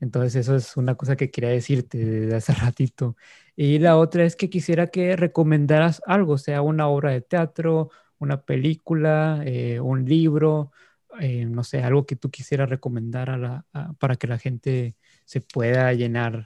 Entonces 0.00 0.36
eso 0.36 0.56
es 0.56 0.76
una 0.76 0.94
cosa 0.96 1.16
que 1.16 1.30
quería 1.30 1.50
decirte 1.50 1.98
desde 1.98 2.36
hace 2.36 2.52
ratito. 2.54 3.16
Y 3.56 3.78
la 3.80 3.96
otra 3.98 4.24
es 4.24 4.36
que 4.36 4.50
quisiera 4.50 4.88
que 4.88 5.16
recomendaras 5.16 6.02
algo, 6.06 6.38
sea 6.38 6.62
una 6.62 6.88
obra 6.88 7.10
de 7.12 7.20
teatro, 7.22 7.90
una 8.18 8.42
película, 8.42 9.42
eh, 9.44 9.80
un 9.80 10.04
libro, 10.04 10.72
eh, 11.20 11.44
no 11.46 11.64
sé, 11.64 11.82
algo 11.82 12.06
que 12.06 12.16
tú 12.16 12.30
quisieras 12.30 12.68
recomendar 12.70 13.30
a 13.30 13.36
la, 13.38 13.66
para 13.98 14.16
que 14.16 14.26
la 14.26 14.38
gente 14.38 14.96
se 15.24 15.40
pueda 15.40 15.92
llenar, 15.92 16.44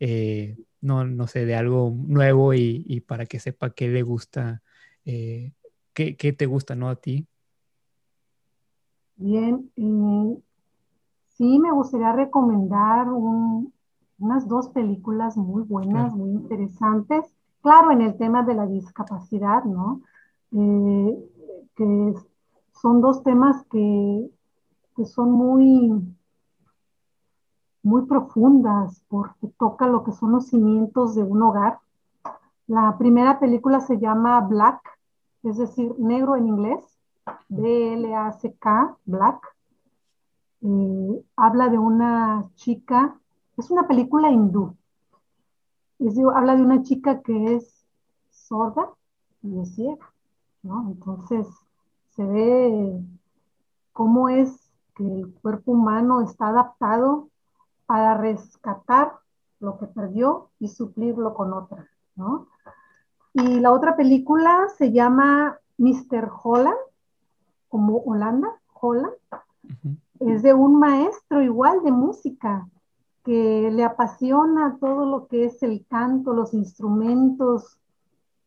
eh, 0.00 0.56
no, 0.80 1.04
no 1.04 1.26
sé, 1.26 1.46
de 1.46 1.54
algo 1.54 1.94
nuevo 2.06 2.54
y, 2.54 3.00
para 3.06 3.26
que 3.26 3.40
sepa 3.40 3.74
qué 3.74 3.88
le 3.88 4.02
gusta, 4.02 4.62
qué, 5.04 6.16
qué, 6.16 6.32
te 6.32 6.46
gusta, 6.46 6.74
¿no? 6.74 6.88
A 6.88 6.96
ti. 6.96 7.26
Bien, 9.16 9.70
sí 11.36 11.58
me 11.58 11.72
gustaría 11.72 12.12
recomendar 12.12 13.08
unas 13.10 14.48
dos 14.48 14.68
películas 14.70 15.36
muy 15.36 15.62
buenas, 15.62 16.14
muy 16.14 16.30
interesantes. 16.30 17.24
Claro, 17.62 17.92
en 17.92 18.00
el 18.00 18.16
tema 18.16 18.42
de 18.42 18.54
la 18.54 18.66
discapacidad, 18.66 19.64
¿no? 19.64 20.02
Eh, 20.52 21.30
que 21.76 22.14
son 22.80 23.00
dos 23.00 23.22
temas 23.22 23.64
que, 23.70 24.30
son 25.04 25.32
muy, 25.32 26.16
muy 27.82 28.06
profundas 28.06 29.02
porque 29.08 29.48
toca 29.58 29.86
lo 29.88 30.04
que 30.04 30.12
son 30.12 30.32
los 30.32 30.46
cimientos 30.46 31.14
de 31.14 31.22
un 31.22 31.42
hogar. 31.42 31.78
La 32.72 32.96
primera 32.96 33.38
película 33.38 33.80
se 33.80 33.98
llama 33.98 34.40
Black, 34.40 34.80
es 35.42 35.58
decir, 35.58 35.94
negro 35.98 36.36
en 36.36 36.48
inglés, 36.48 36.80
B-L-A-C-K, 37.50 38.96
Black. 39.04 39.46
Eh, 40.62 41.22
habla 41.36 41.68
de 41.68 41.76
una 41.76 42.48
chica, 42.54 43.20
es 43.58 43.70
una 43.70 43.86
película 43.86 44.30
hindú. 44.30 44.74
habla 46.34 46.56
de 46.56 46.62
una 46.62 46.82
chica 46.82 47.20
que 47.20 47.56
es 47.56 47.84
sorda 48.30 48.88
y 49.42 49.60
es 49.60 49.74
ciega. 49.74 50.10
Entonces 50.62 51.46
se 52.16 52.24
ve 52.24 53.04
cómo 53.92 54.30
es 54.30 54.72
que 54.94 55.04
el 55.04 55.34
cuerpo 55.42 55.72
humano 55.72 56.22
está 56.22 56.48
adaptado 56.48 57.28
para 57.84 58.16
rescatar 58.16 59.12
lo 59.60 59.76
que 59.78 59.88
perdió 59.88 60.48
y 60.58 60.68
suplirlo 60.68 61.34
con 61.34 61.52
otra, 61.52 61.91
¿no? 62.14 62.48
Y 63.34 63.60
la 63.60 63.72
otra 63.72 63.96
película 63.96 64.68
se 64.76 64.92
llama 64.92 65.58
Mr. 65.78 66.30
Holland, 66.42 66.76
como 67.68 67.98
Holanda, 67.98 68.60
Holland. 68.74 69.14
Es 70.20 70.42
de 70.42 70.54
un 70.54 70.78
maestro 70.78 71.42
igual 71.42 71.82
de 71.82 71.92
música 71.92 72.68
que 73.24 73.70
le 73.72 73.84
apasiona 73.84 74.76
todo 74.80 75.06
lo 75.06 75.26
que 75.26 75.46
es 75.46 75.62
el 75.62 75.86
canto, 75.86 76.32
los 76.32 76.54
instrumentos, 76.54 77.78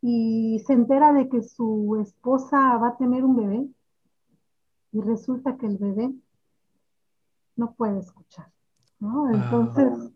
y 0.01 0.61
se 0.68 0.74
entera 0.74 1.13
de 1.13 1.30
que 1.30 1.41
su 1.41 1.97
esposa 1.99 2.78
va 2.78 2.89
a 2.89 2.97
tener 2.97 3.26
un 3.26 3.36
bebé 3.36 3.68
y 4.91 5.01
resulta 5.01 5.57
que 5.57 5.66
el 5.66 5.78
bebé 5.78 6.13
no 7.55 7.74
puede 7.74 7.99
escuchar, 7.99 8.51
¿no? 8.99 9.32
Entonces, 9.32 10.11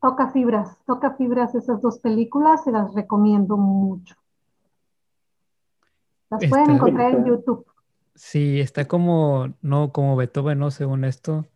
toca 0.00 0.30
fibras, 0.30 0.76
toca 0.86 1.14
fibras 1.14 1.54
esas 1.54 1.80
dos 1.80 1.98
películas, 1.98 2.64
se 2.64 2.72
las 2.72 2.94
recomiendo 2.94 3.56
mucho. 3.56 4.16
Las 6.30 6.46
pueden 6.46 6.70
encontrar 6.70 7.14
en 7.14 7.24
YouTube. 7.24 7.66
Sí, 8.14 8.60
está 8.60 8.86
como, 8.86 9.54
no, 9.62 9.92
como 9.92 10.16
Beethoven, 10.16 10.58
¿no? 10.58 10.70
Según 10.70 11.04
esto, 11.04 11.48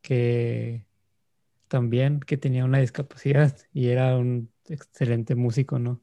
que 0.00 0.84
también 1.68 2.20
que 2.20 2.36
tenía 2.36 2.64
una 2.64 2.78
discapacidad 2.78 3.56
y 3.72 3.88
era 3.88 4.16
un 4.18 4.50
excelente 4.68 5.34
músico, 5.34 5.78
¿no? 5.78 6.02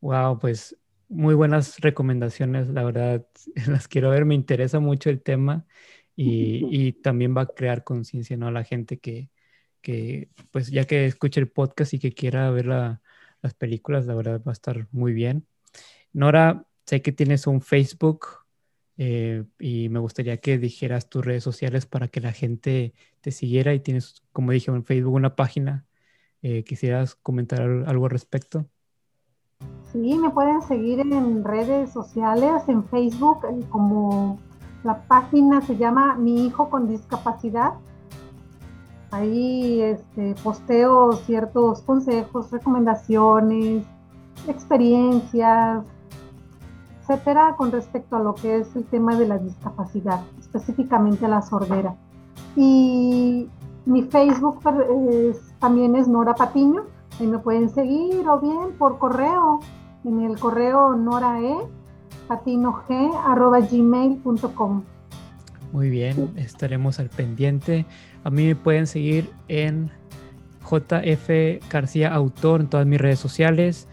Wow, 0.00 0.38
pues 0.38 0.76
muy 1.08 1.34
buenas 1.34 1.78
recomendaciones, 1.80 2.68
la 2.68 2.84
verdad, 2.84 3.26
las 3.68 3.88
quiero 3.88 4.10
ver, 4.10 4.24
me 4.24 4.34
interesa 4.34 4.80
mucho 4.80 5.10
el 5.10 5.22
tema 5.22 5.66
y, 6.16 6.92
también 7.02 7.36
va 7.36 7.42
a 7.42 7.46
crear 7.46 7.84
conciencia, 7.84 8.36
¿no? 8.36 8.46
A 8.46 8.52
la 8.52 8.64
gente 8.64 8.98
que, 8.98 9.30
que, 9.84 10.30
pues 10.50 10.70
ya 10.70 10.86
que 10.86 11.04
escuche 11.04 11.40
el 11.40 11.48
podcast 11.48 11.92
y 11.92 11.98
que 11.98 12.12
quiera 12.12 12.50
ver 12.50 12.66
las 12.66 13.54
películas, 13.58 14.06
la 14.06 14.14
verdad 14.14 14.40
va 14.44 14.52
a 14.52 14.54
estar 14.54 14.88
muy 14.92 15.12
bien. 15.12 15.46
Nora, 16.14 16.66
sé 16.86 17.02
que 17.02 17.12
tienes 17.12 17.46
un 17.46 17.60
Facebook 17.60 18.26
eh, 18.96 19.44
y 19.58 19.90
me 19.90 19.98
gustaría 19.98 20.38
que 20.38 20.56
dijeras 20.56 21.10
tus 21.10 21.24
redes 21.24 21.44
sociales 21.44 21.84
para 21.84 22.08
que 22.08 22.22
la 22.22 22.32
gente 22.32 22.94
te 23.20 23.30
siguiera 23.30 23.74
y 23.74 23.80
tienes, 23.80 24.22
como 24.32 24.52
dije, 24.52 24.70
en 24.70 24.84
Facebook 24.84 25.12
una 25.12 25.36
página. 25.36 25.84
Eh, 26.40 26.64
¿Quisieras 26.64 27.14
comentar 27.14 27.60
algo 27.60 28.06
al 28.06 28.10
respecto? 28.10 28.66
Sí, 29.92 30.18
me 30.18 30.30
pueden 30.30 30.62
seguir 30.62 31.00
en 31.00 31.44
redes 31.44 31.90
sociales, 31.92 32.62
en 32.68 32.88
Facebook, 32.88 33.46
como 33.68 34.40
la 34.82 35.06
página 35.06 35.60
se 35.60 35.76
llama 35.76 36.16
Mi 36.16 36.46
Hijo 36.46 36.70
con 36.70 36.88
Discapacidad 36.88 37.74
Ahí 39.14 39.80
este, 39.80 40.34
posteo 40.42 41.12
ciertos 41.12 41.82
consejos, 41.82 42.50
recomendaciones, 42.50 43.84
experiencias, 44.48 45.84
etcétera, 47.00 47.54
con 47.56 47.70
respecto 47.70 48.16
a 48.16 48.18
lo 48.18 48.34
que 48.34 48.56
es 48.56 48.74
el 48.74 48.84
tema 48.86 49.16
de 49.16 49.28
la 49.28 49.38
discapacidad, 49.38 50.20
específicamente 50.40 51.28
la 51.28 51.42
sordera. 51.42 51.94
Y 52.56 53.48
mi 53.86 54.02
Facebook 54.02 54.58
también 55.60 55.94
es 55.94 56.08
Nora 56.08 56.34
Patiño, 56.34 56.82
ahí 57.20 57.28
me 57.28 57.38
pueden 57.38 57.68
seguir 57.68 58.28
o 58.28 58.40
bien 58.40 58.76
por 58.76 58.98
correo, 58.98 59.60
en 60.02 60.22
el 60.22 60.36
correo 60.40 60.96
norae 60.96 61.56
gmail.com. 63.70 64.82
Muy 65.74 65.90
bien, 65.90 66.30
estaremos 66.36 67.00
al 67.00 67.08
pendiente. 67.10 67.84
A 68.22 68.30
mí 68.30 68.46
me 68.46 68.54
pueden 68.54 68.86
seguir 68.86 69.28
en 69.48 69.90
JF 70.62 71.68
García 71.68 72.14
Autor 72.14 72.60
en 72.60 72.68
todas 72.68 72.86
mis 72.86 73.00
redes 73.00 73.18
sociales. 73.18 73.88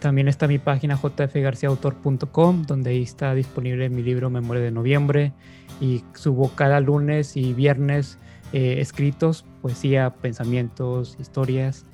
También 0.00 0.26
está 0.26 0.48
mi 0.48 0.58
página 0.58 0.96
jfgarciaautor.com, 0.96 2.64
donde 2.64 2.90
ahí 2.90 3.04
está 3.04 3.36
disponible 3.36 3.88
mi 3.88 4.02
libro 4.02 4.30
Memoria 4.30 4.64
de 4.64 4.72
Noviembre. 4.72 5.32
Y 5.80 6.02
subo 6.14 6.50
cada 6.56 6.80
lunes 6.80 7.36
y 7.36 7.54
viernes 7.54 8.18
eh, 8.52 8.80
escritos, 8.80 9.44
poesía, 9.62 10.10
pensamientos, 10.10 11.16
historias. 11.20 11.86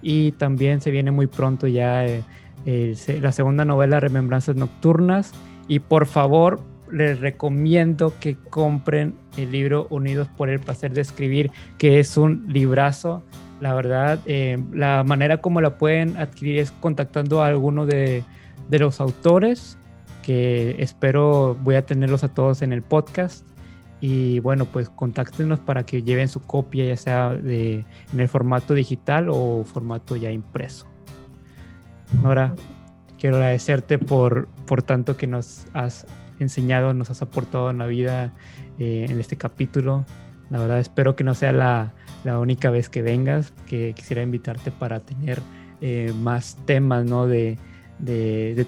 Y 0.00 0.30
también 0.30 0.80
se 0.80 0.92
viene 0.92 1.10
muy 1.10 1.26
pronto 1.26 1.66
ya 1.66 2.06
eh, 2.06 2.22
la 3.20 3.32
segunda 3.32 3.64
novela, 3.64 3.98
Remembranzas 3.98 4.54
Nocturnas. 4.54 5.32
Y 5.66 5.80
por 5.80 6.06
favor, 6.06 6.60
les 6.92 7.20
recomiendo 7.20 8.14
que 8.20 8.36
compren 8.36 9.14
el 9.36 9.52
libro 9.52 9.86
Unidos 9.90 10.28
por 10.36 10.48
el 10.48 10.60
placer 10.60 10.92
de 10.92 11.00
escribir, 11.00 11.50
que 11.78 12.00
es 12.00 12.16
un 12.16 12.46
librazo. 12.48 13.22
La 13.60 13.74
verdad, 13.74 14.18
eh, 14.26 14.62
la 14.72 15.04
manera 15.04 15.38
como 15.38 15.60
la 15.60 15.76
pueden 15.76 16.16
adquirir 16.16 16.58
es 16.58 16.70
contactando 16.70 17.42
a 17.42 17.48
alguno 17.48 17.86
de, 17.86 18.24
los 18.70 19.00
autores, 19.00 19.76
que 20.22 20.76
espero 20.78 21.56
voy 21.62 21.74
a 21.74 21.84
tenerlos 21.84 22.24
a 22.24 22.32
todos 22.32 22.62
en 22.62 22.72
el 22.72 22.82
podcast. 22.82 23.46
Y 24.00 24.38
bueno, 24.40 24.64
pues 24.64 24.88
contáctenos 24.88 25.58
para 25.58 25.84
que 25.84 26.02
lleven 26.02 26.28
su 26.28 26.40
copia, 26.40 26.86
ya 26.86 26.96
sea 26.96 27.30
de, 27.30 27.84
en 28.12 28.20
el 28.20 28.28
formato 28.28 28.72
digital 28.72 29.28
o 29.28 29.62
formato 29.64 30.16
ya 30.16 30.30
impreso. 30.30 30.86
Nora, 32.22 32.54
quiero 33.18 33.36
agradecerte 33.36 33.98
por, 33.98 34.48
por 34.66 34.82
tanto 34.82 35.16
que 35.18 35.26
nos 35.26 35.66
has 35.74 36.06
enseñado, 36.40 36.94
nos 36.94 37.10
has 37.10 37.22
aportado 37.22 37.70
en 37.70 37.78
la 37.78 37.86
vida 37.86 38.32
eh, 38.78 39.06
en 39.08 39.20
este 39.20 39.36
capítulo. 39.36 40.04
La 40.50 40.58
verdad 40.58 40.80
espero 40.80 41.14
que 41.14 41.24
no 41.24 41.34
sea 41.34 41.52
la, 41.52 41.92
única 42.38 42.70
vez 42.70 42.88
que 42.88 43.02
vengas, 43.02 43.52
que 43.66 43.94
quisiera 43.94 44.22
invitarte 44.22 44.70
para 44.70 45.00
tener 45.00 45.40
eh, 45.80 46.12
más 46.20 46.58
temas 46.66 47.04
¿no? 47.04 47.26
de, 47.26 47.56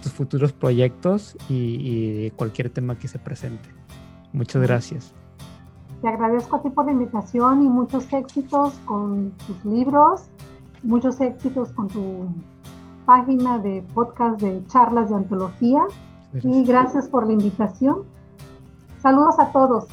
tus 0.01 0.13
futuros 0.13 0.53
proyectos 0.53 1.37
y, 1.49 2.31
cualquier 2.37 2.71
tema 2.71 2.99
que 2.99 3.09
se 3.09 3.19
presente. 3.19 3.69
Muchas 4.33 4.63
gracias. 4.63 5.13
Te 6.01 6.09
agradezco 6.09 6.57
a 6.57 6.63
ti 6.63 6.71
por 6.71 6.87
la 6.87 6.93
invitación 6.93 7.63
y 7.63 7.69
muchos 7.69 8.13
éxitos 8.13 8.75
con 8.85 9.33
tus 9.47 9.65
libros, 9.65 10.23
muchos 10.83 11.21
éxitos 11.21 11.71
con 11.71 11.89
tu 11.89 12.29
página 13.07 13.59
de 13.59 13.83
podcast 13.95 14.41
de 14.41 14.65
charlas 14.67 15.11
de 15.11 15.17
antología 15.17 15.83
y 16.43 16.65
gracias 16.65 17.09
por 17.09 17.27
la 17.27 17.33
invitación. 17.33 18.05
Saludos 19.01 19.39
a 19.39 19.53
todos. 19.53 19.87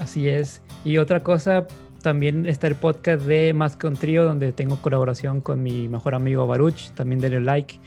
Así 0.00 0.28
es. 0.28 0.62
Y 0.84 0.98
otra 0.98 1.22
cosa, 1.22 1.66
también 2.02 2.46
está 2.46 2.66
el 2.66 2.74
podcast 2.74 3.24
de 3.24 3.52
Más 3.54 3.76
que 3.76 3.86
un 3.86 3.94
trío, 3.94 4.24
donde 4.24 4.52
tengo 4.52 4.76
colaboración 4.76 5.40
con 5.40 5.62
mi 5.62 5.88
mejor 5.88 6.14
amigo 6.14 6.46
Baruch. 6.46 6.90
También 6.94 7.20
denle 7.20 7.40
like 7.40 7.78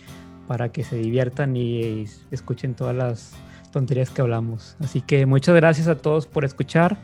para 0.48 0.70
que 0.70 0.84
se 0.84 0.98
diviertan 0.98 1.56
y 1.58 2.06
escuchen 2.32 2.76
todas 2.76 2.96
las 2.96 3.34
tonterías 3.72 4.10
que 4.10 4.22
hablamos. 4.22 4.78
Así 4.80 5.02
que 5.02 5.26
muchas 5.26 5.56
gracias 5.56 5.88
a 5.88 5.96
todos 5.96 6.28
por 6.28 6.46
escuchar. 6.46 6.98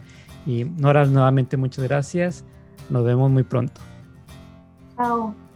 Y 0.45 0.63
Nora, 0.63 1.05
nuevamente 1.05 1.57
muchas 1.57 1.83
gracias. 1.83 2.45
Nos 2.89 3.03
vemos 3.03 3.29
muy 3.29 3.43
pronto. 3.43 3.81
Chao. 4.95 5.50